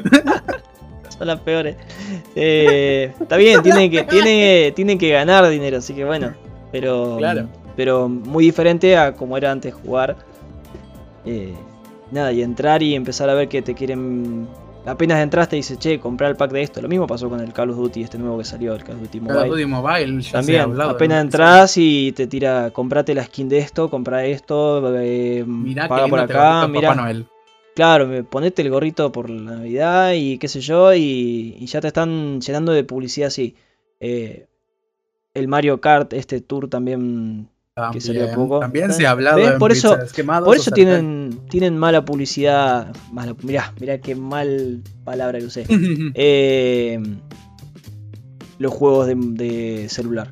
Son 1.18 1.26
las 1.26 1.40
peores. 1.40 1.74
Eh, 2.36 3.12
está 3.20 3.36
bien, 3.36 3.60
tienen 3.62 3.90
que, 3.90 4.04
tiene, 4.04 4.72
tienen 4.76 4.98
que 4.98 5.10
ganar 5.10 5.48
dinero, 5.48 5.78
así 5.78 5.94
que 5.94 6.04
bueno. 6.04 6.32
Pero. 6.70 7.16
Claro. 7.18 7.48
Pero 7.74 8.08
muy 8.08 8.44
diferente 8.44 8.96
a 8.96 9.14
como 9.14 9.36
era 9.36 9.50
antes 9.50 9.74
jugar 9.74 10.16
eh, 11.26 11.54
nada, 12.10 12.32
y 12.32 12.42
entrar 12.42 12.82
y 12.82 12.94
empezar 12.94 13.28
a 13.28 13.34
ver 13.34 13.48
que 13.48 13.60
te 13.60 13.74
quieren. 13.74 14.46
Apenas 14.86 15.20
entraste 15.20 15.56
y 15.56 15.58
dices, 15.58 15.80
che, 15.80 15.98
comprar 15.98 16.30
el 16.30 16.36
pack 16.36 16.52
de 16.52 16.62
esto. 16.62 16.80
Lo 16.80 16.88
mismo 16.88 17.08
pasó 17.08 17.28
con 17.28 17.40
el 17.40 17.52
Call 17.52 17.70
of 17.70 17.76
Duty, 17.76 18.02
este 18.02 18.18
nuevo 18.18 18.38
que 18.38 18.44
salió, 18.44 18.72
el 18.72 18.84
Call 18.84 18.94
of 18.94 19.02
Duty 19.02 19.20
Mobile. 19.20 19.34
Call 19.34 19.48
of 19.48 19.56
Duty 19.56 19.66
Mobile, 19.66 20.22
ya 20.22 20.32
También, 20.32 20.80
apenas 20.80 21.24
entras 21.24 21.76
y 21.76 22.12
te 22.12 22.28
tira, 22.28 22.70
comprate 22.70 23.12
la 23.12 23.24
skin 23.24 23.48
de 23.48 23.58
esto, 23.58 23.90
compra 23.90 24.24
esto, 24.24 24.96
eh, 24.96 25.44
paga 25.88 26.06
por 26.06 26.20
acá, 26.20 26.68
mira. 26.68 26.94
Claro, 27.74 28.24
ponete 28.24 28.62
el 28.62 28.70
gorrito 28.70 29.12
por 29.12 29.28
la 29.28 29.56
Navidad 29.56 30.12
y 30.14 30.38
qué 30.38 30.48
sé 30.48 30.60
yo, 30.60 30.94
y, 30.94 31.66
ya 31.66 31.80
te 31.80 31.88
están 31.88 32.40
llenando 32.40 32.72
de 32.72 32.84
publicidad 32.84 33.26
así. 33.26 33.56
Eh, 34.00 34.46
el 35.34 35.48
Mario 35.48 35.80
Kart, 35.80 36.12
este 36.14 36.40
tour 36.40 36.70
también 36.70 37.50
también, 37.76 38.34
poco. 38.34 38.60
También 38.60 38.90
se 38.90 39.06
ha 39.06 39.10
hablado 39.10 39.58
por 39.58 39.70
eso, 39.70 39.98
por 40.44 40.56
eso 40.56 40.70
tienen, 40.70 41.42
tienen 41.50 41.76
mala 41.76 42.06
publicidad. 42.06 42.94
Mala, 43.12 43.36
mirá, 43.42 43.74
mirá 43.78 43.98
qué 43.98 44.14
mal 44.14 44.82
palabra 45.04 45.38
que 45.38 45.44
usé. 45.44 45.66
Eh, 46.14 46.98
los 48.58 48.72
juegos 48.72 49.08
de, 49.08 49.88
celular. 49.90 50.28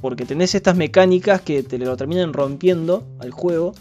Porque 0.00 0.24
tenés 0.24 0.54
estas 0.54 0.76
mecánicas 0.76 1.40
que 1.40 1.64
te 1.64 1.78
lo 1.78 1.96
terminan 1.96 2.32
rompiendo 2.32 3.04
al 3.18 3.32
juego. 3.32 3.74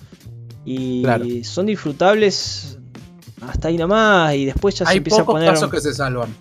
Y 0.65 1.03
son 1.43 1.67
disfrutables 1.67 2.79
hasta 3.41 3.67
ahí 3.67 3.77
nomás. 3.77 4.33
Y 4.33 4.45
después 4.45 4.73
ya 4.73 4.87
se 4.87 4.97
empieza 4.97 5.21
a 5.21 5.25
poner. 5.25 5.49
Hay 5.49 5.55
pocos 5.55 5.69
casos 5.69 5.71
que 5.71 5.81
se 5.87 5.93
salvan. 5.95 6.35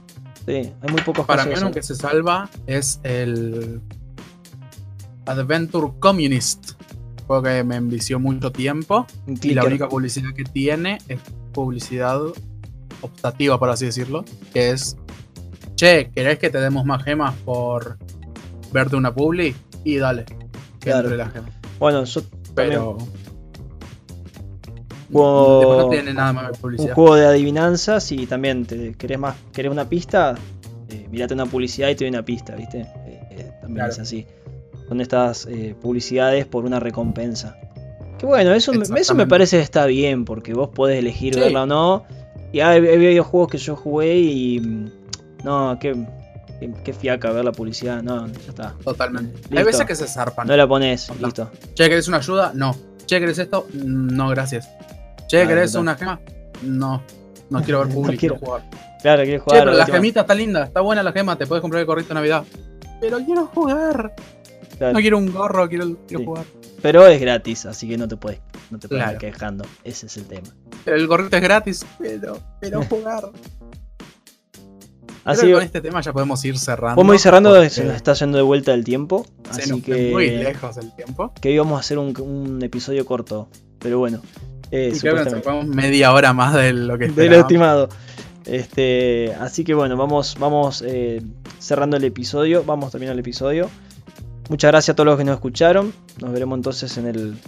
Sí, 0.46 0.72
hay 0.80 0.90
muy 0.90 1.02
pocos 1.02 1.26
Para 1.26 1.44
casos. 1.44 1.52
Para 1.52 1.60
mí, 1.60 1.66
uno 1.66 1.70
que 1.70 1.82
se 1.82 1.94
salva 1.94 2.48
es 2.66 2.98
el 3.02 3.82
Adventure 5.28 5.92
Communist. 6.00 6.72
Juego 7.26 7.42
que 7.42 7.62
me 7.62 7.76
envició 7.76 8.18
mucho 8.18 8.50
tiempo. 8.50 9.06
Y 9.42 9.54
la 9.54 9.64
única 9.64 9.88
publicidad 9.88 10.32
que 10.34 10.44
tiene 10.44 10.98
es 11.08 11.20
publicidad 11.52 12.20
optativa, 13.02 13.58
por 13.58 13.68
así 13.70 13.84
decirlo. 13.84 14.24
Que 14.52 14.70
es, 14.70 14.96
che, 15.74 16.10
¿querés 16.10 16.38
que 16.38 16.50
te 16.50 16.58
demos 16.58 16.84
más 16.86 17.04
gemas 17.04 17.34
por 17.44 17.98
verte 18.72 18.96
una 18.96 19.14
publi? 19.14 19.54
Y 19.84 19.96
dale, 19.96 20.24
que 20.80 20.90
claro. 20.90 21.14
las 21.14 21.32
gemas. 21.32 21.50
Bueno, 21.78 22.04
yo 22.04 22.22
Pero... 22.54 22.98
no 25.10 25.88
tiene 25.90 26.14
nada 26.14 26.32
más 26.32 26.52
de 26.52 26.58
publicidad. 26.58 26.88
Un 26.88 26.94
juego 26.94 27.16
de 27.16 27.26
adivinanzas 27.26 28.10
y 28.12 28.26
también 28.26 28.64
te 28.64 28.94
querés 28.94 29.18
más, 29.18 29.36
querés 29.52 29.70
una 29.70 29.88
pista, 29.88 30.34
eh, 30.88 31.06
mirate 31.10 31.34
una 31.34 31.46
publicidad 31.46 31.88
y 31.88 31.94
te 31.94 32.04
doy 32.04 32.10
una 32.10 32.24
pista, 32.24 32.56
¿viste? 32.56 32.80
Eh, 32.80 33.20
eh, 33.30 33.52
también 33.60 33.86
es 33.86 33.98
así. 33.98 34.26
Son 34.88 35.00
estas 35.00 35.46
eh, 35.46 35.76
publicidades 35.80 36.46
por 36.46 36.64
una 36.64 36.80
recompensa. 36.80 37.56
Que 38.18 38.26
bueno, 38.26 38.52
eso, 38.52 38.72
eso 38.72 39.14
me 39.14 39.26
parece 39.26 39.58
que 39.58 39.62
está 39.62 39.86
bien, 39.86 40.24
porque 40.24 40.54
vos 40.54 40.70
podés 40.70 40.98
elegir 40.98 41.36
verla 41.36 41.64
o 41.64 41.66
no. 41.66 42.04
Y 42.52 42.60
hay, 42.60 42.80
videojuegos 42.80 43.48
que 43.48 43.58
yo 43.58 43.76
jugué 43.76 44.18
y. 44.18 44.60
Mm, 44.60 44.90
no, 45.44 45.78
qué, 45.78 45.94
qué, 46.82 46.92
fiaca 46.92 47.30
ver 47.30 47.44
la 47.44 47.52
publicidad. 47.52 48.02
No, 48.02 48.26
ya 48.26 48.38
está. 48.48 48.74
Totalmente. 48.82 49.40
Hay 49.56 49.62
veces 49.62 49.86
que 49.86 49.94
se 49.94 50.08
zarpan. 50.08 50.48
No 50.48 50.56
la 50.56 50.66
pones, 50.66 51.10
listo. 51.20 51.50
Che, 51.74 51.88
¿querés 51.88 52.08
una 52.08 52.16
ayuda? 52.16 52.52
No. 52.54 52.74
Che, 53.06 53.20
¿querés 53.20 53.38
esto? 53.38 53.68
No, 53.74 54.28
gracias. 54.30 54.68
Che, 55.28 55.46
¿querés 55.46 55.74
una 55.74 55.94
gema? 55.94 56.20
No. 56.62 57.02
No 57.50 57.62
quiero 57.62 57.84
ver 57.84 57.88
público, 57.94 58.18
quiero 58.18 58.38
jugar. 58.38 58.62
Claro, 59.02 59.22
quiero 59.22 59.42
jugar. 59.44 59.58
Che, 59.60 59.64
pero 59.64 59.76
la 59.76 59.86
gemita 59.86 60.20
está 60.22 60.34
linda, 60.34 60.64
está 60.64 60.80
buena 60.80 61.02
la 61.02 61.12
gema, 61.12 61.36
te 61.36 61.46
puedes 61.46 61.60
comprar 61.60 61.80
el 61.80 61.86
corrito 61.86 62.08
de 62.08 62.14
Navidad. 62.14 62.44
Pero 63.00 63.18
quiero 63.18 63.46
jugar. 63.46 64.14
No 64.80 65.00
quiero 65.00 65.18
un 65.18 65.32
gorro, 65.32 65.68
quiero, 65.68 65.96
jugar. 66.24 66.44
Pero 66.82 67.06
es 67.06 67.20
gratis, 67.20 67.66
así 67.66 67.88
que 67.88 67.98
no 67.98 68.06
te 68.06 68.16
puedes, 68.16 68.40
no 68.70 68.78
te 68.78 68.88
puedes 68.88 69.18
quejando. 69.18 69.64
Ese 69.84 70.06
es 70.06 70.16
el 70.16 70.26
tema. 70.26 70.48
el 70.86 71.06
gorrito 71.06 71.36
es 71.36 71.42
gratis, 71.42 71.86
pero, 71.98 72.38
pero 72.60 72.82
jugar. 72.88 73.30
Así 75.24 75.52
con 75.52 75.62
este 75.62 75.82
tema 75.82 76.00
ya 76.00 76.12
podemos 76.12 76.42
ir 76.44 76.58
cerrando. 76.58 76.94
Podemos 76.94 77.16
ir 77.16 77.20
cerrando, 77.20 77.68
se 77.68 77.84
nos 77.84 77.96
está 77.96 78.14
yendo 78.14 78.38
de 78.38 78.44
vuelta 78.44 78.72
el 78.72 78.84
tiempo. 78.84 79.26
así 79.50 79.82
que. 79.82 80.10
Muy 80.10 80.30
lejos 80.30 80.76
el 80.78 80.94
tiempo. 80.94 81.32
Que 81.40 81.50
íbamos 81.50 81.76
a 81.76 81.80
hacer 81.80 81.98
un, 81.98 82.60
episodio 82.62 83.04
corto. 83.04 83.48
Pero 83.78 83.98
bueno. 83.98 84.22
Eh, 84.70 84.92
y 84.94 84.98
creo 84.98 85.16
que 85.24 85.64
media 85.64 86.12
hora 86.12 86.32
más 86.32 86.54
de 86.54 86.72
lo 86.72 86.96
que 86.98 87.08
De 87.08 87.28
lo 87.28 87.36
estimado. 87.36 87.88
Este, 88.46 89.34
así 89.38 89.64
que 89.64 89.74
bueno, 89.74 89.96
vamos, 89.98 90.36
vamos 90.38 90.82
eh, 90.86 91.20
cerrando 91.58 91.98
el 91.98 92.04
episodio. 92.04 92.64
Vamos 92.64 92.92
también 92.92 93.12
al 93.12 93.18
episodio. 93.18 93.68
Muchas 94.48 94.70
gracias 94.70 94.94
a 94.94 94.96
todos 94.96 95.06
los 95.06 95.18
que 95.18 95.24
nos 95.24 95.34
escucharon. 95.34 95.92
Nos 96.20 96.32
veremos 96.32 96.56
entonces 96.56 96.96
en 96.96 97.06
el 97.06 97.38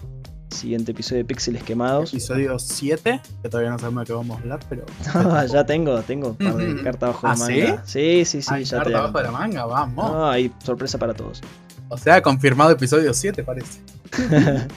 siguiente 0.50 0.92
episodio 0.92 1.18
de 1.18 1.24
Píxeles 1.24 1.62
Quemados. 1.62 2.12
Episodio 2.12 2.58
7, 2.58 3.20
que 3.42 3.48
todavía 3.48 3.70
no 3.70 3.78
sabemos 3.78 4.02
de 4.02 4.06
qué 4.06 4.12
vamos 4.12 4.36
a 4.36 4.40
hablar, 4.40 4.60
pero. 4.68 4.84
ya 5.46 5.64
tengo, 5.64 6.00
tengo 6.02 6.28
un 6.28 6.36
par 6.36 6.56
de 6.56 6.82
cartas 6.82 7.10
bajo 7.10 7.26
la 7.26 7.32
¿Ah, 7.32 7.36
manga. 7.36 7.82
Sí, 7.86 8.24
sí, 8.24 8.42
sí, 8.42 8.64
ya 8.64 8.78
carta 8.78 9.00
bajo 9.00 9.18
de 9.18 9.24
la 9.24 9.30
manga, 9.30 9.64
vamos. 9.64 10.12
No, 10.12 10.28
hay 10.28 10.52
sorpresa 10.62 10.98
para 10.98 11.14
todos. 11.14 11.40
O 11.88 11.96
sea, 11.96 12.20
confirmado 12.22 12.70
episodio 12.70 13.14
7, 13.14 13.42
parece. 13.42 13.80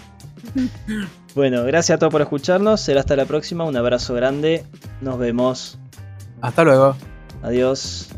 bueno, 1.36 1.64
gracias 1.66 1.98
a 1.98 2.00
todos 2.00 2.12
por 2.12 2.22
escucharnos. 2.22 2.82
Será 2.82 3.02
hasta 3.02 3.16
la 3.16 3.26
próxima. 3.26 3.66
Un 3.66 3.76
abrazo 3.76 4.14
grande. 4.14 4.64
Nos 5.02 5.20
vemos. 5.20 5.78
Hasta 6.42 6.64
luego. 6.64 6.96
Adiós. 7.44 8.10